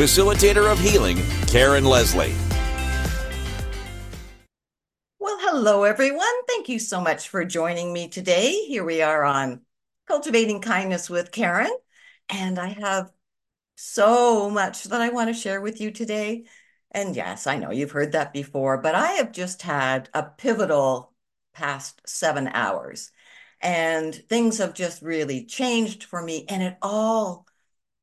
facilitator 0.00 0.72
of 0.72 0.80
healing, 0.80 1.18
Karen 1.46 1.84
Leslie. 1.84 2.32
Well, 5.18 5.36
hello, 5.40 5.84
everyone. 5.84 6.46
Thank 6.48 6.70
you 6.70 6.78
so 6.78 7.02
much 7.02 7.28
for 7.28 7.44
joining 7.44 7.92
me 7.92 8.08
today. 8.08 8.64
Here 8.64 8.82
we 8.82 9.02
are 9.02 9.22
on 9.24 9.60
Cultivating 10.06 10.62
Kindness 10.62 11.10
with 11.10 11.32
Karen, 11.32 11.76
and 12.30 12.58
I 12.58 12.68
have 12.68 13.12
so 13.76 14.48
much 14.48 14.84
that 14.84 15.02
I 15.02 15.10
want 15.10 15.28
to 15.28 15.34
share 15.34 15.60
with 15.60 15.82
you 15.82 15.90
today. 15.90 16.46
And 16.92 17.14
yes, 17.14 17.46
I 17.46 17.58
know 17.58 17.70
you've 17.70 17.90
heard 17.90 18.12
that 18.12 18.32
before, 18.32 18.78
but 18.80 18.94
I 18.94 19.08
have 19.12 19.32
just 19.32 19.60
had 19.60 20.08
a 20.14 20.22
pivotal 20.22 21.12
past 21.52 22.00
seven 22.06 22.48
hours 22.48 23.10
and 23.60 24.14
things 24.14 24.58
have 24.58 24.72
just 24.72 25.02
really 25.02 25.44
changed 25.44 26.04
for 26.04 26.22
me. 26.22 26.46
And 26.48 26.62
it 26.62 26.78
all, 26.80 27.46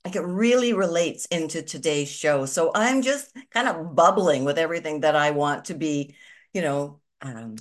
like, 0.08 0.16
it 0.16 0.26
really 0.26 0.74
relates 0.74 1.26
into 1.28 1.62
today's 1.62 2.10
show. 2.10 2.46
So 2.46 2.72
I'm 2.74 3.02
just 3.02 3.36
kind 3.52 3.68
of 3.68 3.96
bubbling 3.96 4.46
with 4.46 4.58
everything 4.58 5.02
that 5.02 5.16
I 5.16 5.32
want 5.32 5.66
to 5.66 5.74
be, 5.74 6.16
you 6.54 6.62
know, 6.62 7.00
um, 7.22 7.56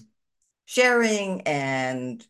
sharing 0.64 1.42
and 1.42 2.26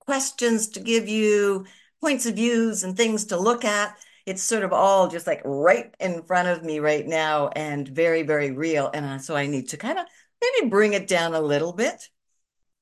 questions 0.00 0.68
to 0.68 0.80
give 0.80 1.08
you, 1.08 1.66
points 2.00 2.26
of 2.26 2.34
views 2.34 2.84
and 2.84 2.96
things 2.96 3.24
to 3.26 3.38
look 3.38 3.64
at 3.64 3.96
it's 4.26 4.42
sort 4.42 4.64
of 4.64 4.72
all 4.72 5.08
just 5.08 5.26
like 5.26 5.42
right 5.44 5.94
in 6.00 6.22
front 6.22 6.48
of 6.48 6.64
me 6.64 6.78
right 6.78 7.06
now 7.06 7.48
and 7.48 7.86
very, 7.86 8.22
very 8.22 8.50
real. 8.50 8.90
And 8.92 9.04
uh, 9.04 9.18
so 9.18 9.36
I 9.36 9.46
need 9.46 9.68
to 9.70 9.76
kind 9.76 9.98
of 9.98 10.06
maybe 10.40 10.70
bring 10.70 10.94
it 10.94 11.06
down 11.06 11.34
a 11.34 11.40
little 11.40 11.72
bit. 11.72 12.08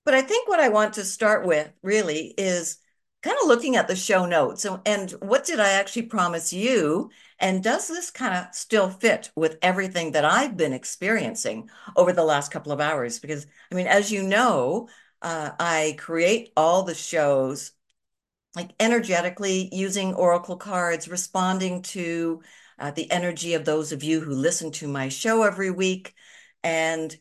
But 0.04 0.14
I 0.14 0.22
think 0.22 0.48
what 0.48 0.60
I 0.60 0.68
want 0.68 0.94
to 0.94 1.04
start 1.04 1.46
with 1.46 1.70
really 1.82 2.34
is 2.38 2.78
kind 3.22 3.36
of 3.40 3.48
looking 3.48 3.76
at 3.76 3.88
the 3.88 3.96
show 3.96 4.26
notes 4.26 4.64
and, 4.64 4.80
and 4.84 5.10
what 5.20 5.44
did 5.44 5.60
I 5.60 5.70
actually 5.72 6.02
promise 6.02 6.52
you? 6.52 7.10
And 7.38 7.62
does 7.62 7.88
this 7.88 8.10
kind 8.10 8.34
of 8.34 8.54
still 8.54 8.90
fit 8.90 9.30
with 9.36 9.58
everything 9.62 10.12
that 10.12 10.24
I've 10.24 10.56
been 10.56 10.72
experiencing 10.72 11.70
over 11.96 12.12
the 12.12 12.24
last 12.24 12.50
couple 12.50 12.72
of 12.72 12.80
hours? 12.80 13.18
Because, 13.18 13.46
I 13.70 13.74
mean, 13.74 13.86
as 13.86 14.10
you 14.12 14.22
know, 14.22 14.88
uh, 15.22 15.50
I 15.58 15.96
create 15.98 16.52
all 16.56 16.82
the 16.82 16.94
shows 16.94 17.72
like 18.54 18.72
energetically 18.78 19.68
using 19.72 20.14
oracle 20.14 20.56
cards, 20.56 21.08
responding 21.08 21.82
to 21.82 22.42
uh, 22.78 22.90
the 22.90 23.10
energy 23.10 23.54
of 23.54 23.64
those 23.64 23.92
of 23.92 24.02
you 24.02 24.20
who 24.20 24.32
listen 24.32 24.70
to 24.72 24.88
my 24.88 25.08
show 25.08 25.42
every 25.42 25.70
week. 25.70 26.14
And, 26.62 27.16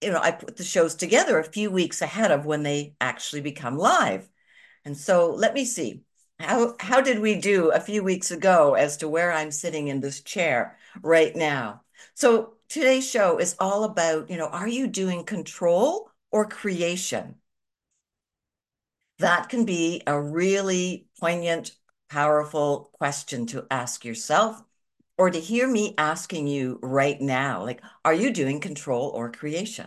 you 0.00 0.10
know, 0.10 0.20
I 0.20 0.30
put 0.30 0.56
the 0.56 0.64
shows 0.64 0.94
together 0.94 1.38
a 1.38 1.44
few 1.44 1.70
weeks 1.70 2.00
ahead 2.00 2.30
of 2.30 2.46
when 2.46 2.62
they 2.62 2.94
actually 3.00 3.42
become 3.42 3.76
live. 3.76 4.28
And 4.84 4.96
so 4.96 5.30
let 5.32 5.54
me 5.54 5.64
see. 5.64 6.02
How, 6.38 6.74
how 6.80 7.00
did 7.00 7.20
we 7.20 7.36
do 7.40 7.70
a 7.70 7.80
few 7.80 8.02
weeks 8.02 8.30
ago 8.30 8.74
as 8.74 8.96
to 8.98 9.08
where 9.08 9.32
I'm 9.32 9.50
sitting 9.52 9.88
in 9.88 10.00
this 10.00 10.20
chair 10.22 10.76
right 11.02 11.34
now? 11.36 11.82
So 12.14 12.54
today's 12.68 13.08
show 13.08 13.38
is 13.38 13.54
all 13.60 13.84
about, 13.84 14.28
you 14.30 14.36
know, 14.36 14.48
are 14.48 14.68
you 14.68 14.88
doing 14.88 15.24
control 15.24 16.10
or 16.30 16.46
creation? 16.48 17.36
that 19.18 19.48
can 19.48 19.64
be 19.64 20.02
a 20.06 20.20
really 20.20 21.06
poignant, 21.20 21.72
powerful 22.10 22.90
question 22.94 23.46
to 23.46 23.66
ask 23.70 24.04
yourself 24.04 24.62
or 25.18 25.30
to 25.30 25.40
hear 25.40 25.68
me 25.68 25.94
asking 25.98 26.46
you 26.46 26.78
right 26.82 27.20
now 27.20 27.62
like 27.64 27.82
are 28.04 28.14
you 28.14 28.32
doing 28.32 28.60
control 28.60 29.10
or 29.10 29.30
creation 29.30 29.86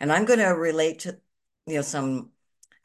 and 0.00 0.12
i'm 0.12 0.24
going 0.24 0.38
to 0.40 0.46
relate 0.46 1.00
to 1.00 1.18
you 1.66 1.74
know 1.76 1.82
some 1.82 2.30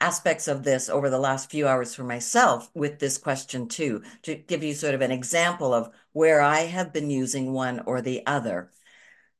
aspects 0.01 0.47
of 0.47 0.63
this 0.63 0.89
over 0.89 1.09
the 1.09 1.19
last 1.19 1.49
few 1.49 1.67
hours 1.67 1.95
for 1.95 2.03
myself 2.03 2.69
with 2.73 2.99
this 2.99 3.17
question 3.17 3.67
too 3.67 4.03
to 4.21 4.35
give 4.35 4.63
you 4.63 4.73
sort 4.73 4.93
of 4.93 5.01
an 5.01 5.11
example 5.11 5.73
of 5.73 5.89
where 6.13 6.41
i 6.41 6.61
have 6.61 6.91
been 6.93 7.09
using 7.09 7.53
one 7.53 7.81
or 7.85 8.01
the 8.01 8.25
other 8.25 8.71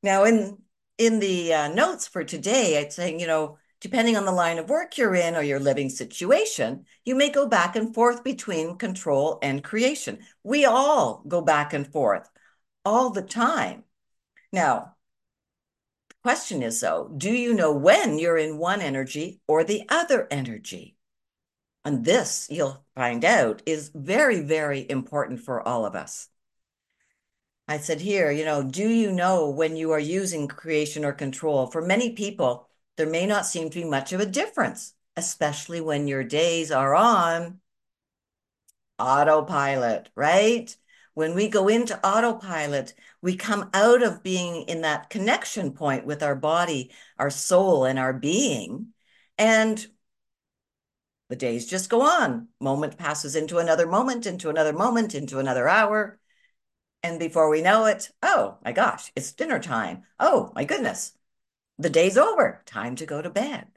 now 0.01 0.23
in 0.23 0.57
in 0.97 1.19
the 1.19 1.53
uh, 1.53 1.67
notes 1.67 2.07
for 2.07 2.23
today 2.23 2.79
i'd 2.79 2.93
saying 2.93 3.19
you 3.19 3.27
know 3.27 3.57
Depending 3.85 4.17
on 4.17 4.25
the 4.25 4.31
line 4.31 4.57
of 4.57 4.67
work 4.67 4.97
you're 4.97 5.13
in 5.13 5.35
or 5.35 5.43
your 5.43 5.59
living 5.59 5.89
situation, 5.89 6.87
you 7.03 7.13
may 7.13 7.29
go 7.29 7.47
back 7.47 7.75
and 7.75 7.93
forth 7.93 8.23
between 8.23 8.77
control 8.77 9.37
and 9.43 9.63
creation. 9.63 10.25
We 10.43 10.65
all 10.65 11.21
go 11.27 11.41
back 11.41 11.71
and 11.71 11.85
forth 11.85 12.27
all 12.83 13.11
the 13.11 13.21
time. 13.21 13.83
Now, 14.51 14.94
question 16.25 16.63
is 16.63 16.79
though, 16.79 17.07
do 17.15 17.31
you 17.31 17.53
know 17.53 17.71
when 17.71 18.17
you're 18.17 18.35
in 18.39 18.57
one 18.57 18.81
energy 18.81 19.39
or 19.47 19.63
the 19.63 19.83
other 19.89 20.27
energy? 20.31 20.95
And 21.83 22.03
this, 22.03 22.47
you'll 22.49 22.83
find 22.95 23.23
out, 23.23 23.61
is 23.67 23.91
very, 23.93 24.39
very 24.39 24.89
important 24.89 25.39
for 25.39 25.61
all 25.61 25.85
of 25.85 25.93
us. 25.93 26.27
I 27.67 27.77
said 27.77 28.01
here, 28.01 28.31
you 28.31 28.43
know, 28.43 28.63
do 28.63 28.89
you 28.89 29.11
know 29.11 29.51
when 29.51 29.75
you 29.75 29.91
are 29.91 29.99
using 29.99 30.47
creation 30.47 31.05
or 31.05 31.13
control? 31.13 31.67
For 31.67 31.83
many 31.83 32.13
people, 32.13 32.69
there 32.97 33.05
may 33.05 33.27
not 33.27 33.45
seem 33.45 33.69
to 33.69 33.81
be 33.83 33.87
much 33.87 34.11
of 34.11 34.19
a 34.19 34.25
difference, 34.25 34.95
especially 35.15 35.79
when 35.79 36.07
your 36.07 36.23
days 36.23 36.71
are 36.71 36.95
on 36.95 37.59
autopilot, 38.97 40.09
right? 40.15 40.75
When 41.15 41.33
we 41.33 41.47
go 41.47 41.69
into 41.69 41.97
autopilot, 42.05 42.93
we 43.21 43.37
come 43.37 43.69
out 43.73 44.03
of 44.03 44.21
being 44.21 44.63
in 44.63 44.81
that 44.81 45.09
connection 45.09 45.71
point 45.71 46.05
with 46.05 46.21
our 46.21 46.35
body, 46.35 46.91
our 47.17 47.29
soul, 47.29 47.85
and 47.85 47.97
our 47.97 48.11
being. 48.11 48.93
And 49.37 49.87
the 51.29 51.37
days 51.37 51.67
just 51.67 51.89
go 51.89 52.01
on. 52.01 52.49
Moment 52.59 52.97
passes 52.97 53.37
into 53.37 53.59
another 53.59 53.87
moment, 53.87 54.25
into 54.25 54.49
another 54.49 54.73
moment, 54.73 55.15
into 55.15 55.39
another 55.39 55.69
hour. 55.69 56.19
And 57.01 57.17
before 57.17 57.49
we 57.49 57.61
know 57.61 57.85
it, 57.85 58.11
oh 58.21 58.57
my 58.65 58.73
gosh, 58.73 59.09
it's 59.15 59.31
dinner 59.31 59.59
time. 59.59 60.03
Oh 60.19 60.51
my 60.53 60.65
goodness, 60.65 61.13
the 61.79 61.89
day's 61.89 62.17
over, 62.17 62.61
time 62.65 62.97
to 62.97 63.05
go 63.05 63.21
to 63.21 63.29
bed. 63.29 63.67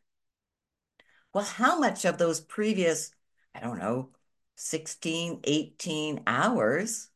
Well, 1.32 1.44
how 1.44 1.78
much 1.78 2.05
of 2.05 2.19
those 2.19 2.41
previous, 2.41 3.12
I 3.55 3.60
don't 3.60 3.78
know, 3.78 4.10
16, 4.56 5.41
18 5.44 6.22
hours 6.26 7.10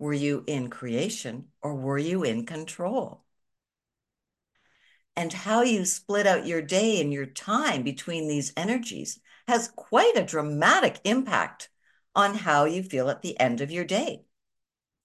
were 0.00 0.14
you 0.14 0.42
in 0.46 0.70
creation 0.70 1.44
or 1.62 1.74
were 1.74 1.98
you 1.98 2.24
in 2.24 2.46
control? 2.46 3.22
And 5.14 5.30
how 5.30 5.60
you 5.62 5.84
split 5.84 6.26
out 6.26 6.46
your 6.46 6.62
day 6.62 7.00
and 7.02 7.12
your 7.12 7.26
time 7.26 7.82
between 7.82 8.26
these 8.26 8.54
energies 8.56 9.20
has 9.46 9.68
quite 9.76 10.16
a 10.16 10.24
dramatic 10.24 11.00
impact 11.04 11.68
on 12.16 12.34
how 12.34 12.64
you 12.64 12.82
feel 12.82 13.10
at 13.10 13.20
the 13.20 13.38
end 13.38 13.60
of 13.60 13.70
your 13.70 13.84
day. 13.84 14.24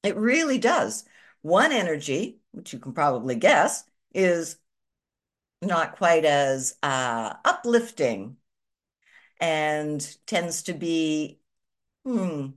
It 0.01 0.15
really 0.15 0.59
does. 0.59 1.03
One 1.41 1.73
energy, 1.73 2.39
which 2.51 2.71
you 2.71 2.79
can 2.79 2.93
probably 2.93 3.35
guess, 3.35 3.83
is 4.13 4.57
not 5.61 5.97
quite 5.97 6.23
as 6.23 6.75
uh, 6.81 7.33
uplifting 7.43 8.37
and 9.41 10.17
tends 10.25 10.63
to 10.63 10.73
be 10.73 11.41
hmm, 12.05 12.51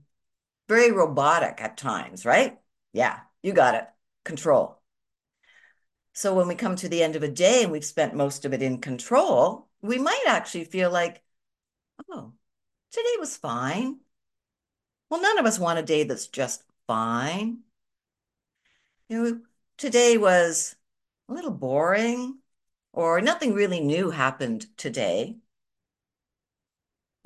very 0.68 0.92
robotic 0.92 1.60
at 1.60 1.76
times, 1.76 2.24
right? 2.24 2.58
Yeah, 2.92 3.20
you 3.42 3.52
got 3.52 3.74
it. 3.74 3.86
Control. 4.24 4.80
So 6.12 6.34
when 6.34 6.48
we 6.48 6.54
come 6.54 6.76
to 6.76 6.88
the 6.88 7.02
end 7.02 7.16
of 7.16 7.22
a 7.22 7.28
day 7.28 7.62
and 7.62 7.72
we've 7.72 7.84
spent 7.84 8.14
most 8.14 8.44
of 8.44 8.52
it 8.52 8.62
in 8.62 8.80
control, 8.80 9.68
we 9.80 9.98
might 9.98 10.24
actually 10.26 10.64
feel 10.64 10.90
like, 10.90 11.22
oh, 12.10 12.32
today 12.90 13.16
was 13.20 13.36
fine. 13.36 14.00
Well, 15.10 15.22
none 15.22 15.38
of 15.38 15.46
us 15.46 15.58
want 15.58 15.78
a 15.78 15.82
day 15.82 16.04
that's 16.04 16.26
just 16.26 16.64
fine. 16.86 17.60
You 19.08 19.22
know, 19.22 19.40
today 19.76 20.18
was 20.18 20.76
a 21.28 21.34
little 21.34 21.50
boring 21.50 22.38
or 22.92 23.20
nothing 23.20 23.54
really 23.54 23.80
new 23.80 24.10
happened 24.10 24.66
today, 24.76 25.38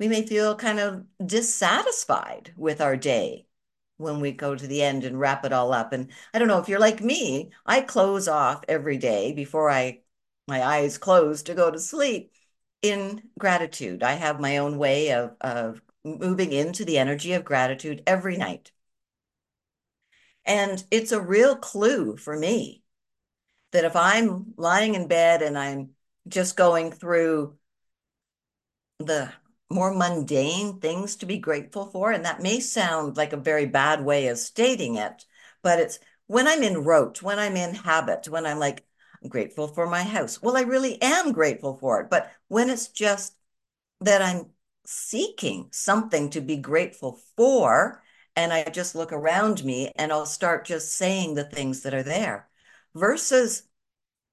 we 0.03 0.09
may 0.09 0.27
feel 0.27 0.53
kind 0.53 0.81
of 0.81 1.05
dissatisfied 1.25 2.51
with 2.57 2.81
our 2.81 2.97
day 2.97 3.47
when 3.95 4.19
we 4.19 4.33
go 4.33 4.53
to 4.53 4.67
the 4.67 4.83
end 4.83 5.05
and 5.05 5.17
wrap 5.17 5.45
it 5.45 5.53
all 5.53 5.71
up. 5.71 5.93
And 5.93 6.11
I 6.33 6.39
don't 6.39 6.49
know 6.49 6.59
if 6.59 6.67
you're 6.67 6.77
like 6.77 6.99
me, 6.99 7.51
I 7.65 7.79
close 7.79 8.27
off 8.27 8.65
every 8.67 8.97
day 8.97 9.31
before 9.31 9.69
I 9.69 10.01
my 10.45 10.61
eyes 10.61 10.97
close 10.97 11.43
to 11.43 11.53
go 11.53 11.71
to 11.71 11.79
sleep 11.79 12.33
in 12.81 13.23
gratitude. 13.39 14.03
I 14.03 14.15
have 14.15 14.41
my 14.41 14.57
own 14.57 14.77
way 14.77 15.13
of, 15.13 15.37
of 15.39 15.81
moving 16.03 16.51
into 16.51 16.83
the 16.83 16.97
energy 16.97 17.31
of 17.31 17.45
gratitude 17.45 18.03
every 18.05 18.35
night. 18.35 18.73
And 20.43 20.83
it's 20.91 21.13
a 21.13 21.21
real 21.21 21.55
clue 21.55 22.17
for 22.17 22.37
me 22.37 22.83
that 23.71 23.85
if 23.85 23.95
I'm 23.95 24.53
lying 24.57 24.95
in 24.95 25.07
bed 25.07 25.41
and 25.41 25.57
I'm 25.57 25.91
just 26.27 26.57
going 26.57 26.91
through 26.91 27.55
the 28.99 29.31
more 29.73 29.93
mundane 29.93 30.79
things 30.79 31.15
to 31.17 31.25
be 31.25 31.37
grateful 31.37 31.87
for, 31.87 32.11
and 32.11 32.25
that 32.25 32.41
may 32.41 32.59
sound 32.59 33.17
like 33.17 33.33
a 33.33 33.37
very 33.37 33.65
bad 33.65 34.03
way 34.03 34.27
of 34.27 34.37
stating 34.37 34.95
it, 34.95 35.25
but 35.61 35.79
it's 35.79 35.99
when 36.27 36.47
I'm 36.47 36.63
in 36.63 36.83
rote, 36.83 37.21
when 37.21 37.39
I'm 37.39 37.55
in 37.55 37.75
habit, 37.75 38.27
when 38.29 38.45
I'm 38.45 38.59
like, 38.59 38.85
I'm 39.21 39.29
grateful 39.29 39.67
for 39.67 39.87
my 39.87 40.03
house. 40.03 40.41
Well, 40.41 40.57
I 40.57 40.61
really 40.61 41.01
am 41.01 41.31
grateful 41.31 41.77
for 41.77 42.01
it. 42.01 42.09
But 42.09 42.31
when 42.47 42.69
it's 42.69 42.89
just 42.89 43.35
that 44.01 44.21
I'm 44.21 44.47
seeking 44.85 45.69
something 45.71 46.29
to 46.31 46.41
be 46.41 46.57
grateful 46.57 47.19
for, 47.37 48.01
and 48.35 48.51
I 48.51 48.63
just 48.65 48.95
look 48.95 49.11
around 49.13 49.63
me 49.63 49.91
and 49.95 50.11
I'll 50.11 50.25
start 50.25 50.65
just 50.65 50.93
saying 50.95 51.35
the 51.35 51.43
things 51.43 51.81
that 51.83 51.93
are 51.93 52.03
there 52.03 52.49
versus 52.95 53.63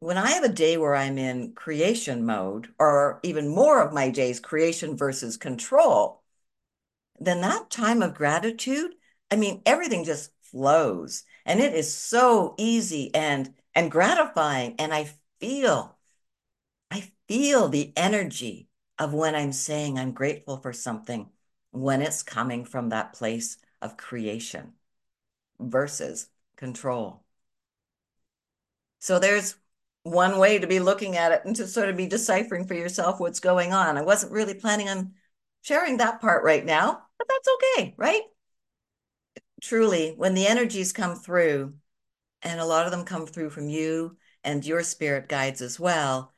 when 0.00 0.16
I 0.18 0.30
have 0.32 0.44
a 0.44 0.48
day 0.48 0.76
where 0.76 0.94
I'm 0.96 1.18
in 1.18 1.52
creation 1.54 2.24
mode, 2.24 2.68
or 2.78 3.20
even 3.22 3.48
more 3.48 3.82
of 3.82 3.92
my 3.92 4.10
days, 4.10 4.40
creation 4.40 4.96
versus 4.96 5.36
control, 5.36 6.22
then 7.18 7.40
that 7.42 7.70
time 7.70 8.02
of 8.02 8.14
gratitude, 8.14 8.92
I 9.30 9.36
mean, 9.36 9.62
everything 9.66 10.04
just 10.04 10.32
flows 10.42 11.24
and 11.46 11.60
it 11.60 11.74
is 11.74 11.94
so 11.94 12.54
easy 12.58 13.14
and 13.14 13.54
and 13.74 13.90
gratifying. 13.90 14.74
And 14.78 14.92
I 14.92 15.10
feel, 15.40 15.96
I 16.90 17.12
feel 17.28 17.68
the 17.68 17.92
energy 17.96 18.68
of 18.98 19.14
when 19.14 19.34
I'm 19.34 19.52
saying 19.52 19.98
I'm 19.98 20.12
grateful 20.12 20.58
for 20.58 20.72
something 20.72 21.30
when 21.72 22.02
it's 22.02 22.22
coming 22.22 22.64
from 22.64 22.88
that 22.88 23.12
place 23.12 23.58
of 23.80 23.96
creation 23.96 24.72
versus 25.60 26.28
control. 26.56 27.24
So 28.98 29.18
there's 29.18 29.56
one 30.02 30.38
way 30.38 30.58
to 30.58 30.66
be 30.66 30.80
looking 30.80 31.16
at 31.16 31.32
it 31.32 31.42
and 31.44 31.54
to 31.56 31.66
sort 31.66 31.88
of 31.88 31.96
be 31.96 32.06
deciphering 32.06 32.66
for 32.66 32.74
yourself 32.74 33.20
what's 33.20 33.40
going 33.40 33.72
on. 33.72 33.98
I 33.98 34.02
wasn't 34.02 34.32
really 34.32 34.54
planning 34.54 34.88
on 34.88 35.12
sharing 35.62 35.98
that 35.98 36.20
part 36.20 36.44
right 36.44 36.64
now, 36.64 37.02
but 37.18 37.28
that's 37.28 37.48
okay, 37.76 37.94
right? 37.98 38.22
Truly, 39.60 40.14
when 40.16 40.34
the 40.34 40.46
energies 40.46 40.92
come 40.92 41.16
through, 41.16 41.74
and 42.42 42.60
a 42.60 42.64
lot 42.64 42.86
of 42.86 42.92
them 42.92 43.04
come 43.04 43.26
through 43.26 43.50
from 43.50 43.68
you 43.68 44.16
and 44.44 44.64
your 44.64 44.82
spirit 44.82 45.28
guides 45.28 45.60
as 45.60 45.78
well, 45.78 46.32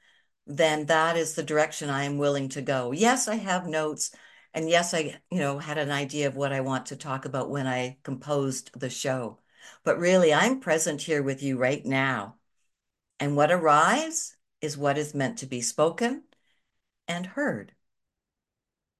then 0.46 0.86
that 0.86 1.16
is 1.16 1.34
the 1.34 1.42
direction 1.42 1.88
I 1.88 2.04
am 2.04 2.18
willing 2.18 2.48
to 2.50 2.62
go. 2.62 2.92
Yes, 2.92 3.28
I 3.28 3.36
have 3.36 3.66
notes. 3.66 4.10
And 4.54 4.68
yes, 4.68 4.92
I, 4.92 5.20
you 5.30 5.38
know, 5.38 5.58
had 5.58 5.78
an 5.78 5.90
idea 5.90 6.26
of 6.26 6.36
what 6.36 6.52
I 6.52 6.60
want 6.60 6.86
to 6.86 6.96
talk 6.96 7.24
about 7.24 7.50
when 7.50 7.66
I 7.66 7.98
composed 8.02 8.78
the 8.78 8.90
show. 8.90 9.38
But 9.84 9.98
really, 9.98 10.34
I'm 10.34 10.60
present 10.60 11.00
here 11.00 11.22
with 11.22 11.42
you 11.42 11.56
right 11.56 11.84
now. 11.86 12.36
And 13.22 13.36
what 13.36 13.52
arrives 13.52 14.36
is 14.60 14.76
what 14.76 14.98
is 14.98 15.14
meant 15.14 15.38
to 15.38 15.46
be 15.46 15.60
spoken 15.60 16.24
and 17.06 17.24
heard. 17.24 17.72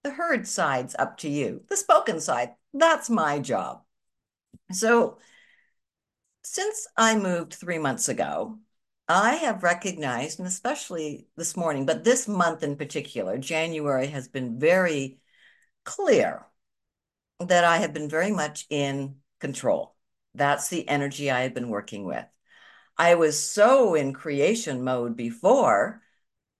The 0.05 0.13
heard 0.13 0.47
side's 0.47 0.95
up 0.97 1.17
to 1.19 1.29
you. 1.29 1.65
The 1.69 1.77
spoken 1.77 2.21
side, 2.21 2.55
that's 2.73 3.11
my 3.11 3.41
job. 3.41 3.83
So, 4.71 5.19
since 6.45 6.87
I 6.97 7.17
moved 7.17 7.55
three 7.55 7.79
months 7.79 8.09
ago, 8.09 8.61
I 9.09 9.35
have 9.35 9.65
recognized, 9.65 10.39
and 10.39 10.47
especially 10.47 11.27
this 11.37 11.57
morning, 11.57 11.85
but 11.85 12.05
this 12.05 12.29
month 12.29 12.63
in 12.63 12.77
particular, 12.77 13.39
January 13.39 14.07
has 14.07 14.29
been 14.29 14.57
very 14.57 15.19
clear 15.83 16.47
that 17.41 17.65
I 17.65 17.79
have 17.79 17.93
been 17.93 18.09
very 18.09 18.31
much 18.31 18.67
in 18.71 19.17
control. 19.41 19.97
That's 20.33 20.69
the 20.69 20.89
energy 20.89 21.29
I 21.29 21.41
have 21.41 21.55
been 21.55 21.71
working 21.71 22.05
with. 22.05 22.25
I 22.97 23.15
was 23.15 23.39
so 23.39 23.95
in 23.95 24.13
creation 24.13 24.83
mode 24.85 25.17
before 25.17 26.03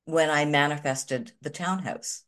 when 0.05 0.31
I 0.31 0.45
manifested 0.45 1.33
the 1.43 1.51
townhouse, 1.51 2.25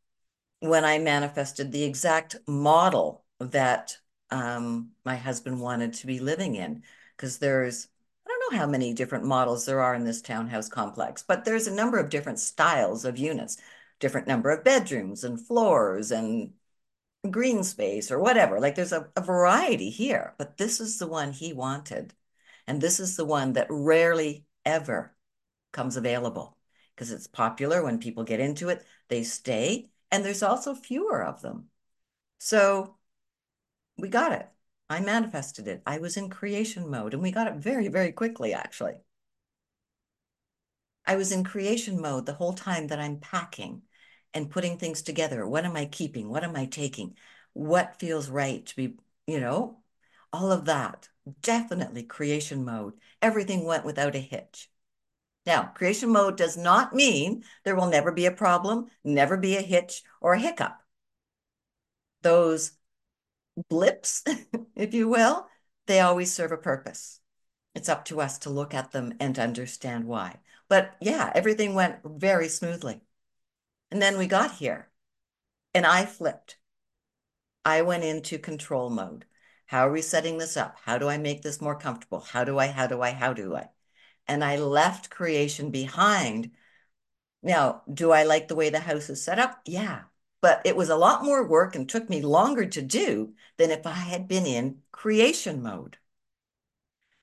when 0.61 0.85
I 0.85 0.99
manifested 0.99 1.73
the 1.73 1.85
exact 1.85 2.37
model 2.47 3.25
that 3.41 3.97
um, 4.31 4.91
my 5.05 5.17
husband 5.17 5.61
wanted 5.61 5.95
to 5.95 6.07
be 6.07 6.21
living 6.21 6.55
in. 6.55 6.83
Because 7.17 7.39
there's, 7.39 7.89
I 8.27 8.29
don't 8.29 8.53
know 8.53 8.59
how 8.59 8.67
many 8.67 8.93
different 8.93 9.25
models 9.25 9.65
there 9.65 9.81
are 9.81 9.95
in 9.95 10.05
this 10.05 10.23
townhouse 10.23 10.69
complex, 10.69 11.23
but 11.27 11.45
there's 11.45 11.67
a 11.67 11.75
number 11.75 11.99
of 11.99 12.11
different 12.11 12.41
styles 12.41 13.05
of 13.05 13.19
units, 13.19 13.57
different 14.01 14.27
number 14.27 14.51
of 14.51 14.65
bedrooms 14.65 15.25
and 15.25 15.41
floors 15.41 16.11
and 16.11 16.53
green 17.31 17.65
space 17.65 18.11
or 18.11 18.19
whatever. 18.19 18.61
Like 18.61 18.75
there's 18.75 18.93
a, 18.93 19.09
a 19.17 19.21
variety 19.21 19.91
here, 19.91 20.35
but 20.39 20.57
this 20.59 20.81
is 20.81 20.99
the 20.99 21.07
one 21.07 21.33
he 21.33 21.53
wanted. 21.53 22.15
And 22.67 22.81
this 22.81 23.01
is 23.01 23.17
the 23.17 23.25
one 23.25 23.55
that 23.55 23.67
rarely 23.71 24.45
ever 24.65 25.15
comes 25.73 25.97
available 25.97 26.57
because 26.95 27.11
it's 27.11 27.27
popular 27.27 27.83
when 27.83 27.99
people 27.99 28.25
get 28.25 28.41
into 28.41 28.69
it, 28.69 28.85
they 29.09 29.25
stay, 29.25 29.91
and 30.11 30.25
there's 30.25 30.43
also 30.43 30.75
fewer 30.75 31.23
of 31.23 31.43
them. 31.43 31.69
So 32.39 32.97
we 33.97 34.09
got 34.09 34.33
it. 34.33 34.49
I 34.89 35.01
manifested 35.01 35.67
it. 35.67 35.83
I 35.87 35.99
was 35.99 36.17
in 36.17 36.31
creation 36.31 36.89
mode 36.91 37.15
and 37.15 37.23
we 37.23 37.33
got 37.33 37.49
it 37.49 37.55
very, 37.57 37.89
very 37.89 38.13
quickly, 38.13 38.53
actually. 38.53 38.95
I 41.07 41.17
was 41.17 41.33
in 41.33 41.45
creation 41.45 42.01
mode 42.01 42.27
the 42.27 42.35
whole 42.35 42.53
time 42.55 42.89
that 42.89 42.99
I'm 43.01 43.19
packing 43.19 43.83
and 44.33 44.51
putting 44.51 44.79
things 44.79 45.03
together. 45.03 45.47
What 45.47 45.65
am 45.65 45.77
I 45.77 45.87
keeping? 45.87 46.29
What 46.29 46.45
am 46.45 46.57
I 46.57 46.67
taking? 46.67 47.17
What 47.53 47.99
feels 47.99 48.29
right 48.29 48.65
to 48.67 48.77
be, 48.77 48.97
you 49.27 49.41
know, 49.41 49.83
all 50.35 50.51
of 50.51 50.65
that. 50.65 51.09
Definitely 51.43 52.03
creation 52.03 52.65
mode. 52.65 52.95
Everything 53.23 53.65
went 53.65 53.85
without 53.85 54.17
a 54.17 54.19
hitch. 54.19 54.69
Now, 55.47 55.73
creation 55.75 56.11
mode 56.11 56.37
does 56.37 56.57
not 56.57 56.95
mean 56.95 57.45
there 57.65 57.77
will 57.77 57.89
never 57.89 58.11
be 58.11 58.27
a 58.27 58.33
problem, 58.33 58.89
never 59.05 59.37
be 59.37 59.57
a 59.57 59.63
hitch 59.63 60.03
or 60.21 60.35
a 60.35 60.41
hiccup. 60.41 60.83
Those 62.23 62.73
blips, 63.69 64.25
if 64.77 64.95
you 64.95 65.09
will, 65.09 65.49
they 65.87 66.01
always 66.01 66.33
serve 66.33 66.53
a 66.53 66.57
purpose. 66.57 67.21
It's 67.75 67.89
up 67.89 68.05
to 68.07 68.21
us 68.21 68.39
to 68.41 68.51
look 68.51 68.75
at 68.75 68.93
them 68.93 69.15
and 69.21 69.39
understand 69.39 70.05
why. 70.07 70.39
But 70.69 70.97
yeah, 71.01 71.31
everything 71.35 71.75
went 71.75 71.99
very 72.05 72.49
smoothly. 72.49 73.03
And 73.91 74.03
then 74.03 74.19
we 74.19 74.27
got 74.27 74.53
here 74.53 74.91
and 75.75 75.87
I 75.87 76.07
flipped. 76.07 76.57
I 77.65 77.83
went 77.83 78.05
into 78.05 78.39
control 78.39 78.91
mode. 78.91 79.27
How 79.67 79.89
are 79.89 79.93
we 79.93 80.03
setting 80.03 80.39
this 80.39 80.57
up? 80.57 80.77
How 80.85 80.99
do 80.99 81.09
I 81.09 81.19
make 81.19 81.43
this 81.43 81.61
more 81.61 81.79
comfortable? 81.79 82.21
How 82.21 82.45
do 82.45 82.59
I, 82.59 82.69
how 82.69 82.87
do 82.87 83.01
I, 83.03 83.11
how 83.13 83.33
do 83.33 83.57
I? 83.57 83.69
And 84.27 84.45
I 84.45 84.57
left 84.57 85.11
creation 85.11 85.71
behind. 85.71 86.51
Now, 87.43 87.83
do 87.93 88.11
I 88.11 88.25
like 88.25 88.49
the 88.49 88.55
way 88.55 88.71
the 88.71 88.81
house 88.81 89.11
is 89.11 89.23
set 89.23 89.39
up? 89.39 89.61
Yeah. 89.67 90.03
But 90.41 90.63
it 90.65 90.77
was 90.77 90.91
a 90.91 90.97
lot 90.97 91.25
more 91.25 91.47
work 91.47 91.75
and 91.75 91.89
took 91.89 92.11
me 92.11 92.21
longer 92.21 92.67
to 92.67 92.83
do 92.83 93.35
than 93.57 93.71
if 93.71 93.87
I 93.87 93.93
had 93.93 94.29
been 94.29 94.47
in 94.47 94.83
creation 94.93 95.63
mode. 95.63 95.99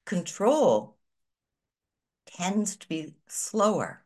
Control 0.05 0.97
tends 2.25 2.75
to 2.77 2.87
be 2.87 3.13
slower. 3.27 4.03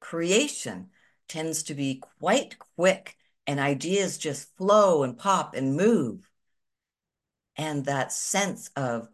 Creation 0.00 0.90
tends 1.26 1.62
to 1.64 1.74
be 1.74 1.96
quite 1.96 2.58
quick 2.58 3.16
and 3.46 3.58
ideas 3.58 4.18
just 4.18 4.56
flow 4.56 5.02
and 5.02 5.18
pop 5.18 5.54
and 5.54 5.76
move. 5.76 6.27
And 7.58 7.84
that 7.84 8.12
sense 8.12 8.70
of 8.76 9.10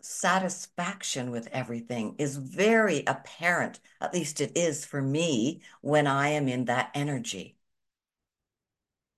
satisfaction 0.00 1.30
with 1.30 1.48
everything 1.52 2.16
is 2.18 2.36
very 2.36 3.04
apparent, 3.06 3.80
at 4.00 4.14
least 4.14 4.40
it 4.40 4.56
is 4.56 4.84
for 4.84 5.02
me, 5.02 5.62
when 5.82 6.06
I 6.06 6.30
am 6.30 6.48
in 6.48 6.66
that 6.66 6.90
energy. 6.94 7.56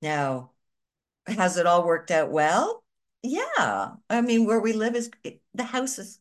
Now, 0.03 0.53
has 1.27 1.57
it 1.59 1.67
all 1.67 1.85
worked 1.87 2.11
out 2.13 2.31
well? 2.33 2.85
Yeah. 3.23 3.97
I 4.11 4.23
mean, 4.23 4.47
where 4.47 4.61
we 4.61 4.73
live 4.75 4.97
is 4.97 5.11
the 5.55 5.65
house 5.65 5.99
is 5.99 6.21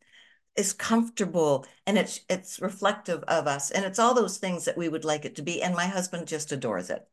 is 0.56 0.74
comfortable 0.74 1.66
and 1.88 1.98
it's 1.98 2.22
it's 2.30 2.62
reflective 2.62 3.24
of 3.26 3.48
us 3.48 3.72
and 3.72 3.86
it's 3.86 4.00
all 4.00 4.14
those 4.16 4.38
things 4.40 4.66
that 4.66 4.78
we 4.78 4.90
would 4.90 5.06
like 5.06 5.26
it 5.26 5.36
to 5.38 5.44
be 5.44 5.62
and 5.64 5.76
my 5.76 5.88
husband 5.88 6.28
just 6.28 6.52
adores 6.54 6.90
it. 6.92 7.08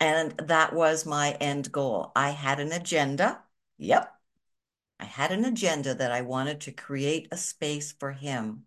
And 0.00 0.32
that 0.38 0.74
was 0.74 1.06
my 1.06 1.32
end 1.40 1.72
goal. 1.72 2.12
I 2.16 2.30
had 2.32 2.60
an 2.60 2.72
agenda. 2.72 3.42
Yep. 3.78 4.17
I 5.00 5.04
had 5.04 5.32
an 5.32 5.44
agenda 5.44 5.94
that 5.94 6.12
I 6.12 6.22
wanted 6.22 6.60
to 6.62 6.72
create 6.72 7.28
a 7.30 7.36
space 7.36 7.92
for 7.92 8.12
him 8.12 8.66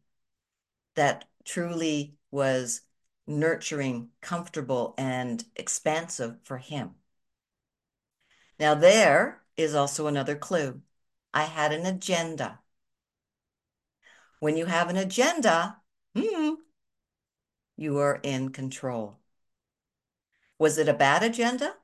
that 0.95 1.25
truly 1.43 2.15
was 2.31 2.81
nurturing, 3.27 4.09
comfortable, 4.21 4.93
and 4.97 5.43
expansive 5.55 6.37
for 6.43 6.57
him. 6.57 6.95
Now, 8.59 8.75
there 8.75 9.43
is 9.57 9.75
also 9.75 10.07
another 10.07 10.35
clue. 10.35 10.81
I 11.33 11.43
had 11.43 11.73
an 11.73 11.85
agenda. 11.85 12.59
When 14.39 14.57
you 14.57 14.65
have 14.65 14.89
an 14.89 14.97
agenda, 14.97 15.81
hmm, 16.15 16.53
you 17.75 17.97
are 17.97 18.19
in 18.23 18.49
control. 18.49 19.19
Was 20.57 20.77
it 20.77 20.87
a 20.87 20.93
bad 20.93 21.23
agenda? 21.23 21.75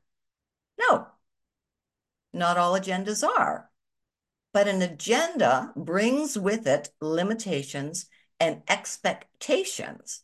No. 0.78 1.08
Not 2.34 2.58
all 2.58 2.74
agendas 2.74 3.24
are. 3.28 3.70
But 4.58 4.68
an 4.68 4.82
agenda 4.82 5.72
brings 5.76 6.36
with 6.36 6.66
it 6.66 6.90
limitations 7.00 8.08
and 8.40 8.64
expectations 8.68 10.24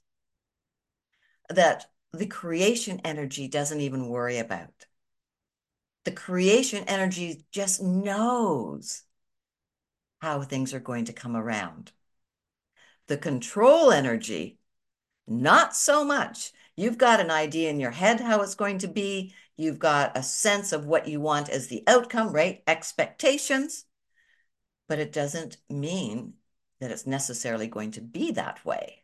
that 1.50 1.86
the 2.12 2.25
creation 2.25 3.00
energy 3.06 3.48
doesn't 3.48 3.80
even 3.80 4.10
worry 4.10 4.40
about. 4.40 4.88
The 6.06 6.13
creation 6.13 6.84
energy 6.88 7.46
just 7.52 7.80
knows 7.84 9.04
how 10.20 10.42
things 10.42 10.74
are 10.74 10.80
going 10.80 11.06
to 11.06 11.13
come 11.13 11.36
around. 11.36 11.92
The 13.06 13.18
control 13.18 13.92
energy, 13.92 14.58
not 15.28 15.75
so 15.75 16.04
much. 16.04 16.54
You've 16.75 16.98
got 16.98 17.20
an 17.20 17.30
idea 17.30 17.70
in 17.70 17.80
your 17.80 17.92
head 17.92 18.20
how 18.20 18.42
it's 18.42 18.56
going 18.56 18.80
to 18.80 18.88
be. 18.88 19.36
You've 19.58 19.78
got 19.78 20.18
a 20.18 20.24
sense 20.24 20.74
of 20.74 20.88
what 20.88 21.08
you 21.08 21.22
want 21.22 21.50
as 21.50 21.68
the 21.68 21.84
outcome, 21.86 22.34
right? 22.34 22.63
Expectations. 22.66 23.86
But 24.94 25.00
it 25.00 25.12
doesn't 25.12 25.58
mean 25.72 26.36
that 26.78 26.92
it's 26.92 27.08
necessarily 27.08 27.66
going 27.66 27.90
to 27.94 28.00
be 28.00 28.30
that 28.34 28.64
way. 28.64 29.02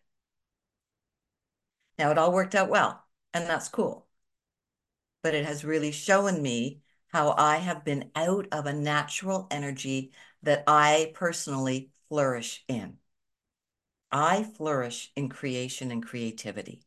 Now, 1.97 2.11
it 2.11 2.17
all 2.19 2.31
worked 2.31 2.53
out 2.53 2.69
well, 2.69 3.07
and 3.33 3.47
that's 3.49 3.69
cool. 3.69 4.05
But 5.23 5.33
it 5.33 5.45
has 5.45 5.65
really 5.65 5.89
shown 5.89 6.43
me 6.43 6.83
how 7.07 7.33
I 7.39 7.57
have 7.57 7.83
been 7.83 8.11
out 8.15 8.47
of 8.51 8.67
a 8.67 8.71
natural 8.71 9.47
energy 9.49 10.11
that 10.43 10.63
I 10.67 11.11
personally 11.15 11.89
flourish 12.07 12.63
in. 12.67 12.99
I 14.11 14.43
flourish 14.43 15.11
in 15.15 15.27
creation 15.27 15.89
and 15.89 16.05
creativity. 16.05 16.83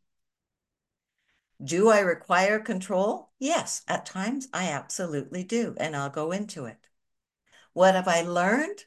Do 1.61 1.89
I 1.89 1.99
require 1.99 2.57
control? 2.57 3.31
Yes, 3.37 3.81
at 3.85 4.05
times 4.05 4.47
I 4.53 4.69
absolutely 4.69 5.43
do, 5.43 5.75
and 5.77 5.93
I'll 5.93 6.09
go 6.09 6.31
into 6.31 6.63
it. 6.67 6.87
What 7.73 7.95
have 7.95 8.07
I 8.07 8.21
learned? 8.21 8.85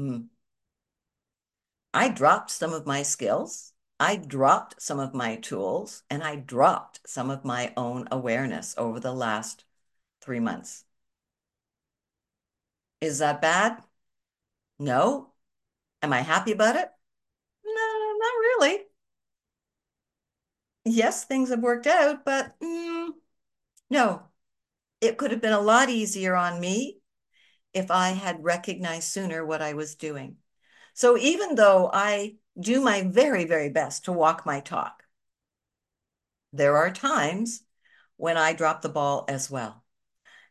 Hmm. 0.00 0.30
I 1.94 2.08
dropped 2.08 2.50
some 2.50 2.72
of 2.72 2.84
my 2.84 3.04
skills. 3.04 3.74
I 4.00 4.16
dropped 4.16 4.82
some 4.82 4.98
of 4.98 5.14
my 5.14 5.36
tools, 5.36 6.02
and 6.10 6.20
I 6.20 6.34
dropped 6.34 6.98
some 7.06 7.30
of 7.30 7.44
my 7.44 7.72
own 7.76 8.08
awareness 8.10 8.74
over 8.76 8.98
the 8.98 9.12
last 9.12 9.64
three 10.20 10.40
months. 10.40 10.84
Is 13.02 13.18
that 13.18 13.40
bad? 13.42 13.82
No. 14.78 15.32
Am 16.02 16.12
I 16.12 16.22
happy 16.22 16.52
about 16.52 16.76
it? 16.76 16.90
No, 17.64 18.18
not 18.18 18.34
really. 18.40 18.86
Yes, 20.84 21.24
things 21.24 21.50
have 21.50 21.60
worked 21.60 21.86
out, 21.86 22.24
but 22.24 22.58
mm, 22.60 23.10
no. 23.90 24.24
It 25.00 25.18
could 25.18 25.32
have 25.32 25.42
been 25.42 25.52
a 25.54 25.60
lot 25.60 25.90
easier 25.90 26.36
on 26.36 26.60
me 26.60 26.99
if 27.72 27.90
I 27.90 28.10
had 28.10 28.44
recognized 28.44 29.08
sooner 29.08 29.44
what 29.44 29.62
I 29.62 29.74
was 29.74 29.94
doing. 29.94 30.36
So 30.94 31.16
even 31.16 31.54
though 31.54 31.90
I 31.92 32.36
do 32.58 32.80
my 32.80 33.02
very, 33.02 33.44
very 33.44 33.68
best 33.68 34.04
to 34.04 34.12
walk 34.12 34.44
my 34.44 34.60
talk, 34.60 35.04
there 36.52 36.76
are 36.76 36.90
times 36.90 37.62
when 38.16 38.36
I 38.36 38.52
drop 38.52 38.82
the 38.82 38.88
ball 38.88 39.24
as 39.28 39.50
well. 39.50 39.84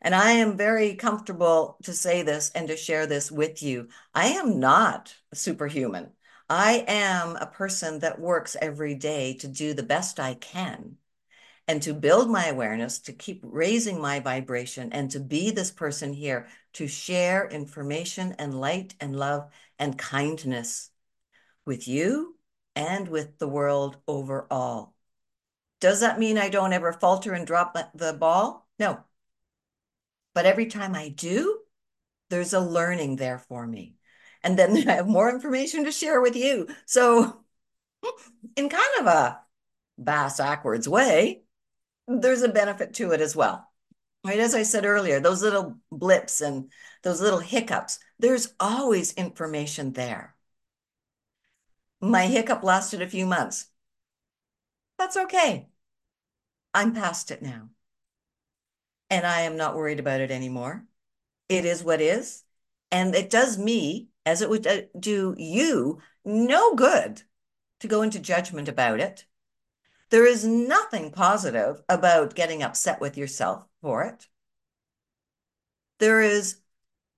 And 0.02 0.16
I 0.16 0.32
am 0.32 0.56
very 0.56 0.96
comfortable 0.96 1.78
to 1.84 1.94
say 1.94 2.22
this 2.22 2.52
and 2.56 2.70
to 2.70 2.78
share 2.78 3.06
this 3.06 3.32
with 3.32 3.62
you. 3.62 3.90
I 4.14 4.28
am 4.28 4.60
not 4.60 5.14
superhuman. 5.34 6.12
I 6.50 6.86
am 6.88 7.36
a 7.36 7.46
person 7.46 8.00
that 8.00 8.20
works 8.20 8.56
every 8.62 8.96
day 8.96 9.34
to 9.36 9.48
do 9.48 9.74
the 9.74 9.84
best 9.84 10.20
I 10.20 10.36
can 10.36 10.98
and 11.70 11.84
to 11.84 11.94
build 11.94 12.32
my 12.32 12.48
awareness, 12.48 12.98
to 12.98 13.14
keep 13.14 13.42
raising 13.44 14.02
my 14.02 14.20
vibration, 14.20 14.92
and 14.92 15.12
to 15.12 15.20
be 15.20 15.52
this 15.52 15.70
person 15.70 16.12
here 16.12 16.48
to 16.74 16.88
share 16.88 17.48
information 17.48 18.34
and 18.40 18.60
light 18.60 18.96
and 19.00 19.16
love 19.16 19.48
and 19.78 19.96
kindness 19.96 20.90
with 21.68 21.88
you 21.88 22.36
and 22.76 23.08
with 23.08 23.38
the 23.38 23.48
world 23.48 23.98
overall. 24.08 24.96
Does 25.80 26.00
that 26.00 26.18
mean 26.18 26.40
I 26.40 26.50
don't 26.50 26.74
ever 26.74 26.92
falter 26.92 27.34
and 27.34 27.46
drop 27.46 27.78
the 27.94 28.14
ball? 28.14 28.68
No. 28.80 29.04
But 30.34 30.48
every 30.48 30.66
time 30.66 30.96
I 30.96 31.10
do, 31.10 31.60
there's 32.32 32.54
a 32.54 32.60
learning 32.60 33.18
there 33.18 33.38
for 33.38 33.68
me. 33.68 33.94
And 34.42 34.58
then 34.58 34.76
I 34.90 34.94
have 34.94 35.08
more 35.08 35.30
information 35.30 35.86
to 35.86 35.92
share 35.92 36.20
with 36.20 36.36
you. 36.36 36.68
So, 36.88 37.44
in 38.56 38.70
kind 38.70 39.00
of 39.02 39.06
a 39.06 39.42
bass 40.00 40.40
backwards 40.40 40.90
way, 40.90 41.44
there's 42.10 42.42
a 42.42 42.50
benefit 42.50 42.96
to 42.96 43.12
it 43.12 43.22
as 43.22 43.36
well. 43.36 43.68
Right. 44.26 44.40
As 44.40 44.54
I 44.54 44.64
said 44.64 44.86
earlier, 44.86 45.22
those 45.22 45.42
little 45.42 45.78
blips 45.92 46.42
and 46.42 46.70
those 47.04 47.22
little 47.22 47.40
hiccups, 47.40 48.00
there's 48.18 48.54
always 48.60 49.14
information 49.14 49.94
there. 49.94 50.36
My 52.02 52.28
hiccup 52.28 52.64
lasted 52.64 53.02
a 53.02 53.08
few 53.08 53.26
months. 53.26 53.68
That's 54.98 55.16
okay. 55.16 55.70
I'm 56.74 56.94
past 56.94 57.32
it 57.32 57.42
now. 57.42 57.70
And 59.10 59.26
I 59.26 59.42
am 59.42 59.56
not 59.56 59.76
worried 59.76 60.00
about 60.00 60.22
it 60.22 60.32
anymore. 60.32 60.86
It 61.48 61.64
is 61.66 61.84
what 61.84 62.02
is. 62.02 62.44
And 62.92 63.16
it 63.16 63.30
does 63.30 63.58
me, 63.58 64.10
as 64.26 64.42
it 64.42 64.50
would 64.50 64.68
uh, 64.68 64.82
do 65.00 65.36
you, 65.38 66.00
no 66.26 66.76
good 66.76 67.24
to 67.80 67.88
go 67.88 68.02
into 68.02 68.20
judgment 68.20 68.68
about 68.68 69.00
it. 69.00 69.26
There 70.10 70.26
is 70.26 70.46
nothing 70.46 71.12
positive 71.12 71.82
about 71.90 72.36
getting 72.36 72.64
upset 72.64 73.00
with 73.02 73.18
yourself 73.18 73.66
for 73.82 74.04
it. 74.04 74.28
There 76.00 76.22
is 76.22 76.62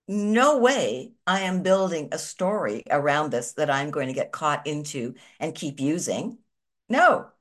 no 0.07 0.57
way 0.57 1.13
I 1.27 1.41
am 1.41 1.63
building 1.63 2.09
a 2.11 2.17
story 2.17 2.83
around 2.89 3.31
this 3.31 3.53
that 3.53 3.69
I'm 3.69 3.91
going 3.91 4.07
to 4.07 4.13
get 4.13 4.31
caught 4.31 4.67
into 4.67 5.15
and 5.39 5.55
keep 5.55 5.79
using. 5.79 6.39
No. 6.89 7.31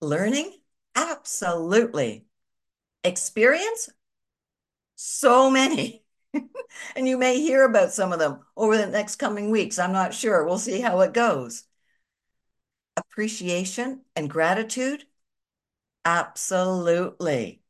Learning? 0.00 0.52
Absolutely. 0.96 2.26
Experience? 3.04 3.90
So 4.96 5.50
many. 5.50 6.04
and 6.96 7.08
you 7.08 7.16
may 7.18 7.40
hear 7.40 7.64
about 7.64 7.92
some 7.92 8.12
of 8.12 8.18
them 8.18 8.40
over 8.56 8.76
the 8.76 8.86
next 8.86 9.16
coming 9.16 9.50
weeks. 9.50 9.78
I'm 9.78 9.92
not 9.92 10.12
sure. 10.14 10.44
We'll 10.44 10.58
see 10.58 10.80
how 10.80 11.00
it 11.00 11.14
goes. 11.14 11.67
Appreciation 12.98 14.04
and 14.16 14.28
gratitude? 14.28 15.06
Absolutely. 16.04 17.62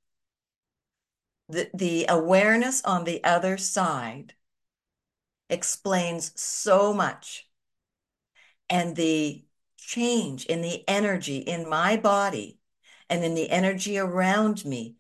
The, 1.50 1.70
the 1.74 2.06
awareness 2.08 2.82
on 2.84 3.04
the 3.04 3.22
other 3.22 3.58
side 3.58 4.32
explains 5.50 6.32
so 6.40 6.94
much. 6.94 7.48
And 8.70 8.96
the 8.96 9.44
change 9.78 10.46
in 10.46 10.60
the 10.62 10.86
energy 10.88 11.38
in 11.38 11.68
my 11.68 11.96
body 11.96 12.58
and 13.08 13.24
in 13.24 13.34
the 13.34 13.50
energy 13.50 13.98
around 13.98 14.64
me, 14.64 14.96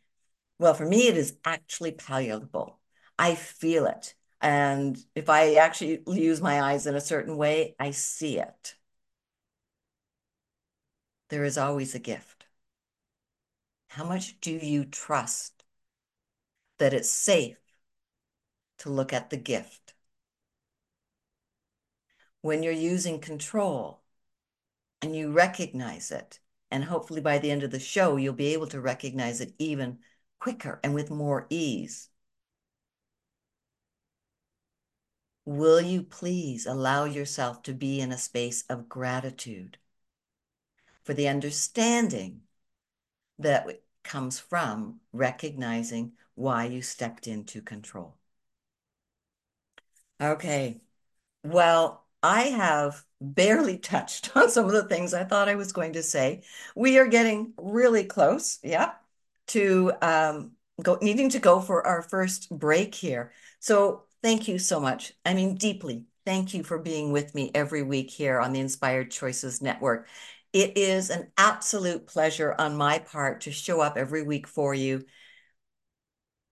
well, 0.58 0.74
for 0.74 0.86
me, 0.86 1.08
it 1.08 1.18
is 1.18 1.38
actually 1.44 1.92
palatable. 1.92 2.80
I 3.18 3.36
feel 3.36 3.86
it. 3.86 4.14
And 4.42 4.98
if 5.16 5.30
I 5.30 5.56
actually 5.56 6.02
use 6.08 6.42
my 6.42 6.62
eyes 6.62 6.86
in 6.86 6.96
a 6.96 7.02
certain 7.02 7.38
way, 7.38 7.76
I 7.80 7.92
see 7.92 8.38
it. 8.40 8.76
There 11.28 11.44
is 11.44 11.58
always 11.58 11.94
a 11.94 11.98
gift. 11.98 12.46
How 13.88 14.04
much 14.04 14.40
do 14.40 14.52
you 14.52 14.84
trust 14.84 15.64
that 16.78 16.94
it's 16.94 17.10
safe 17.10 17.58
to 18.78 18.90
look 18.90 19.12
at 19.12 19.30
the 19.30 19.36
gift? 19.36 19.94
When 22.40 22.62
you're 22.62 22.72
using 22.72 23.20
control 23.20 24.02
and 25.02 25.14
you 25.14 25.32
recognize 25.32 26.10
it, 26.10 26.38
and 26.70 26.84
hopefully 26.84 27.20
by 27.20 27.38
the 27.38 27.50
end 27.50 27.62
of 27.62 27.70
the 27.70 27.80
show, 27.80 28.16
you'll 28.16 28.34
be 28.34 28.52
able 28.52 28.66
to 28.68 28.80
recognize 28.80 29.40
it 29.40 29.54
even 29.58 29.98
quicker 30.38 30.80
and 30.82 30.94
with 30.94 31.10
more 31.10 31.46
ease. 31.50 32.08
Will 35.44 35.80
you 35.80 36.02
please 36.02 36.66
allow 36.66 37.04
yourself 37.04 37.62
to 37.64 37.74
be 37.74 38.00
in 38.00 38.12
a 38.12 38.18
space 38.18 38.64
of 38.68 38.88
gratitude 38.88 39.78
for 41.08 41.14
the 41.14 41.26
understanding 41.26 42.42
that 43.38 43.66
comes 44.04 44.38
from 44.38 45.00
recognizing 45.10 46.12
why 46.34 46.66
you 46.66 46.82
stepped 46.82 47.26
into 47.26 47.62
control? 47.62 48.14
Okay. 50.20 50.82
Well, 51.44 52.04
I 52.22 52.42
have 52.44 53.04
barely 53.20 53.78
touched 53.80 54.36
on 54.36 54.50
some 54.50 54.66
of 54.66 54.72
the 54.72 54.84
things 54.84 55.14
I 55.14 55.24
thought 55.24 55.48
I 55.48 55.54
was 55.56 55.72
going 55.72 55.94
to 55.94 56.02
say. 56.02 56.42
We 56.76 56.98
are 56.98 57.08
getting 57.08 57.54
really 57.58 58.04
close, 58.04 58.58
yeah, 58.62 58.92
to 59.48 59.92
um, 60.02 60.52
go, 60.82 60.98
needing 61.02 61.30
to 61.30 61.38
go 61.38 61.60
for 61.60 61.86
our 61.86 62.02
first 62.02 62.50
break 62.50 62.94
here. 62.94 63.32
So 63.60 64.04
thank 64.22 64.48
you 64.48 64.58
so 64.58 64.80
much. 64.80 65.14
I 65.24 65.34
mean, 65.34 65.56
deeply, 65.56 66.04
thank 66.26 66.54
you 66.54 66.62
for 66.64 66.78
being 66.78 67.12
with 67.12 67.34
me 67.34 67.50
every 67.54 67.82
week 67.82 68.10
here 68.10 68.40
on 68.40 68.52
the 68.52 68.60
Inspired 68.60 69.10
Choices 69.10 69.62
Network. 69.62 70.06
It 70.58 70.76
is 70.76 71.10
an 71.10 71.30
absolute 71.36 72.08
pleasure 72.08 72.52
on 72.58 72.76
my 72.76 72.98
part 72.98 73.42
to 73.42 73.52
show 73.52 73.80
up 73.80 73.96
every 73.96 74.24
week 74.24 74.48
for 74.48 74.74
you 74.74 75.04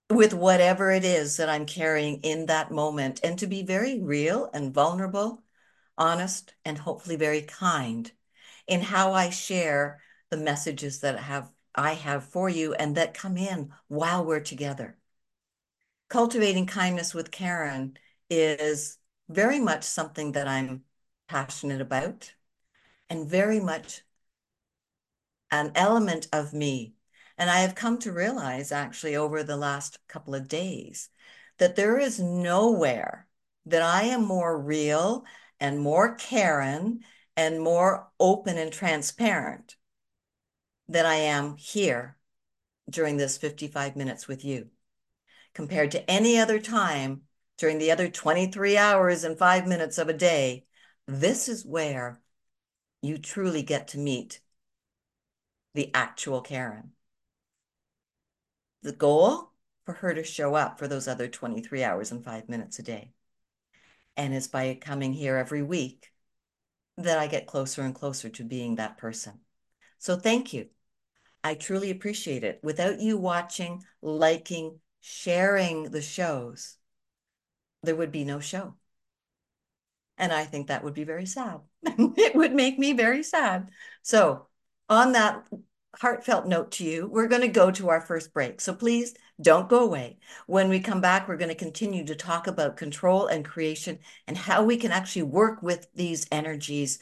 with 0.09 0.33
whatever 0.33 0.93
it 0.93 1.05
is 1.05 1.39
that 1.39 1.49
I'm 1.49 1.67
carrying 1.67 2.21
in 2.21 2.47
that 2.47 2.71
moment 2.71 3.19
and 3.25 3.37
to 3.41 3.49
be 3.49 3.65
very 3.65 4.01
real 4.01 4.49
and 4.55 4.73
vulnerable 4.73 5.43
honest, 5.99 6.55
and 6.65 6.79
hopefully 6.79 7.17
very 7.17 7.43
kind 7.43 8.13
in 8.69 8.81
how 8.81 9.13
I 9.13 9.31
share 9.31 10.01
the 10.31 10.37
messages 10.37 11.01
that 11.01 11.19
have 11.19 11.51
I 11.75 11.95
have 11.95 12.23
for 12.23 12.49
you 12.49 12.75
and 12.75 12.97
that 12.97 13.13
come 13.13 13.37
in 13.37 13.73
while 13.89 14.25
we're 14.25 14.39
together. 14.39 14.97
Cultivating 16.09 16.67
kindness 16.67 17.13
with 17.13 17.33
Karen 17.33 17.99
is 18.31 18.99
very 19.29 19.59
much 19.59 19.83
something 19.83 20.31
that 20.31 20.47
I'm 20.47 20.85
passionate 21.27 21.81
about 21.81 22.36
and 23.09 23.29
very 23.29 23.61
much 23.61 24.03
an 25.51 25.73
element 25.75 26.29
of 26.33 26.53
me. 26.53 26.95
And 27.39 27.51
I 27.51 27.61
have 27.61 27.75
come 27.75 27.99
to 27.99 28.13
realize 28.13 28.73
actually 28.73 29.17
over 29.17 29.43
the 29.43 29.57
last 29.57 29.99
couple 30.09 30.35
of 30.35 30.49
days 30.49 31.11
that 31.59 31.77
there 31.77 31.99
is 31.99 32.19
nowhere 32.19 33.27
that 33.67 33.83
I 33.83 34.05
am 34.05 34.25
more 34.25 34.59
real 34.59 35.25
and 35.61 35.81
more 35.81 36.15
Karen 36.15 37.01
and 37.37 37.61
more 37.61 38.09
open 38.19 38.59
and 38.59 38.73
transparent 38.73 39.77
than 40.89 41.05
I 41.05 41.17
am 41.17 41.57
here 41.57 42.17
during 42.89 43.17
this 43.17 43.37
55 43.37 43.97
minutes 43.97 44.29
with 44.29 44.45
you 44.45 44.69
compared 45.55 45.91
to 45.91 46.11
any 46.11 46.39
other 46.39 46.61
time 46.61 47.23
during 47.59 47.79
the 47.79 47.91
other 47.91 48.09
23 48.09 48.77
hours 48.77 49.25
and 49.25 49.39
five 49.39 49.67
minutes 49.67 49.99
of 49.99 50.09
a 50.09 50.13
day. 50.13 50.67
This 51.07 51.49
is 51.49 51.65
where 51.65 52.21
you 53.07 53.19
truly 53.19 53.63
get 53.63 53.89
to 53.89 53.99
meet 53.99 54.41
the 55.75 55.91
actual 55.95 56.41
Karen. 56.41 56.93
The 58.83 58.93
goal 58.93 59.53
for 59.85 59.95
her 59.95 60.15
to 60.15 60.25
show 60.25 60.55
up 60.55 60.79
for 60.79 60.89
those 60.89 61.07
other 61.07 61.29
23 61.29 61.83
hours 61.85 62.11
and 62.11 62.25
five 62.25 62.49
minutes 62.49 62.79
a 62.79 62.83
day. 62.83 63.13
And 64.17 64.35
it's 64.35 64.49
by 64.49 64.79
coming 64.81 65.13
here 65.13 65.37
every 65.37 65.63
week 65.63 66.13
that 66.97 67.19
I 67.19 67.27
get 67.27 67.47
closer 67.47 67.83
and 67.83 67.95
closer 67.95 68.29
to 68.31 68.45
being 68.45 68.77
that 68.77 68.99
person. 68.99 69.41
So 69.99 70.17
thank 70.17 70.53
you. 70.53 70.69
I 71.45 71.55
truly 71.55 71.91
appreciate 71.91 72.43
it. 72.43 72.61
Without 72.63 73.01
you 73.01 73.17
watching, 73.17 73.85
liking, 74.03 74.81
sharing 75.01 75.91
the 75.91 76.03
shows, 76.03 76.77
there 77.83 77.95
would 77.95 78.11
be 78.11 78.25
no 78.25 78.41
show. 78.41 78.75
And 80.19 80.33
I 80.33 80.45
think 80.45 80.69
that 80.69 80.83
would 80.85 80.95
be 80.95 81.05
very 81.05 81.27
sad. 81.27 81.61
it 81.85 82.35
would 82.35 82.55
make 82.55 82.79
me 82.79 82.93
very 82.93 83.23
sad. 83.23 83.71
So, 84.03 84.47
on 84.89 85.13
that 85.13 85.45
heartfelt 85.97 86.47
note 86.47 86.73
to 86.73 86.85
you, 86.85 87.09
we're 87.09 87.29
going 87.29 87.43
to 87.43 87.49
go 87.49 87.71
to 87.73 87.89
our 87.91 88.01
first 88.01 88.33
break. 88.33 88.61
So, 88.61 88.75
please 88.75 89.15
don't 89.41 89.69
go 89.69 89.81
away. 89.85 90.19
When 90.47 90.69
we 90.69 90.81
come 90.81 91.01
back, 91.01 91.29
we're 91.29 91.37
going 91.37 91.49
to 91.51 91.55
continue 91.55 92.05
to 92.07 92.15
talk 92.15 92.47
about 92.47 92.77
control 92.77 93.27
and 93.27 93.45
creation 93.45 93.99
and 94.27 94.37
how 94.39 94.65
we 94.65 94.77
can 94.77 94.93
actually 94.93 95.23
work 95.25 95.63
with 95.63 95.89
these 95.95 96.27
energies 96.33 96.99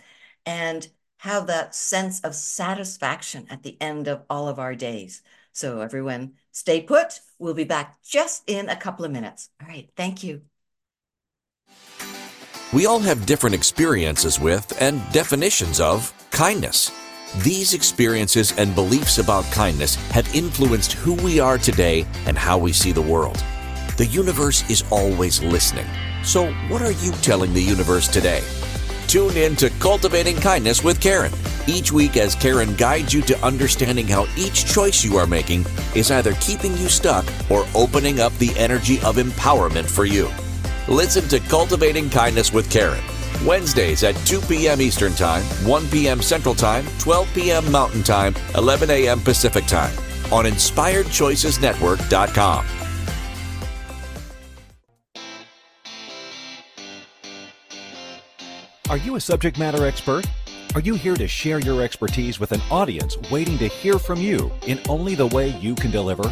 and 0.47 0.87
have 1.19 1.47
that 1.47 1.75
sense 1.75 2.21
of 2.21 2.35
satisfaction 2.35 3.47
at 3.49 3.63
the 3.63 3.81
end 3.81 4.09
of 4.09 4.23
all 4.29 4.49
of 4.49 4.59
our 4.59 4.75
days. 4.75 5.23
So, 5.53 5.81
everyone, 5.81 6.35
stay 6.53 6.83
put. 6.83 7.21
We'll 7.39 7.55
be 7.55 7.65
back 7.65 8.03
just 8.03 8.43
in 8.49 8.69
a 8.69 8.77
couple 8.77 9.05
of 9.05 9.13
minutes. 9.13 9.51
All 9.63 9.69
right. 9.69 9.89
Thank 9.97 10.25
you. 10.25 10.43
We 12.75 12.87
all 12.87 12.99
have 12.99 13.25
different 13.25 13.55
experiences 13.55 14.41
with 14.41 14.77
and 14.83 15.01
definitions 15.13 15.79
of 15.79 16.13
kindness. 16.33 16.91
These 17.45 17.73
experiences 17.73 18.53
and 18.59 18.75
beliefs 18.75 19.19
about 19.19 19.45
kindness 19.53 19.95
have 20.11 20.35
influenced 20.35 20.95
who 20.95 21.15
we 21.15 21.39
are 21.39 21.57
today 21.57 22.05
and 22.27 22.37
how 22.37 22.59
we 22.59 22.73
see 22.73 22.91
the 22.91 23.01
world. 23.01 23.41
The 23.97 24.07
universe 24.07 24.69
is 24.69 24.83
always 24.91 25.41
listening. 25.41 25.87
So, 26.25 26.53
what 26.69 26.83
are 26.83 26.91
you 26.91 27.13
telling 27.23 27.55
the 27.55 27.63
universe 27.63 28.09
today? 28.09 28.43
Tune 29.07 29.37
in 29.37 29.55
to 29.57 29.71
Cultivating 29.79 30.37
Kindness 30.37 30.83
with 30.83 31.01
Karen 31.01 31.33
each 31.69 31.93
week 31.93 32.17
as 32.17 32.35
Karen 32.35 32.75
guides 32.75 33.15
you 33.15 33.23
to 33.23 33.39
understanding 33.47 34.09
how 34.09 34.27
each 34.37 34.67
choice 34.67 35.05
you 35.05 35.17
are 35.17 35.29
making 35.29 35.65
is 35.95 36.11
either 36.11 36.35
keeping 36.41 36.73
you 36.73 36.89
stuck 36.89 37.25
or 37.49 37.67
opening 37.77 38.19
up 38.19 38.37
the 38.39 38.53
energy 38.59 38.97
of 39.03 39.15
empowerment 39.15 39.89
for 39.89 40.05
you. 40.07 40.29
Listen 40.89 41.29
to 41.29 41.39
Cultivating 41.41 42.11
Kindness 42.11 42.53
with 42.53 42.71
Karen 42.71 43.03
Wednesdays 43.45 44.05
at 44.05 44.15
2 44.27 44.43
p.m. 44.43 44.83
Eastern 44.83 45.15
Time, 45.15 45.43
1 45.67 45.89
p.m. 45.89 46.23
Central 46.23 46.55
Time, 46.55 46.87
12 46.99 47.35
p.m. 47.35 47.73
Mountain 47.73 48.03
Time, 48.03 48.35
11 48.55 48.91
a.m. 48.91 49.19
Pacific 49.21 49.65
Time 49.67 49.95
on 50.31 50.45
InspiredChoicesNetwork.com. 50.45 52.67
Are 58.91 58.99
you 58.99 59.17
a 59.17 59.21
subject 59.21 59.59
matter 59.59 59.87
expert? 59.87 60.27
Are 60.75 60.81
you 60.81 60.95
here 60.95 61.17
to 61.17 61.27
share 61.27 61.61
your 61.61 61.83
expertise 61.83 62.39
with 62.39 62.53
an 62.53 62.61
audience 62.71 63.17
waiting 63.31 63.57
to 63.59 63.69
hear 63.69 63.99
from 63.99 64.21
you 64.21 64.53
in 64.67 64.79
only 64.89 65.15
the 65.15 65.29
way 65.29 65.49
you 65.59 65.75
can 65.75 65.91
deliver? 65.91 66.31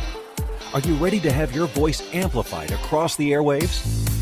Are 0.74 0.80
you 0.80 0.94
ready 0.96 1.20
to 1.20 1.32
have 1.32 1.54
your 1.54 1.68
voice 1.68 2.02
amplified 2.14 2.72
across 2.72 3.16
the 3.16 3.32
airwaves? 3.32 4.21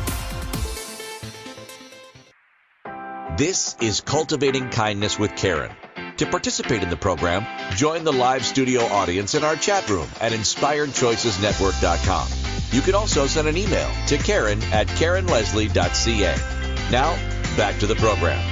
This 3.37 3.77
is 3.79 4.01
Cultivating 4.01 4.69
Kindness 4.71 5.17
with 5.17 5.33
Karen. 5.37 5.71
To 6.17 6.25
participate 6.25 6.83
in 6.83 6.89
the 6.89 6.97
program, 6.97 7.45
join 7.77 8.03
the 8.03 8.11
live 8.11 8.45
studio 8.45 8.81
audience 8.81 9.35
in 9.35 9.43
our 9.45 9.55
chat 9.55 9.89
room 9.89 10.09
at 10.19 10.33
inspiredchoicesnetwork.com. 10.33 12.27
You 12.71 12.81
can 12.81 12.93
also 12.93 13.27
send 13.27 13.47
an 13.47 13.55
email 13.55 13.89
to 14.07 14.17
Karen 14.17 14.61
at 14.73 14.87
KarenLeslie.ca. 14.87 16.35
Now, 16.91 17.15
back 17.55 17.79
to 17.79 17.87
the 17.87 17.95
program. 17.95 18.45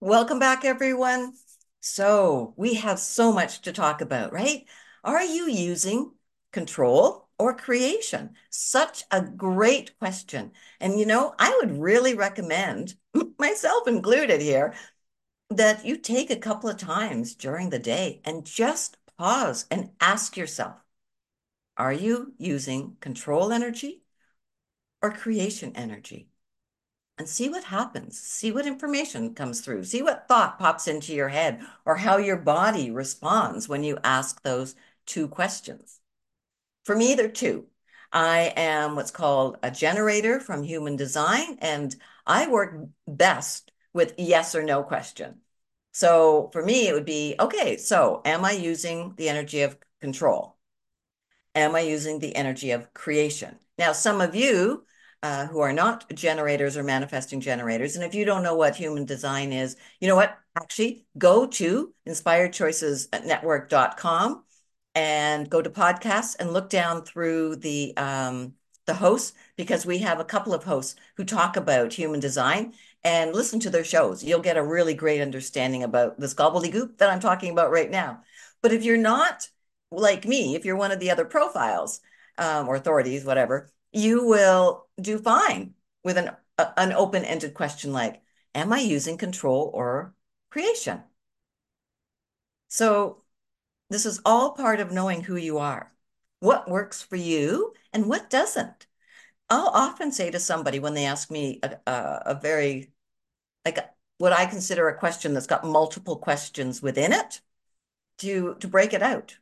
Welcome 0.00 0.38
back, 0.38 0.64
everyone. 0.64 1.32
So, 1.80 2.54
we 2.56 2.74
have 2.74 3.00
so 3.00 3.32
much 3.32 3.62
to 3.62 3.72
talk 3.72 4.00
about, 4.00 4.32
right? 4.32 4.66
Are 5.02 5.24
you 5.24 5.50
using 5.50 6.12
control 6.52 7.21
or 7.42 7.54
creation? 7.54 8.36
Such 8.50 9.04
a 9.10 9.22
great 9.22 9.98
question. 9.98 10.52
And 10.80 10.98
you 11.00 11.06
know, 11.06 11.34
I 11.38 11.58
would 11.60 11.78
really 11.80 12.14
recommend, 12.14 12.94
myself 13.38 13.88
included 13.88 14.40
here, 14.40 14.74
that 15.50 15.84
you 15.84 15.98
take 15.98 16.30
a 16.30 16.36
couple 16.36 16.70
of 16.70 16.78
times 16.78 17.34
during 17.34 17.70
the 17.70 17.78
day 17.78 18.20
and 18.24 18.44
just 18.46 18.98
pause 19.18 19.66
and 19.70 19.90
ask 20.00 20.36
yourself 20.36 20.76
Are 21.76 21.92
you 21.92 22.34
using 22.38 22.96
control 23.00 23.52
energy 23.52 24.02
or 25.02 25.12
creation 25.12 25.72
energy? 25.76 26.28
And 27.18 27.28
see 27.28 27.48
what 27.48 27.64
happens. 27.64 28.20
See 28.20 28.52
what 28.52 28.66
information 28.66 29.34
comes 29.34 29.62
through. 29.62 29.84
See 29.84 30.02
what 30.02 30.28
thought 30.28 30.58
pops 30.58 30.88
into 30.88 31.14
your 31.14 31.30
head 31.30 31.62
or 31.86 31.96
how 31.96 32.18
your 32.18 32.36
body 32.38 32.90
responds 32.90 33.68
when 33.68 33.84
you 33.84 33.98
ask 34.04 34.42
those 34.42 34.76
two 35.06 35.28
questions. 35.28 36.01
For 36.84 36.96
me, 36.96 37.14
there 37.14 37.26
are 37.26 37.28
two. 37.28 37.66
I 38.12 38.52
am 38.56 38.96
what's 38.96 39.10
called 39.10 39.58
a 39.62 39.70
generator 39.70 40.40
from 40.40 40.62
human 40.62 40.96
design, 40.96 41.58
and 41.60 41.94
I 42.26 42.48
work 42.48 42.74
best 43.06 43.72
with 43.94 44.14
yes 44.18 44.54
or 44.54 44.62
no 44.62 44.82
question. 44.82 45.40
So 45.92 46.50
for 46.52 46.64
me, 46.64 46.88
it 46.88 46.94
would 46.94 47.04
be 47.04 47.34
okay, 47.38 47.76
so 47.76 48.22
am 48.24 48.44
I 48.44 48.52
using 48.52 49.14
the 49.16 49.28
energy 49.28 49.62
of 49.62 49.76
control? 50.00 50.56
Am 51.54 51.74
I 51.74 51.80
using 51.80 52.18
the 52.18 52.34
energy 52.34 52.70
of 52.70 52.94
creation? 52.94 53.58
Now, 53.78 53.92
some 53.92 54.20
of 54.20 54.34
you 54.34 54.84
uh, 55.22 55.46
who 55.46 55.60
are 55.60 55.72
not 55.72 56.12
generators 56.14 56.76
or 56.76 56.82
manifesting 56.82 57.40
generators, 57.40 57.96
and 57.96 58.04
if 58.04 58.14
you 58.14 58.24
don't 58.24 58.42
know 58.42 58.56
what 58.56 58.76
human 58.76 59.04
design 59.04 59.52
is, 59.52 59.76
you 60.00 60.08
know 60.08 60.16
what? 60.16 60.36
Actually, 60.56 61.06
go 61.16 61.46
to 61.46 61.94
inspiredchoicesnetwork.com 62.08 64.44
and 64.94 65.48
go 65.48 65.62
to 65.62 65.70
podcasts 65.70 66.36
and 66.38 66.52
look 66.52 66.68
down 66.70 67.04
through 67.04 67.56
the 67.56 67.96
um, 67.96 68.54
the 68.86 68.94
hosts 68.94 69.32
because 69.56 69.86
we 69.86 69.98
have 69.98 70.20
a 70.20 70.24
couple 70.24 70.52
of 70.52 70.64
hosts 70.64 70.96
who 71.16 71.24
talk 71.24 71.56
about 71.56 71.92
human 71.92 72.20
design 72.20 72.74
and 73.04 73.32
listen 73.34 73.60
to 73.60 73.70
their 73.70 73.84
shows. 73.84 74.22
You'll 74.24 74.40
get 74.40 74.56
a 74.56 74.62
really 74.62 74.94
great 74.94 75.20
understanding 75.20 75.82
about 75.82 76.18
this 76.18 76.34
gobbledygook 76.34 76.98
that 76.98 77.10
I'm 77.10 77.20
talking 77.20 77.52
about 77.52 77.70
right 77.70 77.90
now. 77.90 78.22
But 78.60 78.72
if 78.72 78.84
you're 78.84 78.96
not 78.96 79.48
like 79.90 80.26
me, 80.26 80.54
if 80.56 80.64
you're 80.64 80.76
one 80.76 80.90
of 80.92 81.00
the 81.00 81.10
other 81.10 81.24
profiles 81.24 82.00
um, 82.38 82.68
or 82.68 82.76
authorities, 82.76 83.24
whatever, 83.24 83.70
you 83.92 84.26
will 84.26 84.86
do 85.00 85.18
fine 85.18 85.74
with 86.04 86.18
an 86.18 86.30
an 86.76 86.92
open 86.92 87.24
ended 87.24 87.54
question 87.54 87.92
like, 87.92 88.20
Am 88.54 88.72
I 88.72 88.80
using 88.80 89.16
control 89.16 89.70
or 89.74 90.14
creation? 90.50 91.02
So 92.68 93.21
this 93.92 94.06
is 94.06 94.20
all 94.24 94.52
part 94.52 94.80
of 94.80 94.92
knowing 94.92 95.22
who 95.22 95.36
you 95.36 95.58
are, 95.58 95.92
what 96.40 96.68
works 96.68 97.02
for 97.02 97.16
you 97.16 97.72
and 97.92 98.06
what 98.06 98.30
doesn't. 98.30 98.86
I'll 99.50 99.68
often 99.68 100.12
say 100.12 100.30
to 100.30 100.40
somebody 100.40 100.78
when 100.78 100.94
they 100.94 101.04
ask 101.04 101.30
me 101.30 101.60
a, 101.62 101.76
a, 101.86 102.22
a 102.26 102.40
very, 102.40 102.92
like 103.64 103.78
what 104.18 104.32
I 104.32 104.46
consider 104.46 104.88
a 104.88 104.98
question 104.98 105.34
that's 105.34 105.46
got 105.46 105.64
multiple 105.64 106.16
questions 106.16 106.82
within 106.82 107.12
it, 107.12 107.40
to 108.18 108.56
to 108.60 108.68
break 108.68 108.92
it 108.92 109.02
out. 109.02 109.36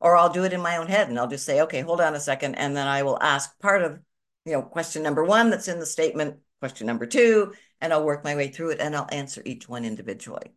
Or 0.00 0.16
I'll 0.16 0.32
do 0.32 0.44
it 0.44 0.52
in 0.52 0.60
my 0.60 0.78
own 0.78 0.88
head 0.88 1.08
and 1.08 1.18
I'll 1.18 1.28
just 1.28 1.46
say, 1.46 1.60
okay, 1.62 1.80
hold 1.80 2.00
on 2.00 2.14
a 2.14 2.20
second. 2.20 2.56
And 2.56 2.76
then 2.76 2.88
I 2.88 3.02
will 3.02 3.22
ask 3.22 3.58
part 3.60 3.82
of, 3.82 4.00
you 4.44 4.52
know, 4.52 4.62
question 4.62 5.02
number 5.02 5.24
one 5.24 5.50
that's 5.50 5.68
in 5.68 5.78
the 5.78 5.86
statement, 5.86 6.38
question 6.60 6.86
number 6.86 7.06
two, 7.06 7.54
and 7.80 7.92
I'll 7.92 8.04
work 8.04 8.24
my 8.24 8.34
way 8.34 8.48
through 8.48 8.70
it 8.70 8.80
and 8.80 8.96
I'll 8.96 9.08
answer 9.12 9.42
each 9.44 9.68
one 9.68 9.84
individually. 9.84 10.54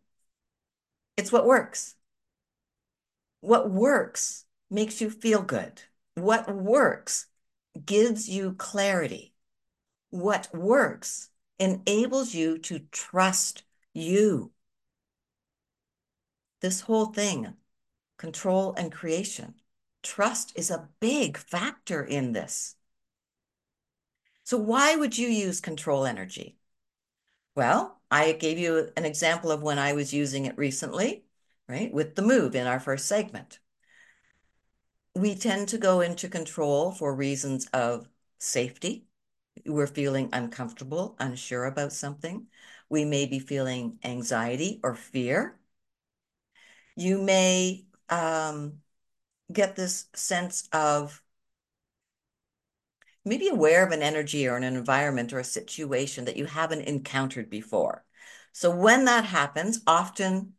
It's 1.16 1.30
what 1.30 1.46
works. 1.46 1.95
What 3.40 3.70
works 3.70 4.44
makes 4.70 5.00
you 5.00 5.10
feel 5.10 5.42
good. 5.42 5.82
What 6.14 6.54
works 6.54 7.26
gives 7.84 8.28
you 8.28 8.54
clarity. 8.54 9.34
What 10.10 10.48
works 10.54 11.30
enables 11.58 12.34
you 12.34 12.58
to 12.58 12.80
trust 12.90 13.64
you. 13.92 14.52
This 16.60 16.80
whole 16.82 17.06
thing, 17.06 17.54
control 18.16 18.74
and 18.74 18.90
creation, 18.90 19.54
trust 20.02 20.52
is 20.56 20.70
a 20.70 20.88
big 21.00 21.36
factor 21.36 22.02
in 22.02 22.32
this. 22.32 22.76
So, 24.44 24.56
why 24.56 24.96
would 24.96 25.18
you 25.18 25.28
use 25.28 25.60
control 25.60 26.06
energy? 26.06 26.56
Well, 27.54 28.00
I 28.10 28.32
gave 28.32 28.58
you 28.58 28.90
an 28.96 29.04
example 29.04 29.50
of 29.50 29.62
when 29.62 29.78
I 29.78 29.92
was 29.92 30.14
using 30.14 30.46
it 30.46 30.56
recently, 30.56 31.25
right, 31.68 31.92
with 31.92 32.14
the 32.14 32.22
move 32.22 32.54
in 32.54 32.66
our 32.66 32.80
first 32.80 33.06
segment. 33.06 33.58
We 35.14 35.34
tend 35.34 35.68
to 35.68 35.78
go 35.78 36.00
into 36.00 36.28
control 36.28 36.92
for 36.92 37.14
reasons 37.14 37.66
of 37.72 38.08
safety. 38.38 39.06
We're 39.64 39.86
feeling 39.86 40.28
uncomfortable, 40.32 41.16
unsure 41.18 41.64
about 41.64 41.92
something. 41.92 42.46
We 42.88 43.04
may 43.04 43.26
be 43.26 43.38
feeling 43.38 43.98
anxiety 44.04 44.80
or 44.84 44.94
fear. 44.94 45.58
You 46.96 47.20
may 47.20 47.86
um, 48.08 48.80
get 49.52 49.76
this 49.76 50.06
sense 50.14 50.68
of 50.72 51.22
maybe 53.24 53.48
aware 53.48 53.84
of 53.84 53.92
an 53.92 54.02
energy 54.02 54.46
or 54.46 54.56
an 54.56 54.62
environment 54.62 55.32
or 55.32 55.40
a 55.40 55.44
situation 55.44 56.26
that 56.26 56.36
you 56.36 56.46
haven't 56.46 56.82
encountered 56.82 57.50
before. 57.50 58.04
So 58.52 58.70
when 58.70 59.04
that 59.06 59.24
happens, 59.24 59.80
often 59.86 60.54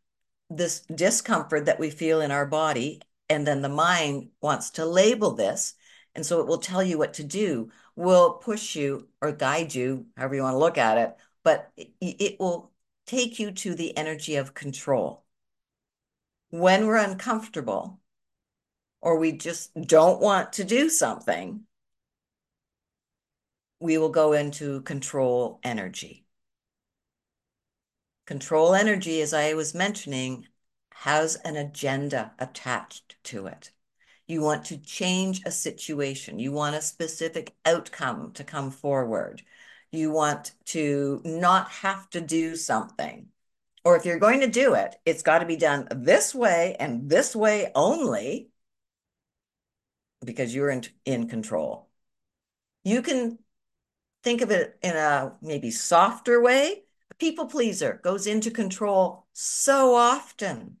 this 0.50 0.80
discomfort 0.80 1.66
that 1.66 1.78
we 1.78 1.90
feel 1.90 2.20
in 2.20 2.30
our 2.30 2.46
body, 2.46 3.00
and 3.28 3.46
then 3.46 3.62
the 3.62 3.68
mind 3.68 4.30
wants 4.40 4.70
to 4.70 4.86
label 4.86 5.32
this, 5.32 5.74
and 6.14 6.24
so 6.24 6.40
it 6.40 6.46
will 6.46 6.58
tell 6.58 6.82
you 6.82 6.98
what 6.98 7.14
to 7.14 7.24
do, 7.24 7.70
will 7.96 8.34
push 8.34 8.74
you 8.74 9.08
or 9.20 9.32
guide 9.32 9.74
you, 9.74 10.06
however 10.16 10.34
you 10.36 10.42
want 10.42 10.54
to 10.54 10.58
look 10.58 10.78
at 10.78 10.98
it, 10.98 11.16
but 11.44 11.70
it, 12.00 12.38
will 12.40 12.72
take 13.06 13.38
you 13.38 13.50
to 13.50 13.74
the 13.74 13.96
energy 13.96 14.36
of 14.36 14.54
control. 14.54 15.24
When 16.50 16.86
we're 16.86 16.96
uncomfortable 16.96 18.00
or 19.00 19.18
we 19.18 19.32
just 19.32 19.74
don't 19.80 20.20
want 20.20 20.54
to 20.54 20.64
do 20.64 20.88
something, 20.88 21.64
we 23.80 23.98
will 23.98 24.10
go 24.10 24.32
into 24.32 24.82
control 24.82 25.60
energy. 25.62 26.27
Control 28.28 28.74
energy, 28.74 29.22
as 29.22 29.32
I 29.32 29.54
was 29.54 29.74
mentioning, 29.74 30.46
has 30.96 31.36
an 31.36 31.56
agenda 31.56 32.34
attached 32.38 33.16
to 33.24 33.46
it. 33.46 33.70
You 34.26 34.42
want 34.42 34.66
to 34.66 34.76
change 34.76 35.40
a 35.46 35.50
situation. 35.50 36.38
You 36.38 36.52
want 36.52 36.76
a 36.76 36.82
specific 36.82 37.56
outcome 37.64 38.32
to 38.32 38.44
come 38.44 38.70
forward. 38.70 39.40
You 39.90 40.10
want 40.10 40.52
to 40.66 41.22
not 41.24 41.70
have 41.70 42.10
to 42.10 42.20
do 42.20 42.54
something. 42.54 43.28
Or 43.82 43.96
if 43.96 44.04
you're 44.04 44.18
going 44.18 44.40
to 44.40 44.46
do 44.46 44.74
it, 44.74 44.96
it's 45.06 45.22
got 45.22 45.38
to 45.38 45.46
be 45.46 45.56
done 45.56 45.88
this 45.90 46.34
way 46.34 46.76
and 46.78 47.08
this 47.08 47.34
way 47.34 47.72
only 47.74 48.50
because 50.22 50.54
you're 50.54 50.68
in, 50.68 50.84
in 51.06 51.28
control. 51.28 51.88
You 52.84 53.00
can 53.00 53.38
think 54.22 54.42
of 54.42 54.50
it 54.50 54.78
in 54.82 54.94
a 54.96 55.34
maybe 55.40 55.70
softer 55.70 56.42
way. 56.42 56.82
People 57.18 57.46
pleaser 57.46 58.00
goes 58.02 58.26
into 58.26 58.50
control 58.50 59.26
so 59.32 59.94
often. 59.94 60.76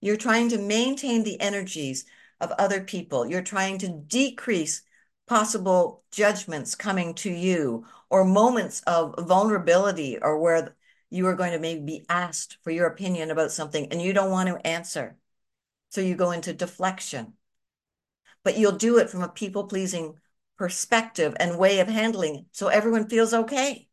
You're 0.00 0.16
trying 0.16 0.48
to 0.50 0.58
maintain 0.58 1.22
the 1.22 1.40
energies 1.40 2.04
of 2.40 2.52
other 2.52 2.80
people. 2.80 3.26
You're 3.26 3.42
trying 3.42 3.78
to 3.78 3.88
decrease 3.88 4.82
possible 5.26 6.02
judgments 6.10 6.74
coming 6.74 7.14
to 7.14 7.30
you 7.30 7.84
or 8.10 8.24
moments 8.24 8.80
of 8.86 9.14
vulnerability 9.18 10.18
or 10.20 10.38
where 10.38 10.74
you 11.10 11.26
are 11.26 11.34
going 11.34 11.52
to 11.52 11.58
maybe 11.58 11.80
be 11.80 12.06
asked 12.08 12.58
for 12.62 12.70
your 12.70 12.86
opinion 12.86 13.30
about 13.30 13.52
something 13.52 13.88
and 13.90 14.00
you 14.00 14.12
don't 14.12 14.30
want 14.30 14.48
to 14.48 14.66
answer. 14.66 15.16
So 15.90 16.00
you 16.00 16.14
go 16.14 16.32
into 16.32 16.52
deflection. 16.52 17.34
But 18.44 18.56
you'll 18.56 18.72
do 18.72 18.98
it 18.98 19.10
from 19.10 19.22
a 19.22 19.28
people 19.28 19.64
pleasing 19.64 20.14
perspective 20.56 21.36
and 21.38 21.58
way 21.58 21.80
of 21.80 21.88
handling 21.88 22.34
it 22.36 22.44
so 22.52 22.68
everyone 22.68 23.08
feels 23.08 23.32
okay. 23.32 23.87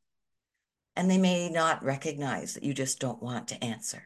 And 0.96 1.10
they 1.10 1.18
may 1.18 1.50
not 1.50 1.84
recognize 1.84 2.54
that 2.54 2.64
you 2.64 2.74
just 2.74 3.00
don't 3.00 3.22
want 3.22 3.50
to 3.50 3.64
answer. 3.64 4.04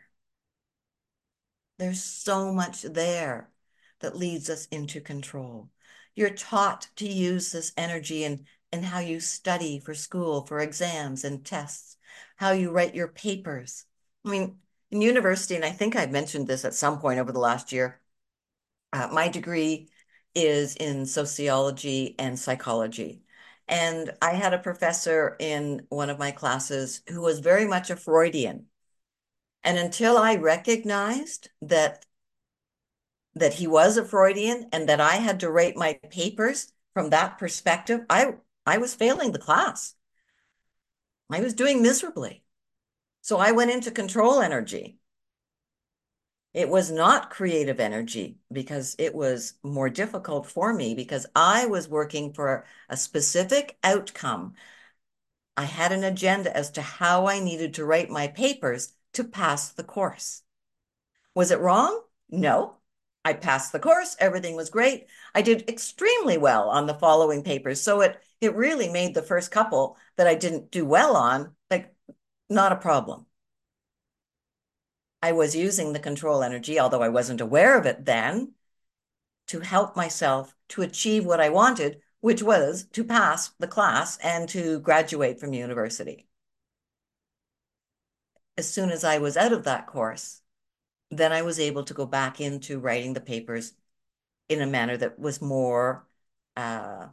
There's 1.78 2.04
so 2.04 2.52
much 2.52 2.82
there 2.82 3.49
that 3.99 4.17
leads 4.17 4.49
us 4.49 4.65
into 4.67 4.99
control. 4.99 5.69
You're 6.15 6.32
taught 6.32 6.88
to 6.97 7.08
use 7.08 7.52
this 7.52 7.71
energy 7.78 8.23
in, 8.23 8.45
in 8.73 8.84
how 8.84 8.99
you 8.99 9.19
study 9.19 9.80
for 9.80 9.93
school, 9.93 10.45
for 10.45 10.60
exams 10.60 11.23
and 11.23 11.45
tests, 11.45 11.97
how 12.36 12.52
you 12.52 12.71
write 12.71 12.95
your 12.95 13.08
papers. 13.08 13.86
I 14.25 14.30
mean, 14.30 14.58
in 14.91 15.02
university, 15.02 15.56
and 15.56 15.63
I 15.63 15.71
think 15.71 15.95
I've 15.95 16.12
mentioned 16.12 16.47
this 16.47 16.65
at 16.65 16.73
some 16.73 16.99
point 16.99 17.19
over 17.19 17.32
the 17.32 17.39
last 17.39 17.71
year, 17.71 18.02
uh, 18.91 19.08
my 19.12 19.30
degree 19.30 19.89
is 20.36 20.75
in 20.75 21.06
sociology 21.06 22.15
and 22.19 22.38
psychology. 22.38 23.23
And 23.69 24.12
I 24.21 24.32
had 24.32 24.53
a 24.53 24.60
professor 24.60 25.38
in 25.39 25.86
one 25.89 26.10
of 26.10 26.19
my 26.19 26.32
classes 26.32 27.01
who 27.08 27.21
was 27.21 27.39
very 27.39 27.65
much 27.65 27.89
a 27.89 27.95
Freudian. 27.95 28.65
And 29.63 29.77
until 29.77 30.17
I 30.17 30.36
recognized 30.36 31.49
that 31.62 32.05
that 33.36 33.53
he 33.53 33.67
was 33.67 33.95
a 33.95 34.03
Freudian 34.03 34.67
and 34.73 34.89
that 34.89 34.99
I 34.99 35.15
had 35.17 35.39
to 35.41 35.51
rate 35.51 35.77
my 35.77 35.93
papers 36.10 36.73
from 36.93 37.12
that 37.12 37.38
perspective, 37.38 38.01
I 38.10 38.34
I 38.65 38.79
was 38.79 38.95
failing 38.95 39.32
the 39.32 39.39
class. 39.39 39.95
I 41.29 41.39
was 41.41 41.53
doing 41.53 41.82
miserably. 41.82 42.43
So 43.21 43.38
I 43.38 43.51
went 43.51 43.71
into 43.71 43.91
control 43.91 44.41
energy. 44.41 44.98
It 46.53 46.69
was 46.69 46.91
not 46.91 47.31
creative 47.31 47.79
energy 47.79 48.38
because 48.51 48.95
it 48.99 49.15
was 49.15 49.53
more 49.63 49.89
difficult 49.89 50.45
for 50.47 50.73
me 50.73 50.93
because 50.95 51.25
I 51.35 51.65
was 51.65 51.88
working 51.88 52.33
for 52.33 52.65
a 52.88 52.97
specific 52.97 53.77
outcome. 53.83 54.53
I 55.57 55.65
had 55.65 55.91
an 55.91 56.03
agenda 56.03 56.55
as 56.55 56.71
to 56.71 56.81
how 56.81 57.27
I 57.27 57.39
needed 57.39 57.73
to 57.75 57.85
write 57.85 58.09
my 58.09 58.27
papers 58.29 58.93
to 59.13 59.23
pass 59.23 59.69
the 59.69 59.83
course. 59.83 60.41
Was 61.35 61.51
it 61.51 61.59
wrong? 61.59 62.01
No. 62.29 62.77
I 63.25 63.33
passed 63.33 63.71
the 63.71 63.79
course. 63.79 64.15
Everything 64.19 64.55
was 64.55 64.69
great. 64.69 65.07
I 65.35 65.41
did 65.41 65.69
extremely 65.69 66.38
well 66.38 66.69
on 66.69 66.88
the 66.88 66.93
following 66.95 67.43
papers. 67.43 67.81
So 67.81 68.01
it 68.01 68.21
it 68.41 68.55
really 68.55 68.89
made 68.89 69.13
the 69.15 69.21
first 69.23 69.51
couple 69.51 69.97
that 70.17 70.27
I 70.27 70.35
didn't 70.35 70.71
do 70.71 70.85
well 70.85 71.15
on 71.17 71.55
like 71.71 71.93
not 72.49 72.71
a 72.71 72.77
problem. 72.77 73.25
I 75.21 75.32
was 75.32 75.55
using 75.55 75.93
the 75.93 75.99
control 75.99 76.43
energy, 76.43 76.77
although 76.79 77.01
I 77.01 77.08
wasn't 77.10 77.39
aware 77.41 77.77
of 77.77 77.86
it 77.86 78.03
then, 78.05 78.53
to 79.47 79.62
help 79.62 79.95
myself 79.95 80.55
to 80.69 80.82
achieve 80.84 81.25
what 81.25 81.41
I 81.41 81.49
wanted, 81.49 82.01
which 82.21 82.43
was 82.43 82.86
to 82.93 83.03
pass 83.03 83.49
the 83.60 83.67
class 83.67 84.17
and 84.19 84.49
to 84.49 84.79
graduate 84.79 85.39
from 85.39 85.53
university. 85.53 86.27
As 88.58 88.71
soon 88.71 88.91
as 88.91 89.03
I 89.03 89.17
was 89.17 89.38
out 89.38 89.53
of 89.53 89.63
that 89.63 89.88
course, 89.88 90.41
then 91.12 91.32
I 91.34 91.41
was 91.43 91.60
able 91.60 91.84
to 91.86 91.93
go 91.95 92.05
back 92.08 92.41
into 92.41 92.79
writing 92.79 93.13
the 93.13 93.21
papers 93.21 93.73
in 94.49 94.62
a 94.62 94.67
manner 94.67 94.97
that 94.97 95.19
was 95.19 95.41
more, 95.41 96.08
uh, 96.58 97.10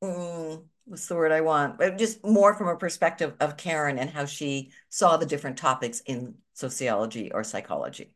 mm, 0.00 0.68
what's 0.84 1.06
the 1.06 1.14
word 1.14 1.32
I 1.32 1.40
want? 1.40 1.80
Just 1.98 2.24
more 2.24 2.54
from 2.54 2.68
a 2.68 2.76
perspective 2.76 3.34
of 3.40 3.56
Karen 3.56 3.98
and 3.98 4.10
how 4.10 4.24
she 4.24 4.72
saw 4.88 5.16
the 5.16 5.26
different 5.26 5.56
topics 5.56 6.00
in 6.00 6.34
sociology 6.54 7.32
or 7.32 7.44
psychology. 7.44 8.12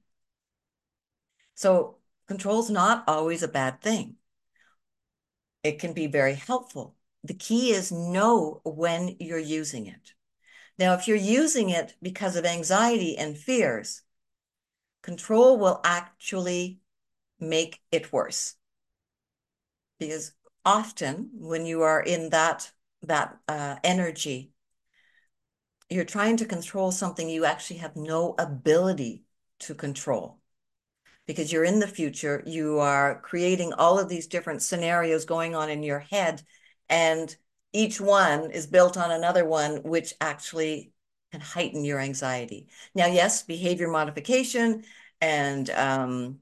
So 1.54 1.96
control 2.28 2.60
is 2.60 2.70
not 2.70 3.04
always 3.06 3.42
a 3.42 3.48
bad 3.48 3.80
thing. 3.80 4.16
It 5.62 5.78
can 5.78 5.92
be 5.92 6.06
very 6.06 6.34
helpful 6.34 6.96
the 7.26 7.34
key 7.34 7.72
is 7.72 7.90
know 7.90 8.60
when 8.64 9.16
you're 9.18 9.38
using 9.38 9.86
it. 9.86 10.14
Now, 10.78 10.94
if 10.94 11.08
you're 11.08 11.16
using 11.16 11.70
it 11.70 11.94
because 12.02 12.36
of 12.36 12.44
anxiety 12.44 13.16
and 13.16 13.36
fears, 13.36 14.02
control 15.02 15.58
will 15.58 15.80
actually 15.84 16.80
make 17.40 17.80
it 17.90 18.12
worse. 18.12 18.54
Because 19.98 20.32
often 20.66 21.30
when 21.32 21.64
you 21.64 21.82
are 21.82 22.02
in 22.02 22.30
that 22.30 22.70
that 23.02 23.38
uh, 23.48 23.76
energy, 23.84 24.52
you're 25.88 26.04
trying 26.04 26.36
to 26.38 26.44
control 26.44 26.90
something 26.90 27.28
you 27.28 27.44
actually 27.44 27.78
have 27.78 27.94
no 27.94 28.34
ability 28.38 29.24
to 29.60 29.74
control 29.74 30.40
because 31.26 31.52
you're 31.52 31.64
in 31.64 31.80
the 31.80 31.86
future, 31.86 32.42
you 32.46 32.78
are 32.78 33.20
creating 33.20 33.72
all 33.74 33.98
of 33.98 34.08
these 34.08 34.26
different 34.26 34.62
scenarios 34.62 35.24
going 35.24 35.54
on 35.54 35.70
in 35.70 35.82
your 35.82 35.98
head, 35.98 36.42
and 36.88 37.36
each 37.72 38.00
one 38.00 38.50
is 38.50 38.66
built 38.66 38.96
on 38.96 39.10
another 39.10 39.44
one, 39.44 39.82
which 39.82 40.14
actually 40.20 40.92
can 41.32 41.40
heighten 41.40 41.84
your 41.84 41.98
anxiety. 41.98 42.68
Now, 42.94 43.06
yes, 43.06 43.42
behavior 43.42 43.88
modification 43.88 44.84
and 45.20 45.68
um, 45.70 46.38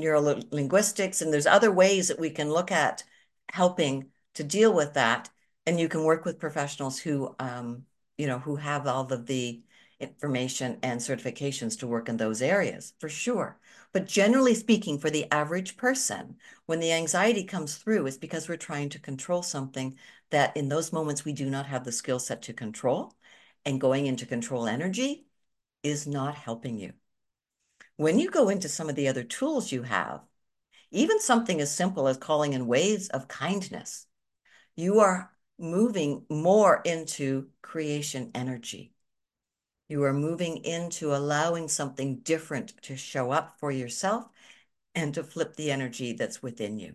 neurolinguistics, 0.00 1.22
and 1.22 1.32
there's 1.32 1.46
other 1.46 1.72
ways 1.72 2.08
that 2.08 2.20
we 2.20 2.30
can 2.30 2.50
look 2.50 2.70
at 2.72 3.04
helping 3.52 4.10
to 4.34 4.44
deal 4.44 4.72
with 4.72 4.94
that. 4.94 5.30
And 5.66 5.78
you 5.78 5.88
can 5.88 6.04
work 6.04 6.24
with 6.24 6.38
professionals 6.38 6.98
who, 6.98 7.34
um, 7.38 7.84
you 8.18 8.26
know, 8.26 8.38
who 8.38 8.56
have 8.56 8.86
all 8.86 9.12
of 9.12 9.26
the 9.26 9.62
information 10.00 10.78
and 10.82 11.00
certifications 11.00 11.78
to 11.78 11.86
work 11.86 12.08
in 12.08 12.16
those 12.16 12.40
areas 12.40 12.94
for 12.98 13.08
sure. 13.08 13.58
But 13.92 14.06
generally 14.06 14.54
speaking, 14.54 14.98
for 14.98 15.10
the 15.10 15.30
average 15.30 15.76
person, 15.76 16.36
when 16.66 16.80
the 16.80 16.92
anxiety 16.92 17.44
comes 17.44 17.76
through, 17.76 18.06
it's 18.06 18.16
because 18.16 18.48
we're 18.48 18.56
trying 18.56 18.88
to 18.90 18.98
control 18.98 19.42
something 19.42 19.98
that 20.30 20.56
in 20.56 20.68
those 20.68 20.92
moments 20.92 21.24
we 21.24 21.32
do 21.32 21.50
not 21.50 21.66
have 21.66 21.84
the 21.84 21.92
skill 21.92 22.18
set 22.18 22.42
to 22.42 22.52
control. 22.52 23.12
And 23.66 23.80
going 23.80 24.06
into 24.06 24.24
control 24.24 24.66
energy 24.66 25.26
is 25.82 26.06
not 26.06 26.34
helping 26.34 26.78
you. 26.78 26.94
When 28.00 28.18
you 28.18 28.30
go 28.30 28.48
into 28.48 28.66
some 28.66 28.88
of 28.88 28.94
the 28.96 29.08
other 29.08 29.22
tools 29.22 29.72
you 29.72 29.82
have, 29.82 30.22
even 30.90 31.20
something 31.20 31.60
as 31.60 31.76
simple 31.76 32.08
as 32.08 32.16
calling 32.16 32.54
in 32.54 32.66
waves 32.66 33.10
of 33.10 33.28
kindness, 33.28 34.06
you 34.74 35.00
are 35.00 35.34
moving 35.58 36.24
more 36.30 36.80
into 36.86 37.50
creation 37.60 38.30
energy. 38.34 38.94
You 39.90 40.02
are 40.04 40.14
moving 40.14 40.64
into 40.64 41.14
allowing 41.14 41.68
something 41.68 42.20
different 42.20 42.72
to 42.84 42.96
show 42.96 43.32
up 43.32 43.58
for 43.60 43.70
yourself 43.70 44.28
and 44.94 45.12
to 45.12 45.22
flip 45.22 45.56
the 45.56 45.70
energy 45.70 46.14
that's 46.14 46.42
within 46.42 46.78
you. 46.78 46.94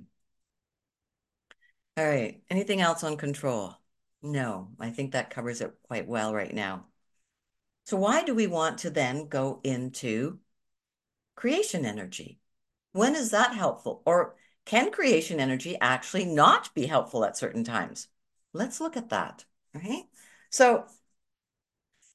All 1.97 2.07
right. 2.07 2.41
Anything 2.49 2.81
else 2.81 3.03
on 3.03 3.15
control? 3.17 3.75
No, 4.23 4.71
I 4.79 4.89
think 4.89 5.11
that 5.11 5.29
covers 5.29 5.61
it 5.61 5.71
quite 5.83 6.07
well 6.07 6.33
right 6.33 6.51
now. 6.51 6.87
So, 7.83 7.95
why 7.95 8.23
do 8.23 8.33
we 8.33 8.47
want 8.47 8.79
to 8.79 8.89
then 8.89 9.27
go 9.27 9.61
into 9.63 10.39
creation 11.35 11.85
energy? 11.85 12.39
When 12.91 13.15
is 13.15 13.31
that 13.31 13.53
helpful? 13.53 14.01
Or 14.05 14.35
can 14.65 14.91
creation 14.91 15.39
energy 15.39 15.77
actually 15.79 16.25
not 16.25 16.73
be 16.73 16.85
helpful 16.87 17.23
at 17.25 17.37
certain 17.37 17.63
times? 17.63 18.07
Let's 18.53 18.79
look 18.79 18.97
at 18.97 19.09
that. 19.09 19.45
Right. 19.73 20.03
So, 20.49 20.85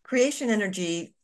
creation 0.02 0.50
energy 0.50 1.14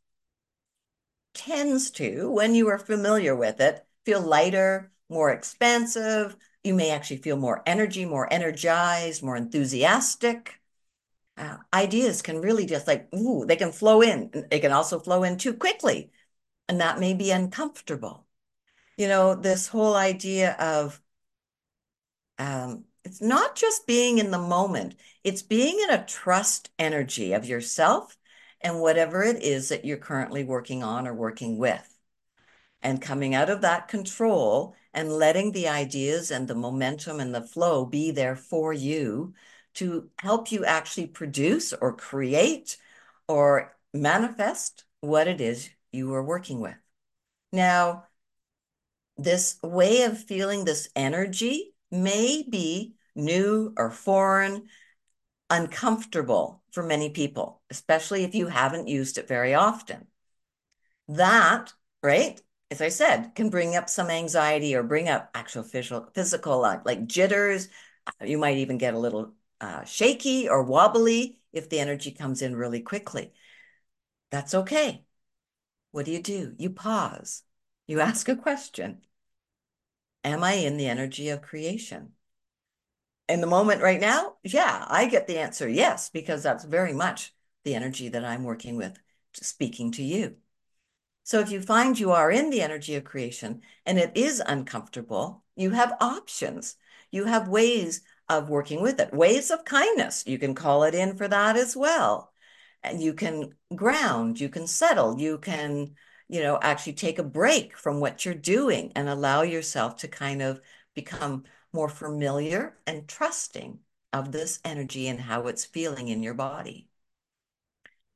tends 1.35 1.91
to, 1.93 2.31
when 2.31 2.55
you 2.55 2.69
are 2.69 2.79
familiar 2.79 3.35
with 3.35 3.61
it, 3.61 3.85
feel 4.05 4.21
lighter, 4.21 4.93
more 5.09 5.31
expansive. 5.31 6.37
You 6.65 6.75
may 6.75 6.91
actually 6.91 7.19
feel 7.19 7.37
more 7.37 7.63
energy, 7.67 8.05
more 8.05 8.31
energized, 8.33 9.23
more 9.23 9.37
enthusiastic. 9.37 10.61
Uh, 11.37 11.59
ideas 11.73 12.23
can 12.23 12.41
really 12.41 12.67
just 12.67 12.87
like, 12.87 13.09
ooh, 13.15 13.45
they 13.47 13.57
can 13.57 13.73
flow 13.73 14.03
in. 14.03 14.31
They 14.51 14.59
can 14.59 14.73
also 14.73 14.99
flow 14.99 15.23
in 15.23 15.37
too 15.39 15.55
quickly. 15.55 16.11
And 16.69 16.81
that 16.81 16.99
may 16.99 17.15
be 17.15 17.31
uncomfortable. 17.31 18.27
You 18.97 19.09
know, 19.09 19.35
this 19.35 19.69
whole 19.69 19.95
idea 19.95 20.53
of 20.59 21.01
um, 22.39 22.85
it's 23.05 23.23
not 23.23 23.55
just 23.55 23.87
being 23.87 24.19
in 24.19 24.31
the 24.31 24.39
moment, 24.39 24.97
it's 25.23 25.43
being 25.43 25.79
in 25.81 25.91
a 25.91 26.05
trust 26.05 26.71
energy 26.79 27.33
of 27.33 27.47
yourself 27.47 28.17
and 28.61 28.81
whatever 28.81 29.23
it 29.23 29.43
is 29.43 29.69
that 29.69 29.85
you're 29.85 29.97
currently 29.97 30.43
working 30.43 30.83
on 30.83 31.07
or 31.07 31.15
working 31.15 31.57
with. 31.57 31.99
And 32.83 33.01
coming 33.01 33.35
out 33.35 33.49
of 33.49 33.61
that 33.61 33.89
control 33.89 34.75
and 34.93 35.13
letting 35.13 35.53
the 35.53 35.69
ideas 35.69 36.31
and 36.31 36.49
the 36.49 36.55
momentum 36.55 37.21
and 37.21 37.35
the 37.35 37.43
flow 37.43 37.85
be 37.85 38.11
there 38.11 38.37
for 38.37 38.73
you 38.73 39.35
to 39.75 40.11
help 40.19 40.51
you 40.51 40.65
actually 40.65 41.07
produce 41.07 41.73
or 41.73 41.93
create 41.95 42.77
or 43.29 43.77
manifest 43.93 44.85
what 45.01 45.29
it 45.29 45.41
is 45.41 45.71
you 45.93 46.13
are 46.15 46.23
working 46.23 46.61
with. 46.61 46.77
Now, 47.53 48.07
this 49.17 49.59
way 49.63 50.03
of 50.03 50.19
feeling 50.19 50.65
this 50.65 50.89
energy 50.95 51.75
may 51.91 52.45
be 52.49 52.95
new 53.15 53.73
or 53.77 53.91
foreign 53.91 54.69
uncomfortable 55.49 56.63
for 56.73 56.83
many 56.83 57.11
people, 57.11 57.63
especially 57.71 58.25
if 58.25 58.35
you 58.35 58.49
haven't 58.49 58.89
used 58.89 59.17
it 59.17 59.29
very 59.29 59.55
often. 59.55 60.07
That, 61.09 61.73
right, 62.03 62.41
as 62.71 62.83
I 62.83 62.89
said, 62.89 63.35
can 63.35 63.49
bring 63.49 63.77
up 63.77 63.89
some 63.89 64.11
anxiety 64.11 64.75
or 64.75 64.83
bring 64.83 65.09
up 65.09 65.31
actual 65.35 65.63
physical, 65.63 66.09
physical 66.15 66.65
uh, 66.65 66.81
like 66.85 67.07
jitters. 67.07 67.69
You 68.25 68.39
might 68.39 68.59
even 68.59 68.77
get 68.79 68.95
a 68.95 68.99
little 68.99 69.35
uh, 69.61 69.85
shaky 69.85 70.49
or 70.49 70.63
wobbly 70.63 71.39
if 71.53 71.69
the 71.71 71.81
energy 71.81 72.11
comes 72.11 72.43
in 72.43 72.57
really 72.57 72.81
quickly. 72.81 73.33
That's 74.31 74.55
okay. 74.55 75.06
What 75.97 76.05
do 76.05 76.13
you 76.13 76.21
do? 76.21 76.55
You 76.59 76.69
pause. 76.69 77.43
You 77.87 78.01
ask 78.01 78.29
a 78.29 78.37
question. 78.37 79.01
Am 80.25 80.45
I 80.45 80.53
in 80.53 80.77
the 80.77 80.89
energy 80.89 81.31
of 81.31 81.41
creation? 81.41 82.13
in 83.31 83.41
the 83.41 83.47
moment 83.47 83.81
right 83.81 83.99
now, 83.99 84.35
yeah, 84.43 84.85
I 84.91 85.07
get 85.07 85.27
the 85.27 85.39
answer 85.39 85.67
yes, 85.67 86.11
because 86.11 86.43
that's 86.43 86.67
very 86.67 86.93
much 86.93 87.33
the 87.65 87.75
energy 87.75 88.11
that 88.11 88.27
I'm 88.27 88.45
working 88.45 88.77
with, 88.77 88.99
speaking 89.33 89.91
to 89.93 90.03
you. 90.03 90.37
So 91.25 91.41
if 91.41 91.51
you 91.51 91.63
find 91.63 91.99
you 91.99 92.13
are 92.13 92.31
in 92.31 92.51
the 92.51 92.61
energy 92.61 92.95
of 92.97 93.05
creation 93.05 93.63
and 93.87 93.99
it 93.99 94.13
is 94.15 94.43
uncomfortable, 94.47 95.45
you 95.57 95.71
have 95.71 95.97
options. 96.03 96.77
You 97.11 97.25
have 97.25 97.49
ways 97.49 98.03
of 98.29 98.51
working 98.51 98.83
with 98.83 99.01
it, 99.01 99.15
ways 99.15 99.51
of 99.51 99.65
kindness. 99.65 100.25
You 100.27 100.39
can 100.39 100.55
call 100.55 100.83
it 100.83 100.95
in 100.95 101.17
for 101.17 101.27
that 101.27 101.57
as 101.57 101.75
well. 101.75 102.35
And 102.83 103.03
you 103.03 103.15
can 103.15 103.55
ground, 103.75 104.41
you 104.41 104.49
can 104.49 104.67
settle, 104.67 105.19
you 105.21 105.39
can, 105.39 105.95
you 106.29 106.43
know, 106.43 106.59
actually 106.63 106.95
take 106.95 107.19
a 107.19 107.23
break 107.25 107.77
from 107.77 108.01
what 108.01 108.25
you're 108.25 108.35
doing 108.35 108.93
and 108.95 109.09
allow 109.09 109.43
yourself 109.43 109.97
to 109.99 110.09
kind 110.09 110.43
of 110.43 110.61
become 110.95 111.45
more 111.73 111.89
familiar 111.89 112.77
and 112.87 113.09
trusting 113.09 113.81
of 114.13 114.33
this 114.33 114.61
energy 114.65 115.09
and 115.09 115.21
how 115.21 115.47
it's 115.47 115.65
feeling 115.65 116.09
in 116.09 116.23
your 116.23 116.35
body. 116.35 116.89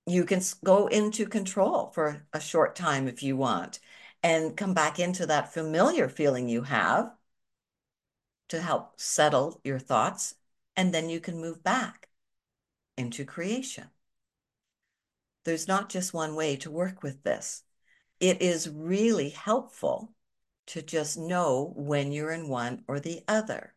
You 0.06 0.24
can 0.24 0.40
go 0.64 0.86
into 0.88 1.26
control 1.26 1.90
for 1.94 2.26
a 2.32 2.40
short 2.40 2.74
time 2.76 3.06
if 3.08 3.22
you 3.22 3.36
want 3.36 3.80
and 4.22 4.56
come 4.56 4.74
back 4.74 4.98
into 4.98 5.26
that 5.26 5.52
familiar 5.52 6.08
feeling 6.08 6.48
you 6.48 6.62
have 6.62 7.12
to 8.48 8.60
help 8.60 9.00
settle 9.00 9.60
your 9.64 9.78
thoughts. 9.78 10.34
And 10.76 10.92
then 10.92 11.08
you 11.08 11.20
can 11.20 11.40
move 11.40 11.62
back 11.62 12.08
into 12.96 13.24
creation. 13.24 13.88
There's 15.44 15.68
not 15.68 15.88
just 15.88 16.14
one 16.14 16.34
way 16.34 16.56
to 16.56 16.70
work 16.70 17.02
with 17.02 17.22
this. 17.22 17.62
It 18.20 18.42
is 18.42 18.68
really 18.68 19.30
helpful 19.30 20.12
to 20.68 20.82
just 20.82 21.18
know 21.18 21.72
when 21.76 22.12
you're 22.12 22.30
in 22.30 22.48
one 22.48 22.84
or 22.86 23.00
the 23.00 23.22
other. 23.26 23.74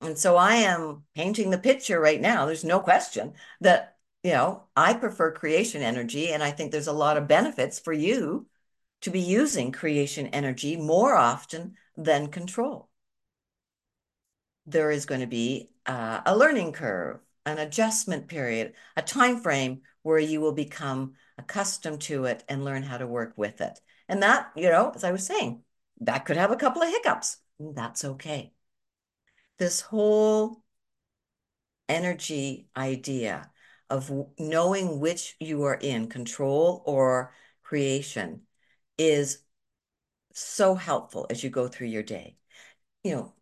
And 0.00 0.18
so 0.18 0.36
I 0.36 0.56
am 0.56 1.04
painting 1.14 1.50
the 1.50 1.58
picture 1.58 1.98
right 1.98 2.20
now. 2.20 2.44
There's 2.44 2.64
no 2.64 2.80
question 2.80 3.32
that, 3.62 3.96
you 4.22 4.32
know, 4.32 4.64
I 4.76 4.94
prefer 4.94 5.32
creation 5.32 5.82
energy. 5.82 6.30
And 6.30 6.42
I 6.42 6.50
think 6.50 6.70
there's 6.70 6.86
a 6.86 6.92
lot 6.92 7.16
of 7.16 7.26
benefits 7.26 7.78
for 7.78 7.92
you 7.92 8.46
to 9.00 9.10
be 9.10 9.20
using 9.20 9.72
creation 9.72 10.26
energy 10.28 10.76
more 10.76 11.14
often 11.14 11.76
than 11.96 12.28
control. 12.28 12.88
There 14.66 14.90
is 14.90 15.06
going 15.06 15.20
to 15.20 15.26
be 15.26 15.70
uh, 15.86 16.20
a 16.24 16.36
learning 16.36 16.72
curve, 16.72 17.20
an 17.46 17.58
adjustment 17.58 18.28
period, 18.28 18.74
a 18.96 19.02
time 19.02 19.40
frame 19.40 19.82
where 20.02 20.18
you 20.18 20.40
will 20.40 20.52
become 20.52 21.14
accustomed 21.38 22.00
to 22.02 22.24
it 22.24 22.44
and 22.48 22.64
learn 22.64 22.82
how 22.82 22.98
to 22.98 23.06
work 23.06 23.34
with 23.36 23.60
it. 23.60 23.80
And 24.08 24.22
that, 24.22 24.50
you 24.56 24.68
know, 24.68 24.92
as 24.94 25.04
I 25.04 25.12
was 25.12 25.26
saying, 25.26 25.62
that 26.00 26.24
could 26.24 26.36
have 26.36 26.50
a 26.50 26.56
couple 26.56 26.82
of 26.82 26.88
hiccups. 26.88 27.38
That's 27.58 28.04
okay. 28.04 28.52
This 29.58 29.80
whole 29.80 30.62
energy 31.88 32.68
idea 32.76 33.50
of 33.90 34.10
knowing 34.38 35.00
which 35.00 35.36
you 35.38 35.62
are 35.64 35.78
in 35.80 36.08
control 36.08 36.82
or 36.86 37.32
creation 37.62 38.42
is 38.98 39.38
so 40.32 40.74
helpful 40.74 41.26
as 41.30 41.44
you 41.44 41.50
go 41.50 41.68
through 41.68 41.88
your 41.88 42.02
day. 42.02 42.36
You 43.02 43.12
know, 43.12 43.34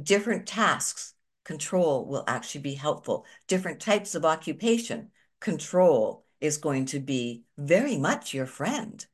different 0.00 0.46
tasks 0.46 1.14
control 1.46 2.04
will 2.06 2.24
actually 2.26 2.60
be 2.60 2.74
helpful. 2.74 3.24
Different 3.46 3.78
types 3.78 4.16
of 4.16 4.24
occupation, 4.24 5.12
control 5.38 6.24
is 6.40 6.58
going 6.58 6.86
to 6.86 6.98
be 6.98 7.44
very 7.56 7.96
much 7.96 8.34
your 8.34 8.46
friend. 8.46 9.06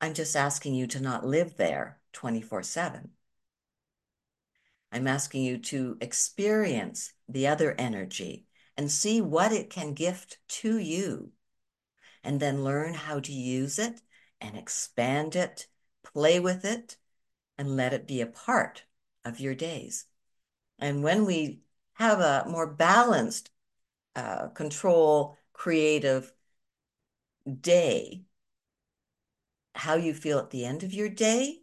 I'm 0.00 0.14
just 0.14 0.36
asking 0.36 0.76
you 0.76 0.86
to 0.86 1.00
not 1.00 1.26
live 1.26 1.56
there 1.56 1.98
24 2.12 2.62
7. 2.62 3.10
I'm 4.92 5.08
asking 5.08 5.42
you 5.42 5.58
to 5.58 5.98
experience 6.00 7.12
the 7.28 7.48
other 7.48 7.74
energy 7.76 8.46
and 8.76 8.88
see 8.88 9.20
what 9.20 9.50
it 9.50 9.70
can 9.70 9.92
gift 9.92 10.38
to 10.48 10.78
you, 10.78 11.32
and 12.22 12.38
then 12.38 12.62
learn 12.62 12.94
how 12.94 13.18
to 13.18 13.32
use 13.32 13.80
it 13.80 14.00
and 14.40 14.56
expand 14.56 15.34
it, 15.34 15.66
play 16.04 16.38
with 16.38 16.64
it, 16.64 16.96
and 17.58 17.74
let 17.74 17.92
it 17.92 18.06
be 18.06 18.20
a 18.20 18.26
part 18.26 18.84
of 19.24 19.40
your 19.40 19.54
days. 19.56 20.06
And 20.78 21.02
when 21.02 21.24
we 21.24 21.60
have 21.94 22.20
a 22.20 22.44
more 22.48 22.66
balanced 22.66 23.50
uh, 24.14 24.48
control, 24.48 25.36
creative 25.52 26.32
day, 27.60 28.24
how 29.74 29.94
you 29.94 30.14
feel 30.14 30.38
at 30.38 30.50
the 30.50 30.64
end 30.64 30.82
of 30.82 30.92
your 30.92 31.08
day 31.08 31.60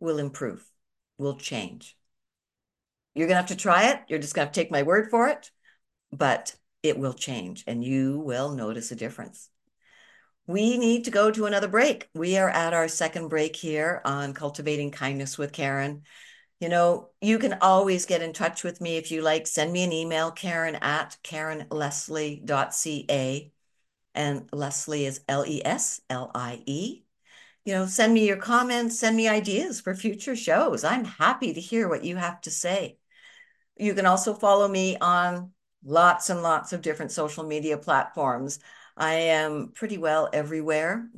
will 0.00 0.18
improve, 0.18 0.64
will 1.18 1.36
change. 1.36 1.96
You're 3.14 3.26
going 3.26 3.34
to 3.34 3.40
have 3.40 3.46
to 3.46 3.56
try 3.56 3.90
it. 3.90 4.00
You're 4.08 4.18
just 4.18 4.34
going 4.34 4.46
to, 4.46 4.52
to 4.52 4.60
take 4.60 4.70
my 4.70 4.82
word 4.82 5.10
for 5.10 5.28
it, 5.28 5.50
but 6.12 6.54
it 6.82 6.98
will 6.98 7.14
change 7.14 7.64
and 7.66 7.82
you 7.82 8.18
will 8.18 8.52
notice 8.52 8.90
a 8.92 8.96
difference. 8.96 9.48
We 10.46 10.78
need 10.78 11.04
to 11.06 11.10
go 11.10 11.30
to 11.30 11.46
another 11.46 11.66
break. 11.66 12.08
We 12.14 12.36
are 12.36 12.48
at 12.48 12.72
our 12.72 12.86
second 12.86 13.28
break 13.28 13.56
here 13.56 14.00
on 14.04 14.34
Cultivating 14.34 14.92
Kindness 14.92 15.36
with 15.36 15.52
Karen. 15.52 16.02
You 16.60 16.70
know, 16.70 17.10
you 17.20 17.38
can 17.38 17.58
always 17.60 18.06
get 18.06 18.22
in 18.22 18.32
touch 18.32 18.64
with 18.64 18.80
me 18.80 18.96
if 18.96 19.10
you 19.10 19.20
like. 19.20 19.46
Send 19.46 19.70
me 19.72 19.84
an 19.84 19.92
email, 19.92 20.30
Karen 20.30 20.76
at 20.76 21.18
KarenLeslie.ca. 21.22 23.52
And 24.14 24.48
Leslie 24.52 25.04
is 25.04 25.20
L 25.28 25.44
E 25.46 25.60
S 25.64 26.00
L 26.08 26.30
I 26.34 26.62
E. 26.64 27.02
You 27.66 27.74
know, 27.74 27.86
send 27.86 28.14
me 28.14 28.26
your 28.26 28.38
comments, 28.38 28.98
send 28.98 29.16
me 29.16 29.28
ideas 29.28 29.80
for 29.80 29.94
future 29.94 30.36
shows. 30.36 30.84
I'm 30.84 31.04
happy 31.04 31.52
to 31.52 31.60
hear 31.60 31.88
what 31.88 32.04
you 32.04 32.16
have 32.16 32.40
to 32.42 32.50
say. 32.50 32.98
You 33.76 33.92
can 33.92 34.06
also 34.06 34.32
follow 34.32 34.68
me 34.68 34.96
on 34.96 35.50
lots 35.84 36.30
and 36.30 36.42
lots 36.42 36.72
of 36.72 36.80
different 36.80 37.12
social 37.12 37.44
media 37.44 37.76
platforms. 37.76 38.58
I 38.96 39.14
am 39.14 39.72
pretty 39.74 39.98
well 39.98 40.30
everywhere. 40.32 41.10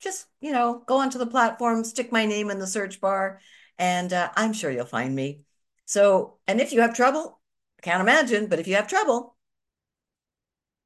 Just, 0.00 0.26
you 0.40 0.52
know, 0.52 0.82
go 0.86 0.98
onto 0.98 1.18
the 1.18 1.26
platform, 1.26 1.84
stick 1.84 2.12
my 2.12 2.26
name 2.26 2.50
in 2.50 2.58
the 2.58 2.66
search 2.66 3.00
bar, 3.00 3.40
and 3.78 4.12
uh, 4.12 4.30
I'm 4.36 4.52
sure 4.52 4.70
you'll 4.70 4.86
find 4.86 5.14
me. 5.14 5.42
So, 5.86 6.38
and 6.46 6.60
if 6.60 6.72
you 6.72 6.80
have 6.80 6.94
trouble, 6.94 7.40
I 7.78 7.82
can't 7.82 8.00
imagine, 8.00 8.46
but 8.46 8.58
if 8.58 8.66
you 8.66 8.76
have 8.76 8.88
trouble, 8.88 9.36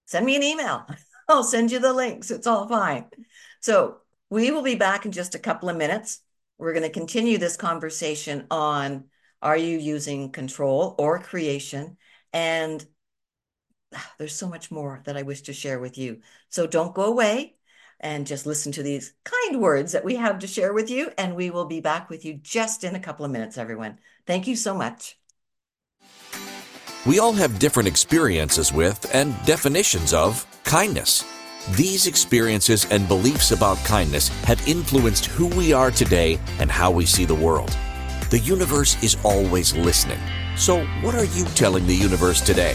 send 0.07 0.27
me 0.27 0.37
an 0.37 0.43
email. 0.43 0.87
I'll 1.29 1.45
send 1.45 1.71
you 1.71 1.79
the 1.79 1.93
links. 1.93 2.31
It's 2.31 2.47
all 2.47 2.67
fine. 2.69 3.07
So, 3.61 3.99
we 4.31 4.51
will 4.51 4.63
be 4.63 4.75
back 4.75 5.07
in 5.07 5.13
just 5.13 5.35
a 5.35 5.39
couple 5.39 5.69
of 5.69 5.77
minutes. 5.77 6.21
We're 6.59 6.73
going 6.75 6.83
to 6.83 6.91
continue 6.91 7.39
this 7.39 7.57
conversation 7.57 8.47
on 8.51 9.05
are 9.41 9.57
you 9.57 9.79
using 9.79 10.33
control 10.33 10.95
or 10.99 11.21
creation? 11.21 11.97
And 12.33 12.85
there's 14.19 14.35
so 14.35 14.49
much 14.49 14.71
more 14.71 15.01
that 15.05 15.17
I 15.17 15.23
wish 15.23 15.43
to 15.43 15.53
share 15.53 15.79
with 15.79 15.99
you. 15.99 16.21
So 16.49 16.67
don't 16.67 16.95
go 16.95 17.05
away 17.05 17.58
and 18.01 18.27
just 18.27 18.47
listen 18.47 18.73
to 18.73 18.83
these 18.83 19.15
kind 19.25 19.61
words 19.61 19.93
that 19.93 20.05
we 20.05 20.17
have 20.17 20.39
to 20.41 20.47
share 20.47 20.73
with 20.73 20.91
you. 20.91 21.11
And 21.19 21.35
we 21.35 21.51
will 21.51 21.67
be 21.67 21.81
back 21.81 22.09
with 22.09 22.25
you 22.25 22.35
just 22.35 22.85
in 22.85 22.95
a 22.95 23.01
couple 23.01 23.25
of 23.25 23.31
minutes, 23.31 23.59
everyone. 23.59 23.99
Thank 24.27 24.47
you 24.47 24.57
so 24.57 24.75
much. 24.75 25.19
We 27.07 27.19
all 27.19 27.33
have 27.33 27.59
different 27.59 27.89
experiences 27.89 28.73
with 28.73 29.09
and 29.15 29.35
definitions 29.47 30.13
of 30.13 30.47
kindness. 30.65 31.25
These 31.71 32.07
experiences 32.07 32.87
and 32.91 33.07
beliefs 33.09 33.51
about 33.51 33.79
kindness 33.79 34.29
have 34.45 34.67
influenced 34.67 35.27
who 35.27 35.47
we 35.49 35.73
are 35.73 35.91
today 35.91 36.39
and 36.59 36.71
how 36.71 36.91
we 36.91 37.07
see 37.07 37.25
the 37.25 37.35
world. 37.35 37.77
The 38.31 38.39
universe 38.39 39.03
is 39.03 39.17
always 39.23 39.75
listening. 39.75 40.19
So, 40.57 40.85
what 41.03 41.15
are 41.15 41.25
you 41.25 41.45
telling 41.55 41.87
the 41.87 41.95
universe 41.95 42.41
today? 42.41 42.75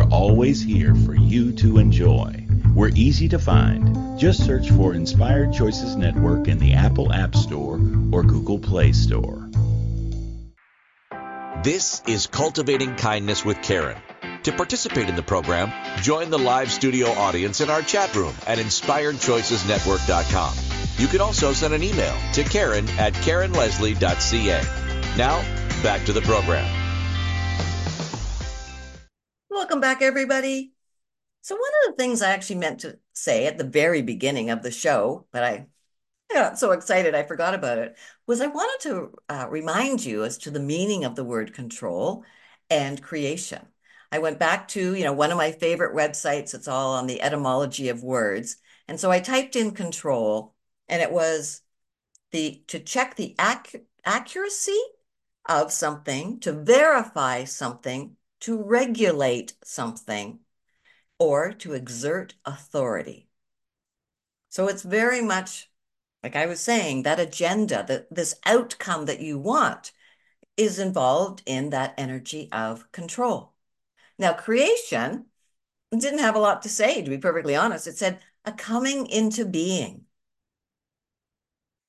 we're 0.00 0.08
always 0.08 0.62
here 0.62 0.94
for 0.94 1.14
you 1.14 1.52
to 1.52 1.76
enjoy. 1.78 2.46
We're 2.74 2.90
easy 2.94 3.28
to 3.28 3.38
find. 3.38 4.18
Just 4.18 4.46
search 4.46 4.70
for 4.70 4.94
Inspired 4.94 5.52
Choices 5.52 5.94
Network 5.96 6.48
in 6.48 6.58
the 6.58 6.72
Apple 6.72 7.12
App 7.12 7.34
Store 7.34 7.74
or 8.12 8.22
Google 8.22 8.58
Play 8.58 8.92
Store. 8.92 9.50
This 11.62 12.00
is 12.06 12.26
Cultivating 12.26 12.96
Kindness 12.96 13.44
with 13.44 13.60
Karen. 13.60 14.00
To 14.44 14.52
participate 14.52 15.10
in 15.10 15.16
the 15.16 15.22
program, 15.22 15.70
join 16.00 16.30
the 16.30 16.38
live 16.38 16.72
studio 16.72 17.08
audience 17.08 17.60
in 17.60 17.68
our 17.68 17.82
chat 17.82 18.14
room 18.16 18.32
at 18.46 18.56
inspiredchoicesnetwork.com. 18.56 20.54
You 20.96 21.08
can 21.08 21.20
also 21.20 21.52
send 21.52 21.74
an 21.74 21.82
email 21.82 22.16
to 22.32 22.42
Karen 22.44 22.88
at 22.98 23.12
KarenLeslie.ca. 23.12 24.62
Now, 25.18 25.42
back 25.82 26.06
to 26.06 26.14
the 26.14 26.22
program. 26.22 26.79
Welcome 29.50 29.80
back, 29.80 30.00
everybody. 30.00 30.74
So, 31.42 31.56
one 31.56 31.70
of 31.84 31.90
the 31.90 32.02
things 32.02 32.22
I 32.22 32.30
actually 32.30 32.56
meant 32.56 32.80
to 32.80 32.98
say 33.12 33.46
at 33.46 33.58
the 33.58 33.64
very 33.64 34.00
beginning 34.00 34.48
of 34.50 34.62
the 34.62 34.70
show, 34.70 35.26
but 35.32 35.42
I 35.42 35.66
got 36.32 36.58
so 36.58 36.70
excited 36.70 37.16
I 37.16 37.24
forgot 37.24 37.54
about 37.54 37.78
it, 37.78 37.98
was 38.28 38.40
I 38.40 38.46
wanted 38.46 38.88
to 38.88 39.14
uh, 39.28 39.46
remind 39.50 40.04
you 40.04 40.24
as 40.24 40.38
to 40.38 40.52
the 40.52 40.60
meaning 40.60 41.04
of 41.04 41.16
the 41.16 41.24
word 41.24 41.52
control 41.52 42.24
and 42.70 43.02
creation. 43.02 43.66
I 44.12 44.20
went 44.20 44.38
back 44.38 44.68
to, 44.68 44.94
you 44.94 45.02
know, 45.02 45.12
one 45.12 45.32
of 45.32 45.36
my 45.36 45.50
favorite 45.50 45.96
websites. 45.96 46.54
It's 46.54 46.68
all 46.68 46.94
on 46.94 47.08
the 47.08 47.20
etymology 47.20 47.88
of 47.88 48.04
words. 48.04 48.56
And 48.86 49.00
so 49.00 49.10
I 49.10 49.18
typed 49.18 49.56
in 49.56 49.72
control 49.72 50.54
and 50.88 51.02
it 51.02 51.10
was 51.10 51.62
the 52.30 52.62
to 52.68 52.78
check 52.78 53.16
the 53.16 53.34
ac- 53.40 53.80
accuracy 54.04 54.80
of 55.48 55.72
something, 55.72 56.38
to 56.40 56.52
verify 56.52 57.44
something, 57.44 58.16
to 58.40 58.62
regulate 58.62 59.54
something, 59.64 60.40
or 61.18 61.52
to 61.52 61.74
exert 61.74 62.34
authority. 62.44 63.28
So 64.48 64.68
it's 64.68 64.82
very 64.82 65.20
much 65.20 65.70
like 66.22 66.36
I 66.36 66.46
was 66.46 66.60
saying, 66.60 67.02
that 67.02 67.20
agenda, 67.20 67.84
that 67.88 68.14
this 68.14 68.34
outcome 68.44 69.06
that 69.06 69.20
you 69.20 69.38
want 69.38 69.92
is 70.56 70.78
involved 70.78 71.42
in 71.46 71.70
that 71.70 71.94
energy 71.96 72.48
of 72.52 72.90
control. 72.92 73.54
Now, 74.18 74.34
creation 74.34 75.26
didn't 75.90 76.18
have 76.18 76.36
a 76.36 76.40
lot 76.40 76.62
to 76.62 76.68
say, 76.68 77.02
to 77.02 77.10
be 77.10 77.18
perfectly 77.18 77.56
honest. 77.56 77.86
It 77.86 77.96
said 77.96 78.20
a 78.44 78.52
coming 78.52 79.06
into 79.06 79.46
being. 79.46 80.04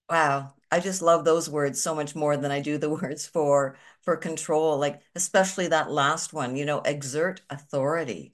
Wow, 0.09 0.53
I 0.72 0.80
just 0.80 1.01
love 1.01 1.24
those 1.26 1.49
words 1.49 1.82
so 1.82 1.93
much 1.95 2.15
more 2.15 2.36
than 2.38 2.51
I 2.51 2.61
do 2.61 2.78
the 2.78 2.89
words 3.01 3.28
for 3.28 3.78
for 4.01 4.17
control, 4.17 4.78
like 4.78 5.01
especially 5.15 5.67
that 5.67 5.91
last 5.91 6.34
one, 6.34 6.55
you 6.55 6.65
know, 6.65 6.82
exert 6.82 7.41
authority. 7.49 8.34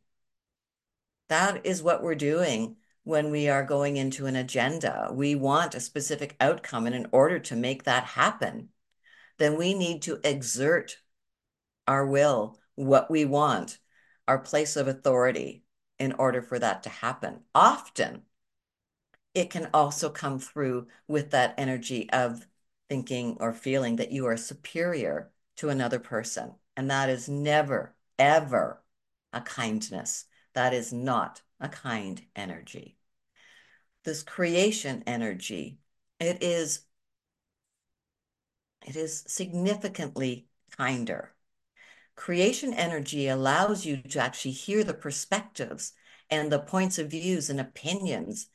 That 1.30 1.66
is 1.66 1.82
what 1.82 2.04
we're 2.04 2.16
doing 2.16 2.76
when 3.04 3.32
we 3.32 3.48
are 3.48 3.64
going 3.64 3.96
into 3.98 4.26
an 4.26 4.36
agenda. 4.36 5.10
We 5.14 5.36
want 5.36 5.74
a 5.76 5.80
specific 5.80 6.36
outcome, 6.42 6.86
and 6.86 6.94
in 6.96 7.08
order 7.14 7.40
to 7.40 7.56
make 7.56 7.84
that 7.84 8.04
happen, 8.04 8.70
then 9.38 9.58
we 9.58 9.74
need 9.74 10.02
to 10.04 10.20
exert 10.24 11.00
our 11.88 12.06
will, 12.08 12.60
what 12.76 13.12
we 13.12 13.26
want. 13.26 13.80
our 14.28 14.40
place 14.40 14.78
of 14.78 14.88
authority 14.88 15.66
in 16.00 16.14
order 16.14 16.42
for 16.42 16.60
that 16.60 16.84
to 16.84 16.90
happen. 16.90 17.42
Often, 17.56 18.24
it 19.38 19.52
can 19.52 19.70
also 19.72 20.10
come 20.10 20.40
through 20.40 20.88
with 21.08 21.30
that 21.30 21.54
energy 21.60 22.10
of 22.10 22.48
thinking 22.90 23.38
or 23.40 23.54
feeling 23.54 23.98
that 23.98 24.12
you 24.12 24.26
are 24.26 24.36
superior 24.36 25.32
to 25.58 25.70
another 25.70 26.00
person. 26.00 26.56
And 26.76 26.90
that 26.90 27.08
is 27.12 27.30
never, 27.30 27.94
ever 28.18 28.82
a 29.32 29.42
kindness. 29.42 30.26
That 30.56 30.74
is 30.74 30.92
not 30.92 31.44
a 31.60 31.70
kind 31.70 32.20
energy. 32.36 32.98
This 34.06 34.24
creation 34.24 35.04
energy, 35.06 35.78
it 36.20 36.42
is 36.42 36.82
it 38.88 38.96
is 38.96 39.24
significantly 39.28 40.48
kinder. 40.76 41.36
Creation 42.16 42.74
energy 42.74 43.28
allows 43.28 43.86
you 43.86 43.98
to 43.98 44.20
actually 44.20 44.52
hear 44.52 44.84
the 44.84 44.96
perspectives 44.96 45.94
and 46.32 46.52
the 46.52 46.58
points 46.58 46.98
of 46.98 47.12
views 47.12 47.52
and 47.52 47.60
opinions 47.60 48.48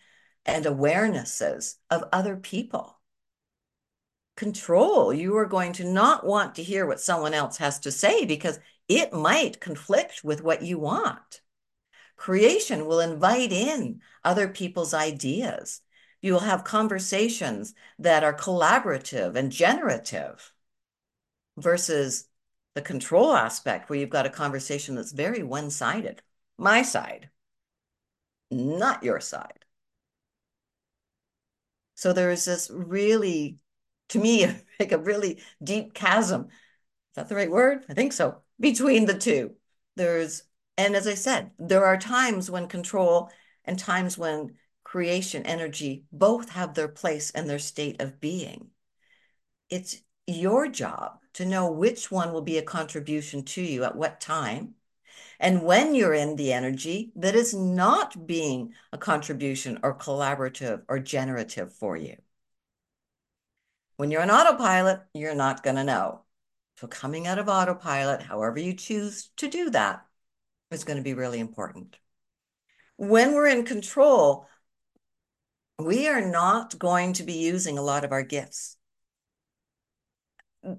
and 0.45 0.65
awarenesses 0.65 1.77
of 1.91 2.05
other 2.13 2.37
people. 2.37 2.99
Control, 4.37 5.13
you 5.13 5.37
are 5.37 5.47
going 5.47 5.73
to 5.75 5.85
not 5.85 6.27
want 6.27 6.55
to 6.55 6.63
hear 6.63 6.87
what 6.87 7.01
someone 7.01 7.35
else 7.35 7.59
has 7.59 7.79
to 7.81 7.93
say 7.93 8.25
because 8.25 8.59
it 8.89 9.13
might 9.13 9.61
conflict 9.61 10.25
with 10.25 10.43
what 10.43 10.63
you 10.63 10.79
want. 10.79 11.43
Creation 12.17 12.87
will 12.87 13.01
invite 13.01 13.53
in 13.53 14.01
other 14.25 14.49
people's 14.49 14.95
ideas 14.95 15.83
you 16.23 16.33
will 16.33 16.41
have 16.41 16.65
conversations 16.65 17.75
that 17.99 18.23
are 18.23 18.33
collaborative 18.33 19.35
and 19.35 19.51
generative 19.51 20.53
versus 21.57 22.29
the 22.75 22.81
control 22.81 23.35
aspect 23.35 23.91
where 23.91 23.99
you've 23.99 24.09
got 24.09 24.25
a 24.25 24.31
conversation 24.31 24.95
that's 24.95 25.13
very 25.13 25.43
one 25.43 25.69
sided. 25.69 26.23
My 26.57 26.83
side, 26.83 27.29
not 28.51 29.03
your 29.03 29.21
side. 29.21 29.62
So 32.03 32.13
there's 32.13 32.47
this 32.47 32.69
really, 32.69 33.59
to 34.09 34.19
me, 34.19 34.45
like 34.81 34.91
a 34.91 34.99
really 34.99 35.41
deep 35.63 35.95
chasm. 35.95 36.49
Is 36.51 37.15
that 37.15 37.29
the 37.29 37.37
right 37.37 37.49
word? 37.51 37.85
I 37.89 37.95
think 37.95 38.13
so. 38.13 38.43
Between 38.59 39.07
the 39.07 39.17
two. 39.17 39.55
There's, 39.95 40.43
and 40.77 40.97
as 40.97 41.07
I 41.07 41.15
said, 41.15 41.53
there 41.61 41.85
are 41.85 41.97
times 41.97 42.51
when 42.51 42.67
control 42.67 43.31
and 43.65 43.79
times 43.79 44.19
when 44.19 44.57
creation 44.83 45.47
energy 45.47 46.03
both 46.11 46.49
have 46.49 46.75
their 46.75 46.89
place 46.89 47.31
and 47.31 47.49
their 47.49 47.61
state 47.61 48.03
of 48.03 48.21
being. 48.21 48.71
It's 49.71 50.03
your 50.27 50.67
job 50.67 51.21
to 51.35 51.47
know 51.47 51.71
which 51.71 52.11
one 52.11 52.33
will 52.33 52.43
be 52.43 52.59
a 52.59 52.63
contribution 52.63 53.45
to 53.45 53.63
you 53.63 53.85
at 53.85 53.95
what 53.95 54.21
time. 54.21 54.75
And 55.43 55.65
when 55.65 55.97
you're 55.97 56.15
in 56.15 56.37
the 56.37 56.53
energy 56.53 57.11
that 57.17 57.35
is 57.35 57.53
not 57.53 58.29
being 58.29 58.75
a 58.93 58.97
contribution 58.97 59.81
or 59.83 59.99
collaborative 59.99 60.83
or 60.89 61.01
generative 61.01 61.73
for 61.73 61.97
you. 61.97 62.17
When 63.97 64.13
you're 64.13 64.23
on 64.23 64.31
autopilot, 64.31 65.01
you're 65.13 65.35
not 65.35 65.65
going 65.65 65.77
to 65.77 65.85
know. 65.85 66.23
So, 66.77 66.87
coming 66.87 67.27
out 67.27 67.41
of 67.41 67.49
autopilot, 67.49 68.23
however 68.23 68.61
you 68.61 68.75
choose 68.75 69.31
to 69.39 69.49
do 69.49 69.71
that, 69.71 70.07
is 70.71 70.85
going 70.85 70.97
to 70.97 71.03
be 71.03 71.15
really 71.15 71.41
important. 71.41 71.97
When 72.97 73.35
we're 73.35 73.49
in 73.49 73.65
control, 73.65 74.47
we 75.77 76.07
are 76.07 76.25
not 76.25 76.79
going 76.79 77.15
to 77.15 77.25
be 77.25 77.35
using 77.35 77.79
a 77.79 77.83
lot 77.83 78.05
of 78.05 78.13
our 78.13 78.23
gifts. 78.23 78.77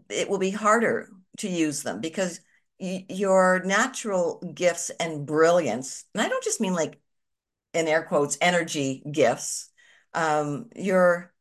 It 0.10 0.30
will 0.30 0.40
be 0.40 0.52
harder 0.52 1.10
to 1.40 1.50
use 1.50 1.84
them 1.84 2.00
because 2.00 2.40
your 2.84 3.62
natural 3.64 4.42
gifts 4.54 4.90
and 4.92 5.26
brilliance, 5.26 6.06
and 6.14 6.22
I 6.22 6.28
don't 6.28 6.44
just 6.44 6.60
mean 6.60 6.74
like 6.74 7.00
in 7.74 7.88
air 7.88 8.04
quotes 8.04 8.38
energy 8.42 9.04
gifts, 9.10 9.70
um, 10.14 10.70
your 10.76 11.34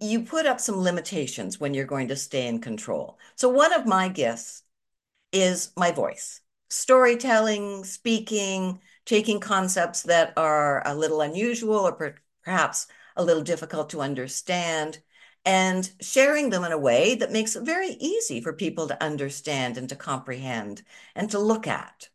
you 0.00 0.22
put 0.22 0.46
up 0.46 0.60
some 0.60 0.80
limitations 0.80 1.60
when 1.60 1.74
you're 1.74 1.84
going 1.84 2.08
to 2.08 2.16
stay 2.16 2.46
in 2.46 2.58
control. 2.58 3.18
So 3.36 3.48
one 3.50 3.72
of 3.72 3.86
my 3.86 4.08
gifts 4.08 4.62
is 5.32 5.72
my 5.76 5.90
voice, 5.92 6.40
storytelling, 6.70 7.84
speaking, 7.84 8.80
taking 9.04 9.40
concepts 9.40 10.02
that 10.02 10.32
are 10.36 10.82
a 10.86 10.94
little 10.94 11.20
unusual 11.20 11.76
or 11.76 11.92
per 11.92 12.14
perhaps 12.42 12.86
a 13.16 13.24
little 13.24 13.42
difficult 13.42 13.90
to 13.90 14.00
understand 14.00 14.98
and 15.44 15.90
sharing 16.00 16.50
them 16.50 16.64
in 16.64 16.72
a 16.72 16.78
way 16.78 17.14
that 17.16 17.32
makes 17.32 17.56
it 17.56 17.62
very 17.64 17.90
easy 18.00 18.40
for 18.40 18.52
people 18.52 18.88
to 18.88 19.02
understand 19.02 19.76
and 19.76 19.88
to 19.88 19.96
comprehend 19.96 20.82
and 21.14 21.30
to 21.30 21.38
look 21.38 21.66
at. 21.66 22.08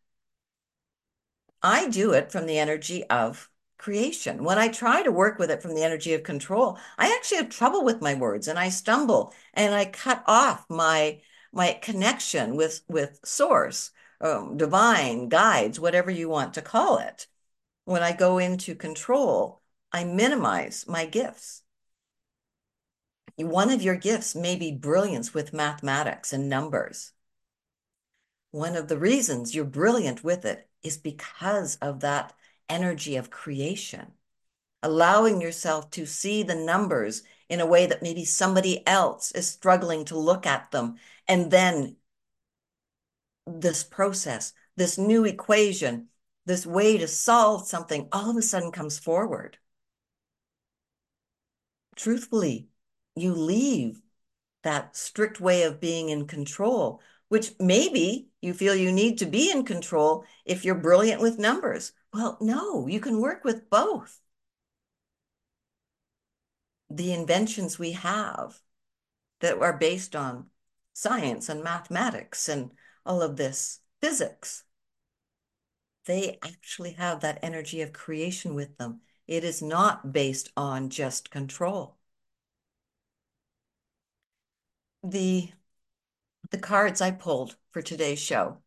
I 1.64 1.88
do 1.90 2.12
it 2.14 2.32
from 2.32 2.46
the 2.48 2.60
energy 2.60 3.04
of 3.06 3.50
creation. 3.78 4.44
When 4.44 4.58
I 4.58 4.68
try 4.68 5.04
to 5.04 5.12
work 5.12 5.40
with 5.40 5.50
it 5.52 5.62
from 5.62 5.74
the 5.76 5.84
energy 5.84 6.14
of 6.14 6.24
control, 6.24 6.78
I 6.98 7.14
actually 7.16 7.38
have 7.38 7.50
trouble 7.50 7.84
with 7.84 8.02
my 8.02 8.14
words 8.14 8.48
and 8.48 8.60
I 8.60 8.70
stumble 8.70 9.34
and 9.54 9.74
I 9.74 9.86
cut 9.86 10.24
off 10.28 10.66
my 10.70 11.22
my 11.52 11.74
connection 11.82 12.56
with 12.56 12.82
with 12.90 13.20
source 13.24 13.92
um, 14.22 14.58
divine 14.58 15.30
guides, 15.30 15.80
whatever 15.80 16.12
you 16.12 16.28
want 16.30 16.54
to 16.56 16.62
call 16.62 16.98
it. 16.98 17.28
When 17.86 18.04
I 18.04 18.14
go 18.14 18.38
into 18.40 18.76
control, 18.76 19.62
I 19.92 20.04
minimize 20.06 20.88
my 20.88 21.06
gifts. 21.06 21.64
One 23.46 23.70
of 23.70 23.82
your 23.82 23.96
gifts 23.96 24.36
may 24.36 24.58
be 24.58 24.74
brilliance 24.74 25.34
with 25.34 25.54
mathematics 25.54 26.34
and 26.34 26.50
numbers. 26.50 27.14
One 28.52 28.76
of 28.76 28.90
the 28.90 28.98
reasons 28.98 29.56
you're 29.56 29.64
brilliant 29.64 30.26
with 30.26 30.44
it 30.44 30.68
is 30.84 30.98
because 30.98 31.78
of 31.78 32.02
that 32.02 32.34
energy 32.68 33.16
of 33.16 33.30
creation, 33.30 34.14
allowing 34.84 35.40
yourself 35.40 35.90
to 35.92 36.06
see 36.06 36.44
the 36.44 36.56
numbers 36.56 37.24
in 37.48 37.62
a 37.62 37.66
way 37.66 37.86
that 37.86 38.04
maybe 38.04 38.26
somebody 38.26 38.86
else 38.86 39.32
is 39.32 39.48
struggling 39.48 40.04
to 40.06 40.18
look 40.18 40.46
at 40.46 40.72
them 40.72 40.96
and 41.28 41.50
then 41.50 41.96
this 43.48 43.84
process, 43.84 44.54
this 44.76 44.98
new 44.98 45.24
equation, 45.26 46.10
this 46.46 46.66
way 46.66 46.98
to 46.98 47.08
solve 47.08 47.68
something 47.68 48.10
all 48.12 48.30
of 48.30 48.38
a 48.38 48.42
sudden 48.42 48.72
comes 48.72 49.00
forward. 49.00 49.58
Truthfully, 51.96 52.69
you 53.20 53.34
leave 53.34 54.02
that 54.64 54.96
strict 54.96 55.40
way 55.40 55.64
of 55.64 55.80
being 55.80 56.10
in 56.10 56.28
control, 56.28 57.02
which 57.30 57.52
maybe 57.60 58.30
you 58.42 58.54
feel 58.54 58.76
you 58.76 58.92
need 58.92 59.18
to 59.20 59.26
be 59.26 59.52
in 59.52 59.64
control 59.64 60.26
if 60.46 60.66
you're 60.66 60.76
brilliant 60.76 61.22
with 61.22 61.40
numbers. 61.40 61.94
Well, 62.14 62.38
no, 62.42 62.88
you 62.88 63.00
can 63.00 63.22
work 63.22 63.44
with 63.44 63.70
both. 63.70 64.20
The 66.90 67.14
inventions 67.14 67.78
we 67.78 67.92
have 67.92 68.60
that 69.42 69.60
are 69.60 69.78
based 69.78 70.16
on 70.16 70.48
science 70.94 71.48
and 71.48 71.64
mathematics 71.64 72.50
and 72.50 72.72
all 73.06 73.22
of 73.22 73.38
this 73.38 73.80
physics, 74.02 74.64
they 76.06 76.40
actually 76.42 76.94
have 76.94 77.20
that 77.22 77.40
energy 77.44 77.82
of 77.82 77.94
creation 77.94 78.56
with 78.56 78.78
them. 78.78 79.02
It 79.28 79.44
is 79.44 79.62
not 79.62 80.12
based 80.12 80.50
on 80.58 80.90
just 80.90 81.30
control. 81.30 81.99
The, 85.04 85.50
the 86.52 86.58
cards 86.58 87.02
I 87.02 87.12
pulled 87.12 87.56
for 87.72 87.82
today's 87.82 88.20
show, 88.20 88.58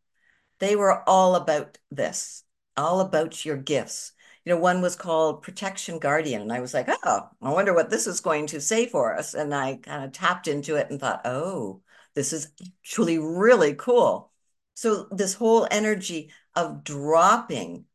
they 0.59 0.75
were 0.75 1.07
all 1.07 1.35
about 1.35 1.77
this, 1.91 2.43
all 2.75 2.99
about 2.99 3.45
your 3.45 3.57
gifts. 3.57 4.13
You 4.45 4.53
know, 4.53 4.59
one 4.59 4.81
was 4.81 4.95
called 4.95 5.41
Protection 5.41 5.99
Guardian. 5.99 6.41
And 6.41 6.51
I 6.51 6.59
was 6.59 6.73
like, 6.73 6.87
oh, 6.89 7.29
I 7.41 7.51
wonder 7.51 7.73
what 7.73 7.89
this 7.89 8.07
is 8.07 8.19
going 8.19 8.47
to 8.47 8.59
say 8.59 8.87
for 8.87 9.15
us. 9.15 9.33
And 9.33 9.53
I 9.53 9.77
kind 9.77 10.03
of 10.03 10.11
tapped 10.11 10.47
into 10.47 10.75
it 10.75 10.89
and 10.89 10.99
thought, 10.99 11.21
oh, 11.25 11.81
this 12.13 12.33
is 12.33 12.49
actually 12.81 13.17
really 13.17 13.73
cool. 13.75 14.31
So 14.73 15.07
this 15.11 15.35
whole 15.35 15.67
energy 15.71 16.31
of 16.55 16.83
dropping 16.83 17.85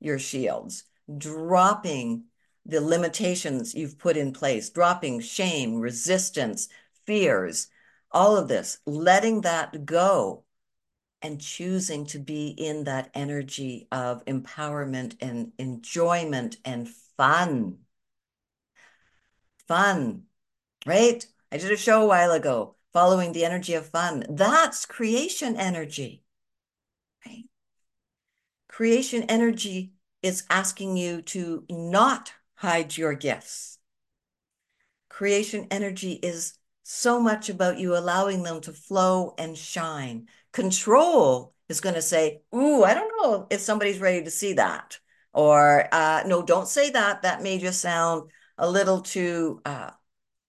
your 0.00 0.18
shields, 0.18 0.84
dropping 1.16 2.24
the 2.64 2.80
limitations 2.80 3.74
you've 3.74 3.98
put 3.98 4.16
in 4.16 4.32
place, 4.32 4.70
dropping 4.70 5.20
shame, 5.20 5.80
resistance, 5.80 6.68
fears, 7.08 7.68
all 8.12 8.36
of 8.36 8.48
this, 8.48 8.80
letting 8.84 9.40
that 9.40 9.86
go 9.86 10.44
and 11.22 11.40
choosing 11.40 12.04
to 12.04 12.18
be 12.18 12.48
in 12.48 12.84
that 12.84 13.10
energy 13.14 13.88
of 13.90 14.22
empowerment 14.26 15.16
and 15.22 15.52
enjoyment 15.58 16.58
and 16.66 16.86
fun. 17.16 17.78
Fun, 19.66 20.24
right? 20.84 21.26
I 21.50 21.56
did 21.56 21.72
a 21.72 21.78
show 21.78 22.02
a 22.02 22.06
while 22.06 22.32
ago 22.32 22.76
following 22.92 23.32
the 23.32 23.46
energy 23.46 23.72
of 23.72 23.86
fun. 23.86 24.26
That's 24.28 24.84
creation 24.84 25.56
energy, 25.56 26.22
right? 27.26 27.44
Creation 28.68 29.22
energy 29.30 29.94
is 30.22 30.44
asking 30.50 30.98
you 30.98 31.22
to 31.22 31.64
not 31.70 32.34
hide 32.56 32.98
your 32.98 33.14
gifts. 33.14 33.78
Creation 35.08 35.66
energy 35.70 36.12
is 36.12 36.57
so 36.90 37.20
much 37.20 37.50
about 37.50 37.78
you 37.78 37.94
allowing 37.94 38.42
them 38.42 38.62
to 38.62 38.72
flow 38.72 39.34
and 39.36 39.58
shine, 39.58 40.26
Control 40.52 41.52
is 41.68 41.82
going 41.82 41.94
to 41.94 42.00
say, 42.00 42.40
Ooh, 42.54 42.82
I 42.82 42.94
don't 42.94 43.12
know 43.20 43.46
if 43.50 43.60
somebody's 43.60 43.98
ready 43.98 44.24
to 44.24 44.30
see 44.30 44.54
that. 44.54 44.98
Or, 45.34 45.86
uh, 45.92 46.22
no, 46.24 46.42
don't 46.42 46.66
say 46.66 46.88
that. 46.88 47.20
That 47.22 47.42
may 47.42 47.58
just 47.58 47.82
sound 47.82 48.30
a 48.56 48.68
little 48.68 49.02
too 49.02 49.60
uh, 49.66 49.90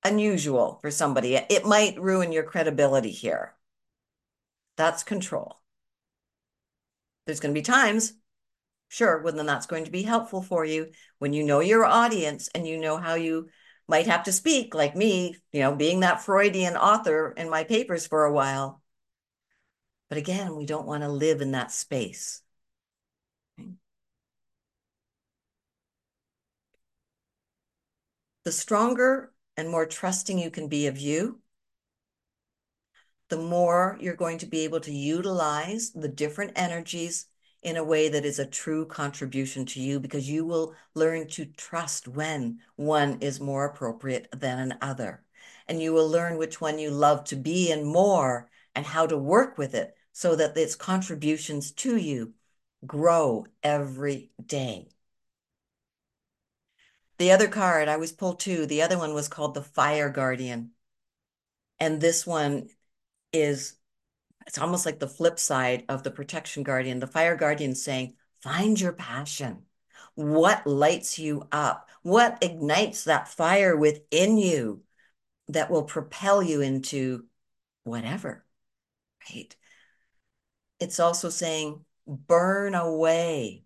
unusual 0.06 0.80
for 0.82 0.92
somebody. 0.92 1.36
It 1.36 1.66
might 1.66 2.00
ruin 2.00 2.32
your 2.32 2.44
credibility 2.44 3.12
here. 3.12 3.54
That's 4.78 5.04
control. 5.04 5.60
There's 7.26 7.42
going 7.42 7.54
to 7.54 7.60
be 7.60 7.64
times, 7.64 8.14
sure, 8.88 9.22
when 9.22 9.36
then 9.36 9.46
that's 9.46 9.68
going 9.68 9.84
to 9.84 9.92
be 9.92 10.04
helpful 10.04 10.42
for 10.42 10.64
you 10.64 10.92
when 11.18 11.34
you 11.34 11.44
know 11.44 11.60
your 11.60 11.84
audience 11.84 12.50
and 12.56 12.66
you 12.66 12.80
know 12.80 12.96
how 12.96 13.16
you 13.16 13.50
might 13.90 14.06
have 14.06 14.24
to 14.24 14.32
speak, 14.32 14.76
like 14.76 14.96
me, 14.96 15.36
you 15.52 15.62
know, 15.62 15.76
being 15.76 16.02
that 16.02 16.22
Freudian 16.22 16.78
author 16.78 17.34
in 17.36 17.50
my 17.50 17.64
papers 17.64 18.06
for 18.06 18.24
a 18.24 18.32
while. 18.32 18.82
But 20.10 20.20
again, 20.20 20.56
we 20.56 20.68
don't 20.68 20.86
want 20.86 21.02
to 21.02 21.10
live 21.10 21.42
in 21.42 21.52
that 21.52 21.72
space. 21.72 22.44
The 28.46 28.52
stronger 28.52 29.34
and 29.58 29.70
more 29.70 29.88
trusting 29.88 30.38
you 30.38 30.52
can 30.52 30.68
be 30.68 30.86
of 30.86 31.00
you, 31.00 31.42
the 33.30 33.38
more 33.38 33.98
you're 34.00 34.16
going 34.16 34.38
to 34.40 34.46
be 34.46 34.62
able 34.62 34.82
to 34.82 34.94
utilize 34.94 35.92
the 35.92 36.08
different 36.08 36.52
energies 36.56 37.26
in 37.62 37.76
a 37.78 37.84
way 37.84 38.10
that 38.10 38.26
is 38.26 38.40
a 38.40 38.46
true 38.46 38.86
contribution 38.86 39.66
to 39.66 39.82
you 39.82 40.00
because 40.00 40.30
you 40.30 40.46
will 40.46 40.76
learn 40.94 41.28
to 41.28 41.46
trust 41.46 42.08
when 42.08 42.60
one 42.76 43.18
is 43.22 43.40
more 43.40 43.66
appropriate 43.66 44.28
than 44.32 44.72
another. 44.72 45.24
And 45.68 45.82
you 45.82 45.94
will 45.94 46.10
learn 46.10 46.38
which 46.38 46.62
one 46.62 46.80
you 46.80 46.90
love 46.90 47.26
to 47.26 47.36
be 47.36 47.72
in 47.72 47.86
more 47.86 48.50
and 48.76 48.86
how 48.86 49.06
to 49.08 49.18
work 49.18 49.58
with 49.58 49.76
it 49.76 49.96
so 50.14 50.36
that 50.36 50.58
its 50.58 50.76
contributions 50.76 51.72
to 51.72 51.98
you 51.98 52.34
grow 52.86 53.46
every 53.62 54.32
day. 54.44 54.90
The 57.18 57.32
other 57.32 57.50
card, 57.50 57.90
I 57.90 57.98
was 57.98 58.14
pulled 58.14 58.40
two. 58.40 58.66
The 58.66 58.82
other 58.82 58.98
one 58.98 59.14
was 59.14 59.28
called 59.28 59.54
the 59.54 59.62
Fire 59.62 60.10
Guardian. 60.10 60.72
And 61.78 62.00
this 62.00 62.26
one 62.26 62.70
is 63.34 63.76
it's 64.50 64.58
almost 64.58 64.84
like 64.84 64.98
the 64.98 65.08
flip 65.08 65.38
side 65.38 65.84
of 65.90 66.02
the 66.02 66.10
protection 66.10 66.64
guardian. 66.64 67.00
The 67.00 67.06
fire 67.06 67.36
guardian 67.36 67.76
saying, 67.76 68.16
find 68.42 68.82
your 68.82 68.94
passion. 68.94 69.62
What 70.16 70.66
lights 70.66 71.20
you 71.20 71.48
up? 71.52 71.88
What 72.02 72.40
ignites 72.42 73.04
that 73.04 73.28
fire 73.28 73.78
within 73.78 74.40
you 74.40 74.82
that 75.50 75.70
will 75.70 75.84
propel 75.84 76.42
you 76.42 76.62
into 76.62 77.26
whatever, 77.84 78.44
right? 79.30 79.56
It's 80.80 81.00
also 81.00 81.30
saying, 81.30 81.86
burn 82.08 82.74
away 82.74 83.66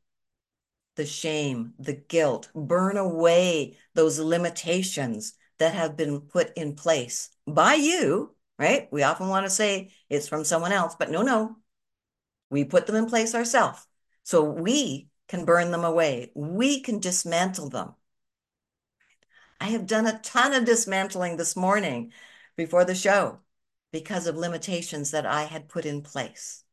the 0.97 1.05
shame, 1.05 1.75
the 1.79 1.93
guilt, 1.93 2.49
burn 2.53 2.97
away 2.97 3.77
those 3.93 4.19
limitations 4.19 5.35
that 5.59 5.75
have 5.75 5.95
been 5.95 6.19
put 6.19 6.51
in 6.57 6.75
place 6.75 7.29
by 7.47 7.75
you 7.75 8.35
right? 8.63 8.87
We 8.91 9.03
often 9.03 9.27
want 9.27 9.45
to 9.45 9.49
say 9.49 9.91
it's 10.09 10.29
from 10.29 10.45
someone 10.45 10.71
else, 10.71 10.95
but 10.97 11.11
no, 11.11 11.21
no. 11.21 11.57
We 12.49 12.63
put 12.63 12.87
them 12.87 12.95
in 12.95 13.07
place 13.07 13.35
ourselves. 13.35 13.85
So 14.23 14.41
we 14.41 15.09
can 15.27 15.43
burn 15.43 15.71
them 15.71 15.83
away. 15.83 16.31
We 16.33 16.79
can 16.79 16.99
dismantle 16.99 17.69
them. 17.69 17.93
I 19.59 19.65
have 19.65 19.85
done 19.85 20.07
a 20.07 20.19
ton 20.19 20.53
of 20.53 20.63
dismantling 20.63 21.35
this 21.35 21.57
morning 21.57 22.13
before 22.55 22.85
the 22.85 22.95
show 22.95 23.39
because 23.91 24.27
of 24.27 24.37
limitations 24.37 25.11
that 25.11 25.25
I 25.25 25.43
had 25.43 25.67
put 25.67 25.85
in 25.85 26.01
place. 26.01 26.63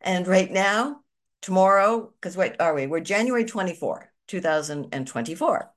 And 0.00 0.28
right 0.28 0.50
now, 0.50 1.00
tomorrow, 1.40 2.12
because 2.20 2.36
wait, 2.36 2.54
are 2.60 2.74
we? 2.74 2.86
We're 2.86 3.00
January 3.00 3.44
24, 3.44 4.12
2024. 4.28 5.72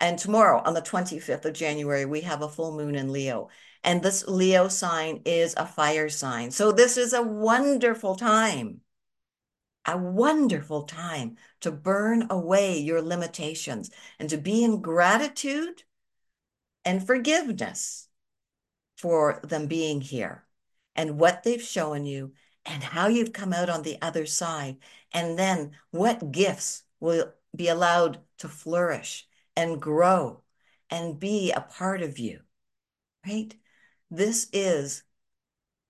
And 0.00 0.16
tomorrow, 0.16 0.62
on 0.64 0.74
the 0.74 0.82
25th 0.82 1.44
of 1.44 1.54
January, 1.54 2.04
we 2.04 2.20
have 2.20 2.42
a 2.42 2.48
full 2.48 2.76
moon 2.76 2.94
in 2.94 3.12
Leo. 3.12 3.48
And 3.84 4.02
this 4.02 4.26
Leo 4.26 4.68
sign 4.68 5.22
is 5.24 5.54
a 5.56 5.66
fire 5.66 6.08
sign. 6.08 6.50
So 6.50 6.72
this 6.72 6.96
is 6.96 7.12
a 7.12 7.22
wonderful 7.22 8.16
time, 8.16 8.80
a 9.86 9.96
wonderful 9.96 10.82
time 10.82 11.36
to 11.60 11.70
burn 11.70 12.26
away 12.30 12.78
your 12.78 13.02
limitations 13.02 13.90
and 14.18 14.28
to 14.30 14.36
be 14.36 14.64
in 14.64 14.80
gratitude 14.80 15.84
and 16.84 17.06
forgiveness 17.06 18.08
for 18.96 19.40
them 19.44 19.66
being 19.66 20.00
here 20.00 20.44
and 20.96 21.18
what 21.18 21.44
they've 21.44 21.62
shown 21.62 22.04
you 22.04 22.32
and 22.66 22.82
how 22.82 23.06
you've 23.06 23.32
come 23.32 23.52
out 23.52 23.70
on 23.70 23.82
the 23.82 23.96
other 24.02 24.26
side. 24.26 24.76
And 25.12 25.38
then 25.38 25.72
what 25.90 26.32
gifts 26.32 26.82
will 27.00 27.32
be 27.54 27.68
allowed 27.68 28.18
to 28.38 28.48
flourish 28.48 29.26
and 29.56 29.80
grow 29.80 30.42
and 30.90 31.18
be 31.18 31.52
a 31.52 31.60
part 31.60 32.02
of 32.02 32.18
you, 32.18 32.40
right? 33.26 33.54
This 34.10 34.48
is 34.52 35.02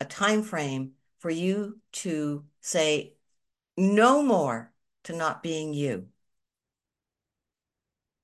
a 0.01 0.05
time 0.05 0.43
frame 0.43 0.93
for 1.19 1.31
you 1.31 1.81
to 1.93 2.45
say 2.61 3.15
no 3.77 4.23
more 4.23 4.73
to 5.05 5.15
not 5.15 5.43
being 5.43 5.73
you. 5.73 6.09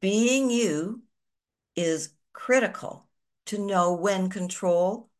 Being 0.00 0.50
you 0.50 1.02
is 1.76 2.10
critical 2.32 3.08
to 3.46 3.58
know 3.58 3.94
when 3.94 4.28
control 4.28 5.10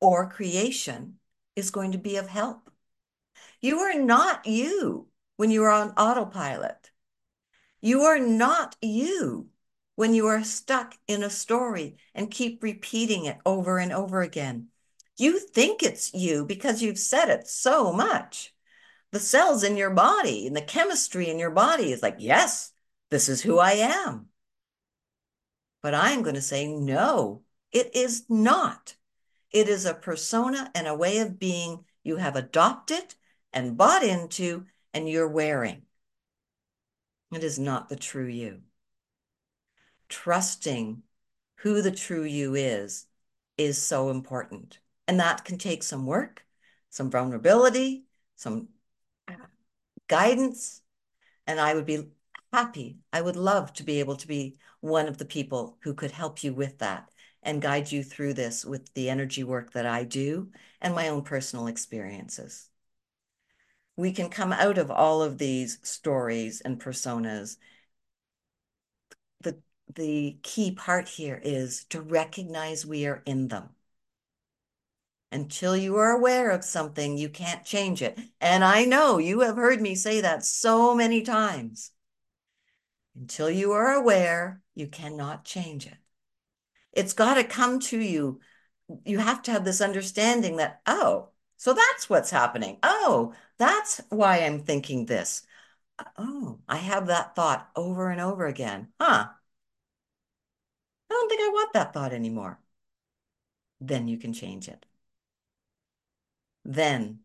or 0.00 0.28
creation 0.30 1.18
is 1.54 1.70
going 1.70 1.92
to 1.92 1.98
be 1.98 2.16
of 2.16 2.28
help. 2.28 2.70
You 3.60 3.80
are 3.80 3.94
not 3.98 4.46
you 4.46 5.08
when 5.36 5.50
you 5.50 5.62
are 5.62 5.70
on 5.70 5.90
autopilot. 5.90 6.90
You 7.80 8.02
are 8.02 8.18
not 8.18 8.76
you 8.80 9.51
when 9.94 10.14
you 10.14 10.26
are 10.26 10.42
stuck 10.42 10.94
in 11.06 11.22
a 11.22 11.30
story 11.30 11.96
and 12.14 12.30
keep 12.30 12.62
repeating 12.62 13.26
it 13.26 13.38
over 13.44 13.78
and 13.78 13.92
over 13.92 14.22
again. 14.22 14.68
You 15.18 15.38
think 15.38 15.82
it's 15.82 16.12
you 16.14 16.44
because 16.44 16.82
you've 16.82 16.98
said 16.98 17.28
it 17.28 17.46
so 17.46 17.92
much. 17.92 18.54
The 19.10 19.20
cells 19.20 19.62
in 19.62 19.76
your 19.76 19.90
body 19.90 20.46
and 20.46 20.56
the 20.56 20.62
chemistry 20.62 21.28
in 21.28 21.38
your 21.38 21.50
body 21.50 21.92
is 21.92 22.02
like, 22.02 22.16
yes, 22.18 22.72
this 23.10 23.28
is 23.28 23.42
who 23.42 23.58
I 23.58 23.72
am. 23.72 24.26
But 25.82 25.94
I'm 25.94 26.22
going 26.22 26.36
to 26.36 26.40
say, 26.40 26.66
no, 26.66 27.42
it 27.72 27.94
is 27.94 28.24
not. 28.28 28.96
It 29.50 29.68
is 29.68 29.84
a 29.84 29.92
persona 29.92 30.70
and 30.74 30.86
a 30.86 30.94
way 30.94 31.18
of 31.18 31.38
being 31.38 31.84
you 32.02 32.16
have 32.16 32.36
adopted 32.36 33.14
and 33.52 33.76
bought 33.76 34.02
into 34.02 34.64
and 34.94 35.08
you're 35.08 35.28
wearing. 35.28 35.82
It 37.32 37.44
is 37.44 37.58
not 37.58 37.88
the 37.88 37.96
true 37.96 38.26
you 38.26 38.62
trusting 40.12 41.02
who 41.56 41.80
the 41.80 41.90
true 41.90 42.22
you 42.22 42.54
is 42.54 43.06
is 43.56 43.78
so 43.78 44.10
important. 44.10 44.78
And 45.08 45.18
that 45.20 45.44
can 45.44 45.56
take 45.56 45.82
some 45.82 46.04
work, 46.04 46.44
some 46.90 47.10
vulnerability, 47.10 48.04
some 48.36 48.68
uh, 49.26 49.34
guidance. 50.08 50.82
And 51.46 51.58
I 51.58 51.74
would 51.74 51.86
be 51.86 52.10
happy. 52.52 52.98
I 53.12 53.22
would 53.22 53.36
love 53.36 53.72
to 53.74 53.84
be 53.84 54.00
able 54.00 54.16
to 54.16 54.28
be 54.28 54.58
one 54.80 55.08
of 55.08 55.16
the 55.16 55.24
people 55.24 55.78
who 55.82 55.94
could 55.94 56.10
help 56.10 56.44
you 56.44 56.52
with 56.52 56.78
that 56.78 57.08
and 57.42 57.62
guide 57.62 57.90
you 57.90 58.04
through 58.04 58.34
this 58.34 58.64
with 58.64 58.92
the 58.92 59.08
energy 59.08 59.44
work 59.44 59.72
that 59.72 59.86
I 59.86 60.04
do 60.04 60.50
and 60.80 60.94
my 60.94 61.08
own 61.08 61.22
personal 61.22 61.68
experiences. 61.68 62.68
We 63.96 64.12
can 64.12 64.28
come 64.28 64.52
out 64.52 64.76
of 64.76 64.90
all 64.90 65.22
of 65.22 65.38
these 65.38 65.78
stories 65.82 66.60
and 66.60 66.80
personas 66.80 67.56
the 69.94 70.38
key 70.42 70.72
part 70.72 71.08
here 71.08 71.40
is 71.42 71.84
to 71.90 72.00
recognize 72.00 72.86
we 72.86 73.06
are 73.06 73.22
in 73.26 73.48
them. 73.48 73.70
Until 75.30 75.76
you 75.76 75.96
are 75.96 76.10
aware 76.10 76.50
of 76.50 76.64
something, 76.64 77.16
you 77.16 77.28
can't 77.28 77.64
change 77.64 78.02
it. 78.02 78.18
And 78.40 78.62
I 78.62 78.84
know 78.84 79.18
you 79.18 79.40
have 79.40 79.56
heard 79.56 79.80
me 79.80 79.94
say 79.94 80.20
that 80.20 80.44
so 80.44 80.94
many 80.94 81.22
times. 81.22 81.92
Until 83.18 83.50
you 83.50 83.72
are 83.72 83.92
aware, 83.94 84.60
you 84.74 84.86
cannot 84.88 85.44
change 85.44 85.86
it. 85.86 85.96
It's 86.92 87.14
got 87.14 87.34
to 87.34 87.44
come 87.44 87.80
to 87.80 87.98
you. 87.98 88.40
You 89.04 89.18
have 89.18 89.42
to 89.42 89.52
have 89.52 89.64
this 89.64 89.80
understanding 89.80 90.56
that, 90.56 90.82
oh, 90.86 91.30
so 91.56 91.72
that's 91.72 92.10
what's 92.10 92.30
happening. 92.30 92.78
Oh, 92.82 93.32
that's 93.56 94.02
why 94.10 94.38
I'm 94.38 94.60
thinking 94.60 95.06
this. 95.06 95.42
Oh, 96.18 96.58
I 96.68 96.76
have 96.76 97.06
that 97.06 97.34
thought 97.34 97.70
over 97.74 98.10
and 98.10 98.20
over 98.20 98.46
again. 98.46 98.88
Huh 99.00 99.28
I 101.12 101.14
don't 101.14 101.28
think 101.28 101.42
I 101.42 101.48
want 101.48 101.74
that 101.74 101.92
thought 101.92 102.14
anymore. 102.14 102.58
Then 103.80 104.08
you 104.08 104.16
can 104.16 104.32
change 104.32 104.66
it. 104.66 104.86
Then 106.64 107.20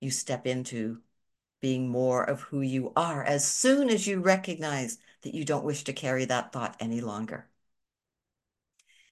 you 0.00 0.10
step 0.10 0.44
into 0.44 1.02
being 1.60 1.88
more 1.88 2.24
of 2.24 2.40
who 2.40 2.62
you 2.62 2.92
are 2.96 3.22
as 3.22 3.46
soon 3.46 3.90
as 3.90 4.08
you 4.08 4.18
recognize 4.18 4.98
that 5.20 5.34
you 5.34 5.44
don't 5.44 5.64
wish 5.64 5.84
to 5.84 5.92
carry 5.92 6.24
that 6.24 6.52
thought 6.52 6.76
any 6.80 7.00
longer. 7.00 7.48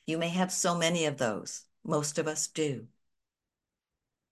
You 0.07 0.19
may 0.19 0.31
have 0.31 0.51
so 0.51 0.77
many 0.77 1.05
of 1.05 1.19
those. 1.19 1.67
Most 1.85 2.19
of 2.19 2.27
us 2.27 2.49
do. 2.49 2.89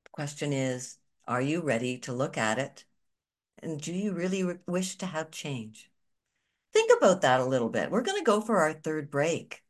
The 0.06 0.10
Question 0.10 0.52
is, 0.52 0.98
are 1.28 1.40
you 1.40 1.60
ready 1.60 1.98
to 1.98 2.12
look 2.12 2.36
at 2.36 2.58
it? 2.58 2.84
And 3.62 3.80
do 3.80 3.92
you 3.92 4.12
really 4.12 4.58
wish 4.66 4.96
to 4.96 5.06
have 5.06 5.30
change? 5.30 5.88
Think 6.72 6.90
about 6.98 7.20
that 7.20 7.38
a 7.38 7.44
little 7.44 7.68
bit. 7.68 7.92
We're 7.92 8.02
going 8.02 8.18
to 8.18 8.24
go 8.24 8.40
for 8.40 8.56
our 8.58 8.72
third 8.72 9.08
break. 9.08 9.62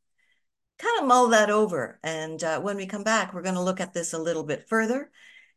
Kind 0.78 1.00
of 1.00 1.06
mull 1.06 1.28
that 1.28 1.50
over. 1.50 1.98
And 2.02 2.42
uh, 2.42 2.60
when 2.60 2.76
we 2.76 2.86
come 2.86 3.02
back, 3.02 3.34
we're 3.34 3.42
going 3.42 3.54
to 3.56 3.60
look 3.60 3.80
at 3.80 3.92
this 3.92 4.12
a 4.12 4.18
little 4.18 4.44
bit 4.44 4.68
further 4.68 5.10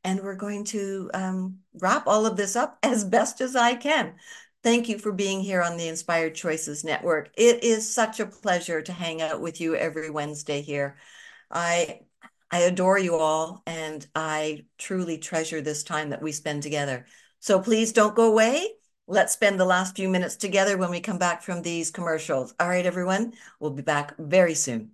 and 0.03 0.19
we're 0.21 0.35
going 0.35 0.63
to 0.65 1.09
um, 1.13 1.59
wrap 1.75 2.07
all 2.07 2.25
of 2.25 2.37
this 2.37 2.55
up 2.55 2.77
as 2.83 3.03
best 3.03 3.41
as 3.41 3.55
I 3.55 3.75
can. 3.75 4.15
Thank 4.63 4.89
you 4.89 4.99
for 4.99 5.11
being 5.11 5.41
here 5.41 5.61
on 5.61 5.77
the 5.77 5.87
Inspired 5.87 6.35
Choices 6.35 6.83
Network. 6.83 7.31
It 7.35 7.63
is 7.63 7.91
such 7.91 8.19
a 8.19 8.27
pleasure 8.27 8.81
to 8.81 8.93
hang 8.93 9.21
out 9.21 9.41
with 9.41 9.59
you 9.59 9.75
every 9.75 10.09
Wednesday 10.11 10.61
here. 10.61 10.97
I 11.49 12.01
I 12.51 12.59
adore 12.59 12.99
you 12.99 13.15
all 13.15 13.63
and 13.65 14.05
I 14.13 14.65
truly 14.77 15.17
treasure 15.17 15.61
this 15.61 15.83
time 15.83 16.09
that 16.09 16.21
we 16.21 16.31
spend 16.33 16.63
together. 16.63 17.05
So 17.39 17.59
please 17.61 17.93
don't 17.93 18.15
go 18.15 18.29
away. 18.29 18.67
Let's 19.07 19.33
spend 19.33 19.59
the 19.59 19.65
last 19.65 19.95
few 19.95 20.09
minutes 20.09 20.35
together 20.35 20.77
when 20.77 20.91
we 20.91 20.99
come 20.99 21.17
back 21.17 21.41
from 21.41 21.61
these 21.61 21.91
commercials. 21.91 22.53
All 22.59 22.67
right, 22.67 22.85
everyone, 22.85 23.33
we'll 23.59 23.71
be 23.71 23.81
back 23.81 24.15
very 24.17 24.53
soon. 24.53 24.91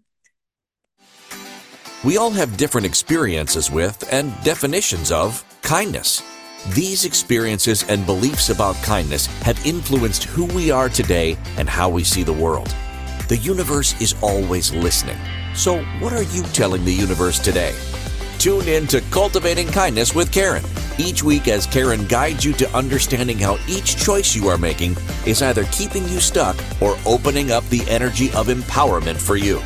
We 2.07 2.15
all 2.15 2.31
have 2.31 2.55
different 2.55 2.87
experiences 2.87 3.69
with 3.69 4.07
and 4.13 4.33
definitions 4.41 5.11
of 5.11 5.43
kindness. 5.61 6.23
These 6.69 7.03
experiences 7.03 7.83
and 7.89 8.05
beliefs 8.05 8.49
about 8.49 8.77
kindness 8.77 9.25
have 9.41 9.65
influenced 9.65 10.23
who 10.23 10.45
we 10.45 10.71
are 10.71 10.87
today 10.87 11.37
and 11.57 11.67
how 11.67 11.89
we 11.89 12.05
see 12.05 12.23
the 12.23 12.31
world. 12.31 12.73
The 13.27 13.35
universe 13.35 13.99
is 13.99 14.15
always 14.21 14.73
listening. 14.73 15.17
So, 15.53 15.83
what 15.99 16.13
are 16.13 16.23
you 16.23 16.43
telling 16.53 16.85
the 16.85 16.93
universe 16.93 17.39
today? 17.39 17.75
Tune 18.39 18.69
in 18.69 18.87
to 18.87 19.01
Cultivating 19.11 19.67
Kindness 19.67 20.15
with 20.15 20.31
Karen 20.31 20.63
each 20.97 21.23
week 21.23 21.49
as 21.49 21.65
Karen 21.65 22.05
guides 22.05 22.45
you 22.45 22.53
to 22.53 22.73
understanding 22.73 23.37
how 23.37 23.57
each 23.67 23.97
choice 23.97 24.33
you 24.33 24.47
are 24.47 24.57
making 24.57 24.95
is 25.25 25.41
either 25.41 25.65
keeping 25.73 26.03
you 26.03 26.21
stuck 26.21 26.55
or 26.81 26.97
opening 27.05 27.51
up 27.51 27.67
the 27.67 27.83
energy 27.89 28.27
of 28.27 28.47
empowerment 28.47 29.17
for 29.17 29.35
you. 29.35 29.61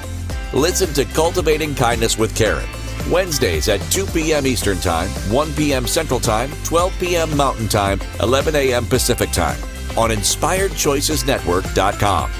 Listen 0.53 0.93
to 0.95 1.05
Cultivating 1.05 1.73
Kindness 1.73 2.17
with 2.17 2.35
Karen. 2.35 2.67
Wednesdays 3.09 3.69
at 3.69 3.79
2 3.89 4.05
p.m. 4.07 4.45
Eastern 4.45 4.77
Time, 4.79 5.07
1 5.31 5.53
p.m. 5.53 5.87
Central 5.87 6.19
Time, 6.19 6.51
12 6.65 6.93
p.m. 6.99 7.37
Mountain 7.37 7.69
Time, 7.69 8.01
11 8.19 8.53
a.m. 8.55 8.85
Pacific 8.85 9.31
Time 9.31 9.57
on 9.97 10.09
InspiredChoicesNetwork.com. 10.09 12.31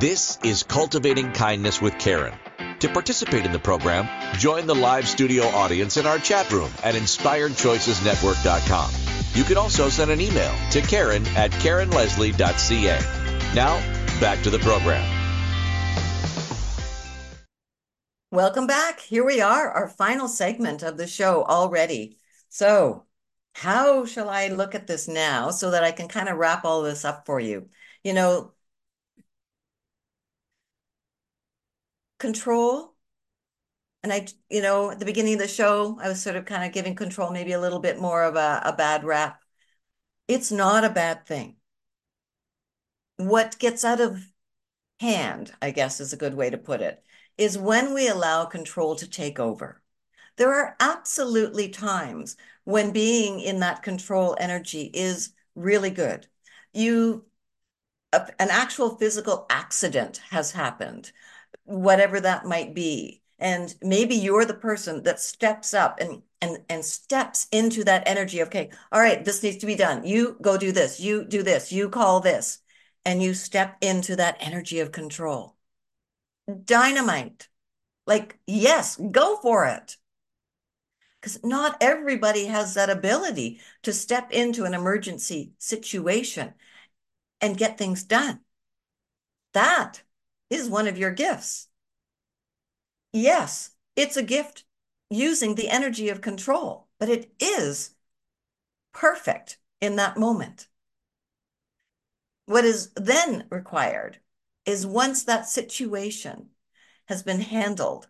This 0.00 0.38
is 0.42 0.62
Cultivating 0.62 1.32
Kindness 1.32 1.82
with 1.82 1.98
Karen. 1.98 2.32
To 2.80 2.88
participate 2.88 3.46
in 3.46 3.52
the 3.52 3.58
program, 3.58 4.08
join 4.38 4.66
the 4.66 4.74
live 4.74 5.06
studio 5.06 5.44
audience 5.44 5.98
in 5.98 6.06
our 6.06 6.18
chat 6.18 6.50
room 6.50 6.70
at 6.82 6.94
InspiredChoicesNetwork.com. 6.94 8.90
You 9.34 9.44
can 9.44 9.58
also 9.58 9.90
send 9.90 10.10
an 10.10 10.22
email 10.22 10.54
to 10.70 10.80
Karen 10.80 11.26
at 11.28 11.50
KarenLeslie.ca. 11.52 13.52
Now, 13.54 13.78
back 14.20 14.42
to 14.42 14.50
the 14.50 14.58
program. 14.58 15.04
Welcome 18.30 18.66
back. 18.66 19.00
Here 19.00 19.24
we 19.24 19.40
are, 19.40 19.70
our 19.70 19.88
final 19.88 20.28
segment 20.28 20.82
of 20.82 20.96
the 20.96 21.06
show 21.06 21.44
already. 21.44 22.18
So, 22.48 23.06
how 23.54 24.04
shall 24.04 24.28
I 24.28 24.48
look 24.48 24.74
at 24.74 24.86
this 24.86 25.08
now 25.08 25.50
so 25.50 25.70
that 25.70 25.84
I 25.84 25.92
can 25.92 26.08
kind 26.08 26.28
of 26.28 26.36
wrap 26.36 26.64
all 26.64 26.82
this 26.82 27.04
up 27.04 27.24
for 27.24 27.40
you? 27.40 27.68
You 28.04 28.12
know, 28.12 28.52
control. 32.18 32.94
And 34.02 34.12
I, 34.12 34.26
you 34.50 34.62
know, 34.62 34.90
at 34.90 34.98
the 34.98 35.04
beginning 35.06 35.34
of 35.34 35.40
the 35.40 35.48
show, 35.48 35.98
I 36.00 36.08
was 36.08 36.22
sort 36.22 36.36
of 36.36 36.44
kind 36.44 36.64
of 36.64 36.72
giving 36.72 36.94
control 36.94 37.30
maybe 37.30 37.52
a 37.52 37.60
little 37.60 37.80
bit 37.80 37.98
more 38.00 38.22
of 38.24 38.36
a, 38.36 38.62
a 38.64 38.72
bad 38.76 39.04
rap. 39.04 39.40
It's 40.28 40.52
not 40.52 40.84
a 40.84 40.90
bad 40.90 41.26
thing. 41.26 41.56
What 43.16 43.58
gets 43.58 43.84
out 43.84 44.00
of 44.00 44.26
hand, 45.00 45.52
I 45.62 45.70
guess 45.70 46.00
is 46.00 46.12
a 46.12 46.16
good 46.16 46.34
way 46.34 46.50
to 46.50 46.58
put 46.58 46.80
it, 46.80 47.02
is 47.38 47.58
when 47.58 47.94
we 47.94 48.08
allow 48.08 48.44
control 48.46 48.96
to 48.96 49.08
take 49.08 49.38
over. 49.38 49.82
There 50.36 50.52
are 50.52 50.76
absolutely 50.80 51.68
times 51.70 52.36
when 52.64 52.92
being 52.92 53.40
in 53.40 53.60
that 53.60 53.82
control 53.82 54.36
energy 54.38 54.90
is 54.92 55.32
really 55.54 55.90
good. 55.90 56.26
You, 56.74 57.26
a, 58.12 58.28
an 58.40 58.50
actual 58.50 58.96
physical 58.96 59.46
accident 59.50 60.18
has 60.30 60.52
happened, 60.52 61.12
whatever 61.64 62.20
that 62.20 62.46
might 62.46 62.74
be. 62.74 63.22
And 63.38 63.74
maybe 63.82 64.14
you're 64.14 64.44
the 64.44 64.54
person 64.54 65.02
that 65.04 65.20
steps 65.20 65.74
up 65.74 66.00
and 66.00 66.22
and 66.42 66.58
and 66.68 66.84
steps 66.84 67.48
into 67.52 67.84
that 67.84 68.02
energy 68.06 68.42
okay, 68.42 68.70
all 68.92 69.00
right, 69.00 69.24
this 69.24 69.42
needs 69.42 69.58
to 69.58 69.66
be 69.66 69.74
done. 69.74 70.04
You 70.04 70.36
go 70.42 70.56
do 70.58 70.72
this, 70.72 71.00
you 71.00 71.24
do 71.24 71.42
this, 71.42 71.72
you 71.72 71.88
call 71.88 72.20
this 72.20 72.60
and 73.06 73.22
you 73.22 73.32
step 73.34 73.76
into 73.80 74.16
that 74.16 74.36
energy 74.40 74.80
of 74.80 74.90
control. 74.90 75.54
Dynamite. 76.64 77.48
Like, 78.04 78.40
yes, 78.48 78.96
go 78.96 79.36
for 79.36 79.64
it. 79.66 79.96
Because 81.20 81.42
not 81.44 81.76
everybody 81.80 82.46
has 82.46 82.74
that 82.74 82.90
ability 82.90 83.60
to 83.84 83.92
step 83.92 84.32
into 84.32 84.64
an 84.64 84.74
emergency 84.74 85.52
situation 85.58 86.54
and 87.40 87.56
get 87.56 87.78
things 87.78 88.02
done. 88.02 88.40
That 89.54 90.02
is 90.50 90.68
one 90.68 90.88
of 90.88 90.98
your 90.98 91.12
gifts. 91.12 91.68
Yes, 93.12 93.70
it's 93.94 94.16
a 94.16 94.22
gift 94.22 94.64
using 95.10 95.54
the 95.54 95.68
energy 95.68 96.08
of 96.08 96.20
control, 96.20 96.88
but 96.98 97.08
it 97.08 97.32
is 97.38 97.94
perfect 98.92 99.58
in 99.80 99.94
that 99.96 100.16
moment. 100.16 100.66
What 102.46 102.64
is 102.64 102.90
then 102.94 103.46
required 103.50 104.20
is 104.64 104.86
once 104.86 105.24
that 105.24 105.48
situation 105.48 106.50
has 107.08 107.22
been 107.22 107.40
handled 107.40 108.08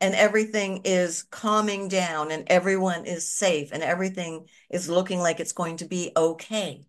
and 0.00 0.14
everything 0.14 0.82
is 0.84 1.22
calming 1.24 1.88
down 1.88 2.30
and 2.30 2.44
everyone 2.48 3.04
is 3.04 3.28
safe 3.28 3.70
and 3.72 3.82
everything 3.82 4.48
is 4.70 4.88
looking 4.88 5.20
like 5.20 5.40
it's 5.40 5.52
going 5.52 5.76
to 5.78 5.86
be 5.86 6.12
okay, 6.16 6.86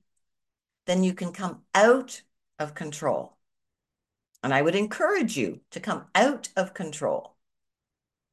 then 0.85 1.03
you 1.03 1.13
can 1.13 1.31
come 1.31 1.63
out 1.73 2.21
of 2.59 2.75
control. 2.75 3.37
And 4.43 4.53
I 4.53 4.61
would 4.61 4.75
encourage 4.75 5.37
you 5.37 5.61
to 5.71 5.79
come 5.79 6.05
out 6.13 6.49
of 6.55 6.73
control, 6.73 7.35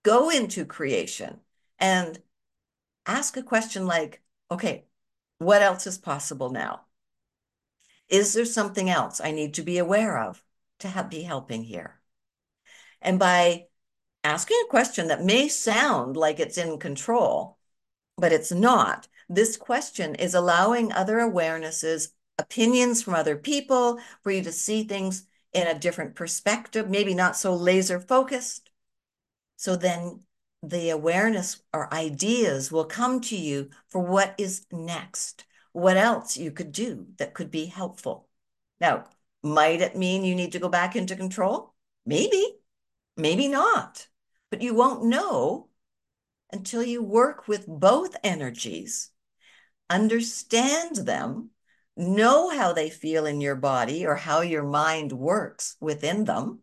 go 0.02 0.28
into 0.28 0.66
creation 0.66 1.40
and 1.78 2.20
ask 3.06 3.36
a 3.36 3.42
question 3.42 3.86
like, 3.86 4.22
okay, 4.50 4.84
what 5.38 5.62
else 5.62 5.86
is 5.86 5.96
possible 5.96 6.50
now? 6.50 6.82
Is 8.12 8.34
there 8.34 8.44
something 8.44 8.90
else 8.90 9.22
I 9.22 9.32
need 9.32 9.54
to 9.54 9.62
be 9.62 9.78
aware 9.78 10.18
of 10.18 10.44
to 10.80 10.88
have, 10.88 11.08
be 11.08 11.22
helping 11.22 11.64
here? 11.64 11.98
And 13.00 13.18
by 13.18 13.68
asking 14.22 14.62
a 14.66 14.70
question 14.70 15.08
that 15.08 15.24
may 15.24 15.48
sound 15.48 16.14
like 16.14 16.38
it's 16.38 16.58
in 16.58 16.78
control, 16.78 17.56
but 18.18 18.30
it's 18.30 18.52
not, 18.52 19.08
this 19.30 19.56
question 19.56 20.14
is 20.14 20.34
allowing 20.34 20.92
other 20.92 21.16
awarenesses, 21.16 22.08
opinions 22.38 23.02
from 23.02 23.14
other 23.14 23.34
people, 23.34 23.98
for 24.22 24.30
you 24.30 24.42
to 24.42 24.52
see 24.52 24.84
things 24.84 25.24
in 25.54 25.66
a 25.66 25.78
different 25.78 26.14
perspective, 26.14 26.90
maybe 26.90 27.14
not 27.14 27.34
so 27.34 27.54
laser 27.54 27.98
focused. 27.98 28.68
So 29.56 29.74
then 29.74 30.20
the 30.62 30.90
awareness 30.90 31.62
or 31.72 31.92
ideas 31.92 32.70
will 32.70 32.84
come 32.84 33.22
to 33.22 33.36
you 33.36 33.70
for 33.88 34.02
what 34.02 34.34
is 34.36 34.66
next 34.70 35.46
what 35.72 35.96
else 35.96 36.36
you 36.36 36.50
could 36.50 36.72
do 36.72 37.06
that 37.18 37.34
could 37.34 37.50
be 37.50 37.66
helpful. 37.66 38.28
Now, 38.80 39.06
might 39.42 39.80
it 39.80 39.96
mean 39.96 40.24
you 40.24 40.34
need 40.34 40.52
to 40.52 40.58
go 40.58 40.68
back 40.68 40.96
into 40.96 41.16
control? 41.16 41.74
Maybe, 42.04 42.58
maybe 43.16 43.48
not. 43.48 44.06
But 44.50 44.62
you 44.62 44.74
won't 44.74 45.04
know 45.04 45.68
until 46.52 46.82
you 46.82 47.02
work 47.02 47.48
with 47.48 47.66
both 47.66 48.14
energies, 48.22 49.10
understand 49.88 50.96
them, 50.96 51.50
know 51.96 52.50
how 52.50 52.72
they 52.72 52.90
feel 52.90 53.24
in 53.24 53.40
your 53.40 53.56
body 53.56 54.06
or 54.06 54.16
how 54.16 54.42
your 54.42 54.62
mind 54.62 55.12
works 55.12 55.76
within 55.80 56.24
them, 56.24 56.60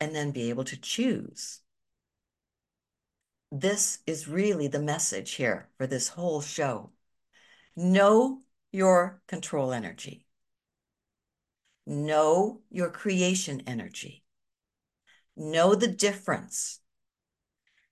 and 0.00 0.14
then 0.14 0.30
be 0.30 0.50
able 0.50 0.64
to 0.64 0.76
choose 0.76 1.61
this 3.54 3.98
is 4.06 4.26
really 4.26 4.66
the 4.66 4.80
message 4.80 5.32
here 5.32 5.68
for 5.76 5.86
this 5.86 6.08
whole 6.08 6.40
show. 6.40 6.90
Know 7.76 8.40
your 8.72 9.20
control 9.28 9.74
energy. 9.74 10.24
Know 11.86 12.62
your 12.70 12.88
creation 12.88 13.62
energy. 13.66 14.24
Know 15.36 15.74
the 15.74 15.88
difference. 15.88 16.80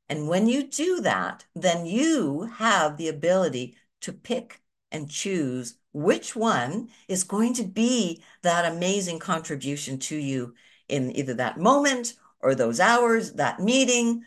And 0.09 0.29
when 0.29 0.47
you 0.47 0.67
do 0.67 1.03
that, 1.03 1.45
then 1.55 1.85
you 1.85 2.51
have 2.57 2.97
the 2.97 3.09
ability 3.09 3.77
to 4.01 4.15
pick 4.15 4.63
and 4.91 5.11
choose 5.11 5.75
which 5.93 6.35
one 6.35 6.89
is 7.07 7.23
going 7.23 7.53
to 7.55 7.65
be 7.65 8.23
that 8.41 8.65
amazing 8.65 9.19
contribution 9.19 9.99
to 9.99 10.17
you 10.17 10.55
in 10.89 11.15
either 11.15 11.35
that 11.35 11.59
moment 11.59 12.15
or 12.41 12.55
those 12.55 12.81
hours, 12.81 13.35
that 13.35 13.61
meeting, 13.61 14.25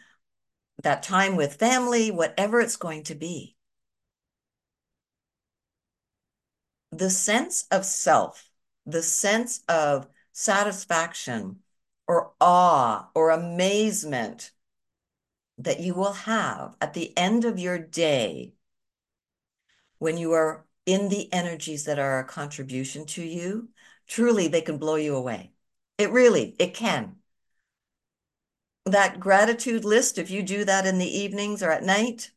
that 0.82 1.04
time 1.04 1.36
with 1.36 1.56
family, 1.56 2.12
whatever 2.12 2.60
it's 2.60 2.76
going 2.76 3.04
to 3.04 3.16
be. 3.16 3.56
The 6.92 7.10
sense 7.10 7.66
of 7.72 7.86
self, 7.86 8.50
the 8.86 9.04
sense 9.04 9.64
of 9.68 10.08
satisfaction 10.32 11.60
or 12.08 12.34
awe 12.42 13.08
or 13.16 13.30
amazement 13.30 14.52
that 15.58 15.80
you 15.80 15.94
will 15.94 16.14
have 16.14 16.76
at 16.82 16.94
the 16.94 17.16
end 17.18 17.46
of 17.46 17.60
your 17.60 17.78
day 17.78 18.54
when 20.00 20.18
you 20.18 20.34
are 20.34 20.66
in 20.86 21.10
the 21.10 21.32
energies 21.32 21.86
that 21.86 22.00
are 22.00 22.20
a 22.20 22.26
contribution 22.26 23.06
to 23.06 23.24
you, 23.24 23.70
truly 24.08 24.48
they 24.48 24.62
can 24.62 24.78
blow 24.78 24.96
you 24.96 25.16
away. 25.16 25.52
It 25.98 26.12
really, 26.12 26.56
it 26.60 26.74
can. 26.74 27.16
That 28.86 29.20
gratitude 29.20 29.86
list, 29.86 30.18
if 30.18 30.30
you 30.30 30.44
do 30.44 30.66
that 30.66 30.86
in 30.86 30.98
the 30.98 31.18
evenings 31.20 31.64
or 31.64 31.72
at 31.72 31.84
night, 31.84 32.32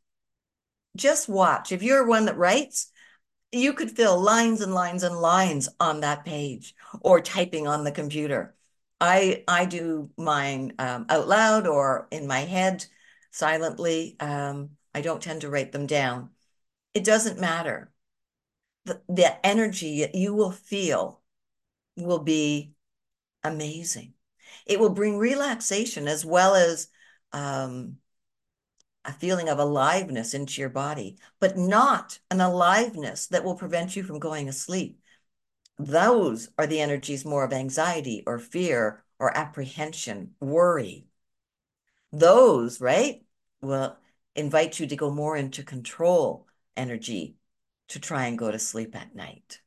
just 0.96 1.28
watch. 1.28 1.72
If 1.72 1.82
you're 1.82 2.06
one 2.06 2.26
that 2.26 2.36
writes, 2.38 2.90
you 3.52 3.72
could 3.72 3.90
fill 3.90 4.20
lines 4.20 4.60
and 4.60 4.74
lines 4.74 5.02
and 5.02 5.16
lines 5.20 5.68
on 5.80 6.00
that 6.00 6.24
page 6.24 6.74
or 7.00 7.20
typing 7.20 7.66
on 7.66 7.84
the 7.84 7.92
computer. 7.92 8.54
I 9.00 9.44
I 9.46 9.66
do 9.66 10.10
mine 10.16 10.74
um, 10.78 11.06
out 11.08 11.28
loud 11.28 11.66
or 11.66 12.08
in 12.10 12.26
my 12.26 12.40
head 12.40 12.86
silently. 13.30 14.16
Um, 14.20 14.70
I 14.94 15.02
don't 15.02 15.22
tend 15.22 15.42
to 15.42 15.50
write 15.50 15.72
them 15.72 15.86
down. 15.86 16.30
It 16.94 17.04
doesn't 17.04 17.40
matter. 17.40 17.92
The, 18.86 19.02
the 19.08 19.46
energy 19.46 20.08
you 20.14 20.34
will 20.34 20.52
feel 20.52 21.22
will 21.96 22.20
be 22.20 22.74
amazing. 23.44 24.15
It 24.66 24.80
will 24.80 24.90
bring 24.90 25.16
relaxation 25.16 26.08
as 26.08 26.24
well 26.24 26.54
as 26.54 26.88
um, 27.32 27.98
a 29.04 29.12
feeling 29.12 29.48
of 29.48 29.58
aliveness 29.58 30.34
into 30.34 30.60
your 30.60 30.70
body, 30.70 31.16
but 31.38 31.56
not 31.56 32.18
an 32.30 32.40
aliveness 32.40 33.28
that 33.28 33.44
will 33.44 33.54
prevent 33.54 33.94
you 33.94 34.02
from 34.02 34.18
going 34.18 34.48
asleep. 34.48 35.00
Those 35.78 36.48
are 36.58 36.66
the 36.66 36.80
energies 36.80 37.24
more 37.24 37.44
of 37.44 37.52
anxiety 37.52 38.24
or 38.26 38.38
fear 38.38 39.04
or 39.18 39.36
apprehension, 39.36 40.34
worry. 40.40 41.06
Those, 42.12 42.80
right, 42.80 43.22
will 43.60 43.96
invite 44.34 44.80
you 44.80 44.86
to 44.86 44.96
go 44.96 45.10
more 45.10 45.36
into 45.36 45.62
control 45.62 46.46
energy 46.76 47.36
to 47.88 48.00
try 48.00 48.26
and 48.26 48.38
go 48.38 48.50
to 48.50 48.58
sleep 48.58 48.96
at 48.96 49.14
night. 49.14 49.60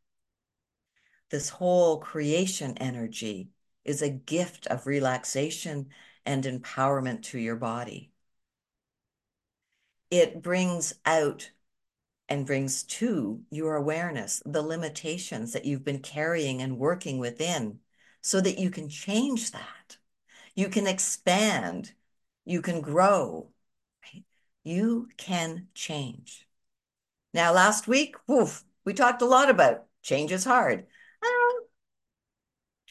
This 1.30 1.50
whole 1.50 2.00
creation 2.00 2.78
energy 2.78 3.50
is 3.86 4.02
a 4.02 4.10
gift 4.10 4.68
of 4.68 4.88
relaxation 4.88 5.90
and 6.26 6.44
empowerment 6.44 7.24
to 7.24 7.40
your 7.40 7.56
body. 7.56 8.12
It 10.12 10.42
brings 10.42 10.94
out 11.06 11.52
and 12.28 12.46
brings 12.46 12.84
to 12.84 13.42
your 13.50 13.76
awareness 13.76 14.42
the 14.46 14.62
limitations 14.62 15.54
that 15.54 15.66
you've 15.66 15.84
been 15.84 16.00
carrying 16.00 16.62
and 16.62 16.78
working 16.78 17.18
within 17.18 17.80
so 18.22 18.40
that 18.42 18.60
you 18.60 18.70
can 18.70 18.90
change 18.90 19.52
that. 19.52 19.98
You 20.56 20.70
can 20.70 20.88
expand, 20.88 21.94
you 22.46 22.62
can 22.62 22.82
grow, 22.82 23.52
right? 24.04 24.24
You 24.64 25.10
can 25.18 25.68
change. 25.74 26.48
Now, 27.34 27.54
last 27.54 27.88
week, 27.88 28.16
oof, 28.30 28.64
we 28.86 28.94
talked 28.94 29.22
a 29.22 29.26
lot 29.26 29.50
about 29.50 29.86
change 30.02 30.32
is 30.32 30.46
hard. 30.46 30.86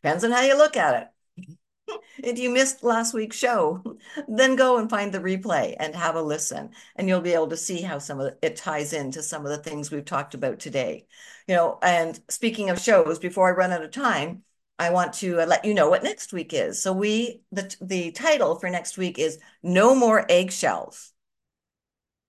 Depends 0.03 0.25
on 0.25 0.31
how 0.31 0.43
you 0.43 0.57
look 0.57 0.77
at 0.77 1.03
it. 1.03 1.99
if 2.19 2.39
you 2.39 2.51
missed 2.51 2.83
last 2.83 3.15
week's 3.15 3.37
show, 3.37 3.83
then 4.27 4.57
go 4.57 4.79
and 4.79 4.91
find 4.91 5.13
the 5.13 5.19
replay 5.19 5.75
and 5.79 5.95
have 5.95 6.15
a 6.17 6.23
listen, 6.23 6.71
and 6.97 7.09
you'll 7.09 7.21
be 7.21 7.33
able 7.33 7.49
to 7.49 7.57
see 7.57 7.83
how 7.83 7.99
some 7.99 8.21
of 8.21 8.35
it 8.43 8.57
ties 8.57 8.93
into 8.93 9.23
some 9.23 9.45
of 9.47 9.51
the 9.51 9.71
things 9.71 9.91
we've 9.91 10.05
talked 10.05 10.35
about 10.35 10.59
today. 10.59 11.07
You 11.47 11.55
know, 11.57 11.79
and 11.83 12.19
speaking 12.29 12.71
of 12.71 12.81
shows, 12.81 13.19
before 13.19 13.49
I 13.49 13.57
run 13.57 13.73
out 13.73 13.83
of 13.85 13.91
time, 13.91 14.43
I 14.79 14.91
want 14.91 15.15
to 15.15 15.41
uh, 15.41 15.47
let 15.47 15.65
you 15.65 15.75
know 15.75 15.91
what 15.91 16.05
next 16.05 16.33
week 16.33 16.53
is. 16.53 16.81
So 16.81 16.93
we 16.93 17.43
the 17.51 17.75
the 17.81 18.13
title 18.13 18.57
for 18.57 18.71
next 18.71 18.97
week 18.99 19.19
is 19.19 19.41
No 19.63 19.95
More 19.95 20.25
Eggshells. 20.29 21.13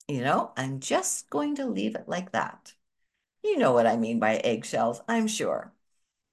You 0.07 0.21
know, 0.23 0.51
I'm 0.57 0.79
just 0.79 1.29
going 1.29 1.55
to 1.57 1.67
leave 1.67 1.95
it 1.95 2.07
like 2.07 2.31
that. 2.31 2.73
You 3.43 3.57
know 3.57 3.73
what 3.73 3.87
I 3.87 3.95
mean 3.95 4.19
by 4.19 4.37
eggshells, 4.37 5.01
I'm 5.07 5.27
sure. 5.27 5.73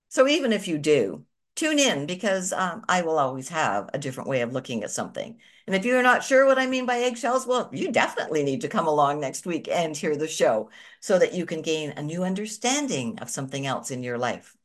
So 0.08 0.26
even 0.28 0.52
if 0.52 0.68
you 0.68 0.78
do, 0.78 1.24
tune 1.54 1.78
in 1.78 2.06
because 2.06 2.52
um, 2.52 2.84
I 2.88 3.02
will 3.02 3.18
always 3.18 3.48
have 3.48 3.90
a 3.92 3.98
different 3.98 4.28
way 4.28 4.40
of 4.42 4.52
looking 4.52 4.82
at 4.82 4.90
something. 4.90 5.38
And 5.66 5.74
if 5.74 5.84
you're 5.84 6.02
not 6.02 6.22
sure 6.22 6.46
what 6.46 6.58
I 6.58 6.66
mean 6.66 6.86
by 6.86 6.98
eggshells, 6.98 7.46
well, 7.46 7.68
you 7.72 7.90
definitely 7.90 8.44
need 8.44 8.60
to 8.60 8.68
come 8.68 8.86
along 8.86 9.20
next 9.20 9.46
week 9.46 9.68
and 9.68 9.96
hear 9.96 10.16
the 10.16 10.28
show 10.28 10.70
so 11.00 11.18
that 11.18 11.34
you 11.34 11.44
can 11.46 11.62
gain 11.62 11.90
a 11.90 12.02
new 12.02 12.22
understanding 12.22 13.18
of 13.18 13.30
something 13.30 13.66
else 13.66 13.90
in 13.90 14.02
your 14.02 14.18
life. 14.18 14.56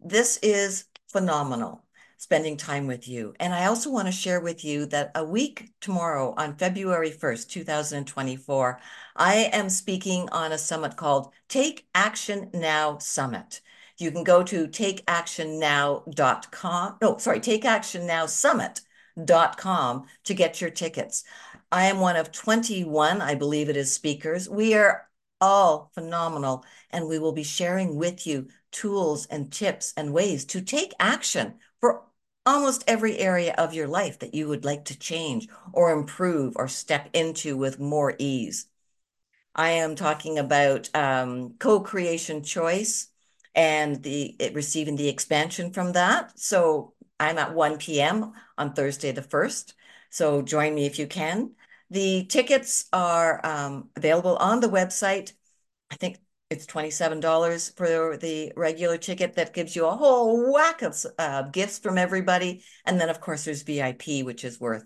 This 0.00 0.38
is 0.42 0.84
phenomenal 1.08 1.84
spending 2.18 2.56
time 2.56 2.86
with 2.86 3.08
you. 3.08 3.32
And 3.38 3.54
I 3.54 3.66
also 3.66 3.90
want 3.90 4.06
to 4.06 4.12
share 4.12 4.40
with 4.40 4.64
you 4.64 4.86
that 4.86 5.12
a 5.14 5.24
week 5.24 5.70
tomorrow 5.80 6.34
on 6.36 6.56
February 6.56 7.10
1st, 7.10 7.48
2024, 7.48 8.80
I 9.16 9.34
am 9.52 9.68
speaking 9.68 10.28
on 10.30 10.52
a 10.52 10.58
summit 10.58 10.96
called 10.96 11.32
Take 11.48 11.86
Action 11.94 12.50
Now 12.52 12.98
Summit. 12.98 13.60
You 13.98 14.10
can 14.12 14.24
go 14.24 14.42
to 14.44 14.68
takeactionnow.com. 14.68 16.96
No, 17.02 17.18
sorry, 17.18 17.40
takeactionnowsummit.com 17.40 20.06
to 20.24 20.34
get 20.34 20.60
your 20.60 20.70
tickets. 20.70 21.24
I 21.70 21.84
am 21.86 22.00
one 22.00 22.16
of 22.16 22.32
21, 22.32 23.20
I 23.20 23.34
believe 23.34 23.68
it 23.68 23.76
is, 23.76 23.92
speakers. 23.92 24.48
We 24.48 24.72
are 24.74 25.08
all 25.40 25.90
phenomenal, 25.94 26.64
and 26.90 27.08
we 27.08 27.18
will 27.18 27.32
be 27.32 27.42
sharing 27.42 27.96
with 27.96 28.26
you 28.26 28.48
tools 28.70 29.26
and 29.26 29.52
tips 29.52 29.92
and 29.96 30.12
ways 30.12 30.44
to 30.46 30.60
take 30.60 30.94
action 30.98 31.54
for 31.80 32.02
almost 32.46 32.84
every 32.86 33.18
area 33.18 33.54
of 33.58 33.74
your 33.74 33.88
life 33.88 34.18
that 34.20 34.34
you 34.34 34.48
would 34.48 34.64
like 34.64 34.86
to 34.86 34.98
change 34.98 35.48
or 35.72 35.90
improve 35.90 36.54
or 36.56 36.68
step 36.68 37.08
into 37.12 37.56
with 37.56 37.78
more 37.78 38.14
ease. 38.18 38.66
I 39.54 39.70
am 39.70 39.96
talking 39.96 40.38
about 40.38 40.88
um, 40.94 41.54
co 41.58 41.80
creation 41.80 42.42
choice 42.42 43.07
and 43.58 44.00
the 44.04 44.36
it, 44.38 44.54
receiving 44.54 44.94
the 44.94 45.08
expansion 45.08 45.72
from 45.72 45.92
that. 45.92 46.38
So 46.38 46.94
I'm 47.18 47.38
at 47.38 47.54
1 47.54 47.78
p.m. 47.78 48.32
on 48.56 48.72
Thursday 48.72 49.10
the 49.10 49.20
1st. 49.20 49.74
So 50.10 50.42
join 50.42 50.74
me 50.76 50.86
if 50.86 50.98
you 50.98 51.08
can. 51.08 51.54
The 51.90 52.24
tickets 52.26 52.86
are 52.92 53.44
um, 53.44 53.90
available 53.96 54.36
on 54.36 54.60
the 54.60 54.68
website. 54.68 55.32
I 55.90 55.96
think 55.96 56.18
it's 56.50 56.66
$27 56.66 57.76
for 57.76 58.16
the 58.16 58.52
regular 58.56 58.96
ticket 58.96 59.34
that 59.34 59.54
gives 59.54 59.74
you 59.74 59.86
a 59.86 59.96
whole 59.96 60.52
whack 60.52 60.82
of 60.82 60.96
uh, 61.18 61.42
gifts 61.42 61.80
from 61.80 61.98
everybody. 61.98 62.62
And 62.84 63.00
then, 63.00 63.08
of 63.08 63.20
course, 63.20 63.44
there's 63.44 63.62
VIP, 63.62 64.24
which 64.24 64.44
is 64.44 64.60
worth 64.60 64.84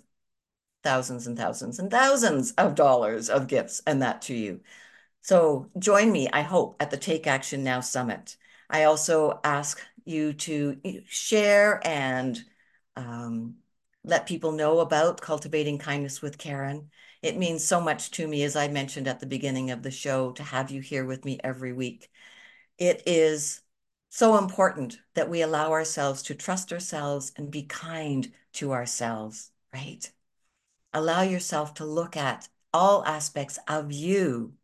thousands 0.83 1.27
and 1.27 1.37
thousands 1.37 1.79
and 1.79 1.91
thousands 1.91 2.53
of 2.53 2.75
dollars 2.75 3.29
of 3.29 3.49
gifts 3.49 3.83
and 3.87 4.01
that 4.03 4.23
to 4.23 4.35
you. 4.35 4.61
So 5.21 5.71
join 5.79 6.11
me, 6.11 6.29
I 6.33 6.41
hope, 6.41 6.77
at 6.81 6.91
the 6.91 6.97
Take 6.97 7.27
Action 7.27 7.63
Now 7.63 7.81
Summit. 7.81 8.37
I 8.73 8.85
also 8.85 9.39
ask 9.45 9.81
you 10.05 10.33
to 10.33 10.81
share 11.07 11.81
and 11.87 12.43
um, 12.97 13.57
let 14.03 14.27
people 14.27 14.53
know 14.53 14.81
about 14.81 15.21
cultivating 15.21 15.79
kindness 15.79 16.23
with 16.23 16.39
Karen. 16.39 16.91
It 17.21 17.37
means 17.37 17.63
so 17.63 17.81
much 17.81 18.11
to 18.13 18.27
me, 18.27 18.43
as 18.43 18.57
I 18.57 18.69
mentioned 18.69 19.07
at 19.07 19.21
the 19.21 19.27
beginning 19.27 19.71
of 19.71 19.83
the 19.83 19.91
show, 19.91 20.33
to 20.33 20.43
have 20.43 20.71
you 20.71 20.81
here 20.81 21.05
with 21.05 21.25
me 21.25 21.39
every 21.45 21.73
week. 21.73 22.11
It 22.79 23.03
is 23.07 23.61
so 24.09 24.39
important 24.39 24.99
that 25.15 25.29
we 25.29 25.43
allow 25.43 25.71
ourselves 25.73 26.23
to 26.25 26.35
trust 26.35 26.73
ourselves 26.73 27.33
and 27.37 27.51
be 27.51 27.65
kind 27.65 28.33
to 28.55 28.73
ourselves, 28.73 29.51
right? 29.73 30.11
Allow 30.95 31.23
yourself 31.23 31.75
to 31.75 31.85
look 31.85 32.17
at 32.17 32.49
all 32.73 33.05
aspects 33.05 33.59
of 33.69 33.93
you. 33.93 34.55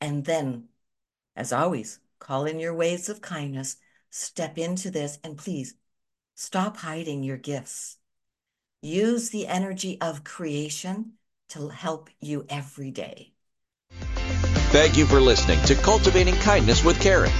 And 0.00 0.24
then, 0.24 0.68
as 1.34 1.52
always, 1.52 2.00
call 2.18 2.44
in 2.44 2.58
your 2.58 2.74
ways 2.74 3.08
of 3.08 3.20
kindness, 3.20 3.76
step 4.10 4.58
into 4.58 4.90
this, 4.90 5.18
and 5.24 5.36
please 5.36 5.74
stop 6.34 6.76
hiding 6.76 7.22
your 7.22 7.36
gifts. 7.36 7.96
Use 8.82 9.30
the 9.30 9.46
energy 9.46 10.00
of 10.00 10.24
creation 10.24 11.12
to 11.50 11.68
help 11.68 12.10
you 12.20 12.44
every 12.48 12.90
day. 12.90 13.32
Thank 14.70 14.96
you 14.96 15.06
for 15.06 15.20
listening 15.20 15.60
to 15.62 15.74
Cultivating 15.74 16.34
Kindness 16.36 16.84
with 16.84 17.00
Karen. 17.00 17.32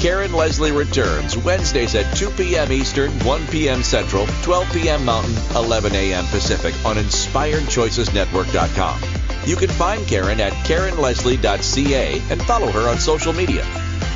Karen 0.00 0.32
Leslie 0.34 0.70
returns 0.70 1.36
Wednesdays 1.36 1.94
at 1.94 2.14
2 2.16 2.30
p.m. 2.32 2.70
Eastern, 2.70 3.10
1 3.20 3.46
p.m. 3.46 3.82
Central, 3.82 4.26
12 4.42 4.70
p.m. 4.72 5.02
Mountain, 5.04 5.34
11 5.56 5.94
a.m. 5.94 6.26
Pacific 6.26 6.74
on 6.84 6.96
InspiredChoicesNetwork.com. 6.96 9.00
You 9.46 9.56
can 9.56 9.70
find 9.70 10.06
Karen 10.06 10.40
at 10.40 10.52
KarenLeslie.ca 10.52 12.22
and 12.30 12.42
follow 12.42 12.70
her 12.70 12.88
on 12.88 12.98
social 12.98 13.32
media. 13.32 13.64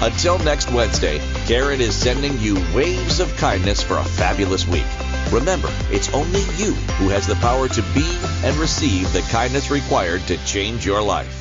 Until 0.00 0.38
next 0.38 0.70
Wednesday, 0.70 1.20
Karen 1.46 1.80
is 1.80 1.94
sending 1.94 2.38
you 2.38 2.54
waves 2.74 3.20
of 3.20 3.36
kindness 3.36 3.82
for 3.82 3.98
a 3.98 4.04
fabulous 4.04 4.66
week. 4.66 4.86
Remember, 5.32 5.68
it's 5.90 6.12
only 6.14 6.40
you 6.56 6.74
who 6.98 7.08
has 7.08 7.26
the 7.26 7.34
power 7.36 7.68
to 7.68 7.82
be 7.94 8.18
and 8.44 8.56
receive 8.56 9.12
the 9.12 9.22
kindness 9.30 9.70
required 9.70 10.22
to 10.28 10.36
change 10.44 10.86
your 10.86 11.02
life. 11.02 11.37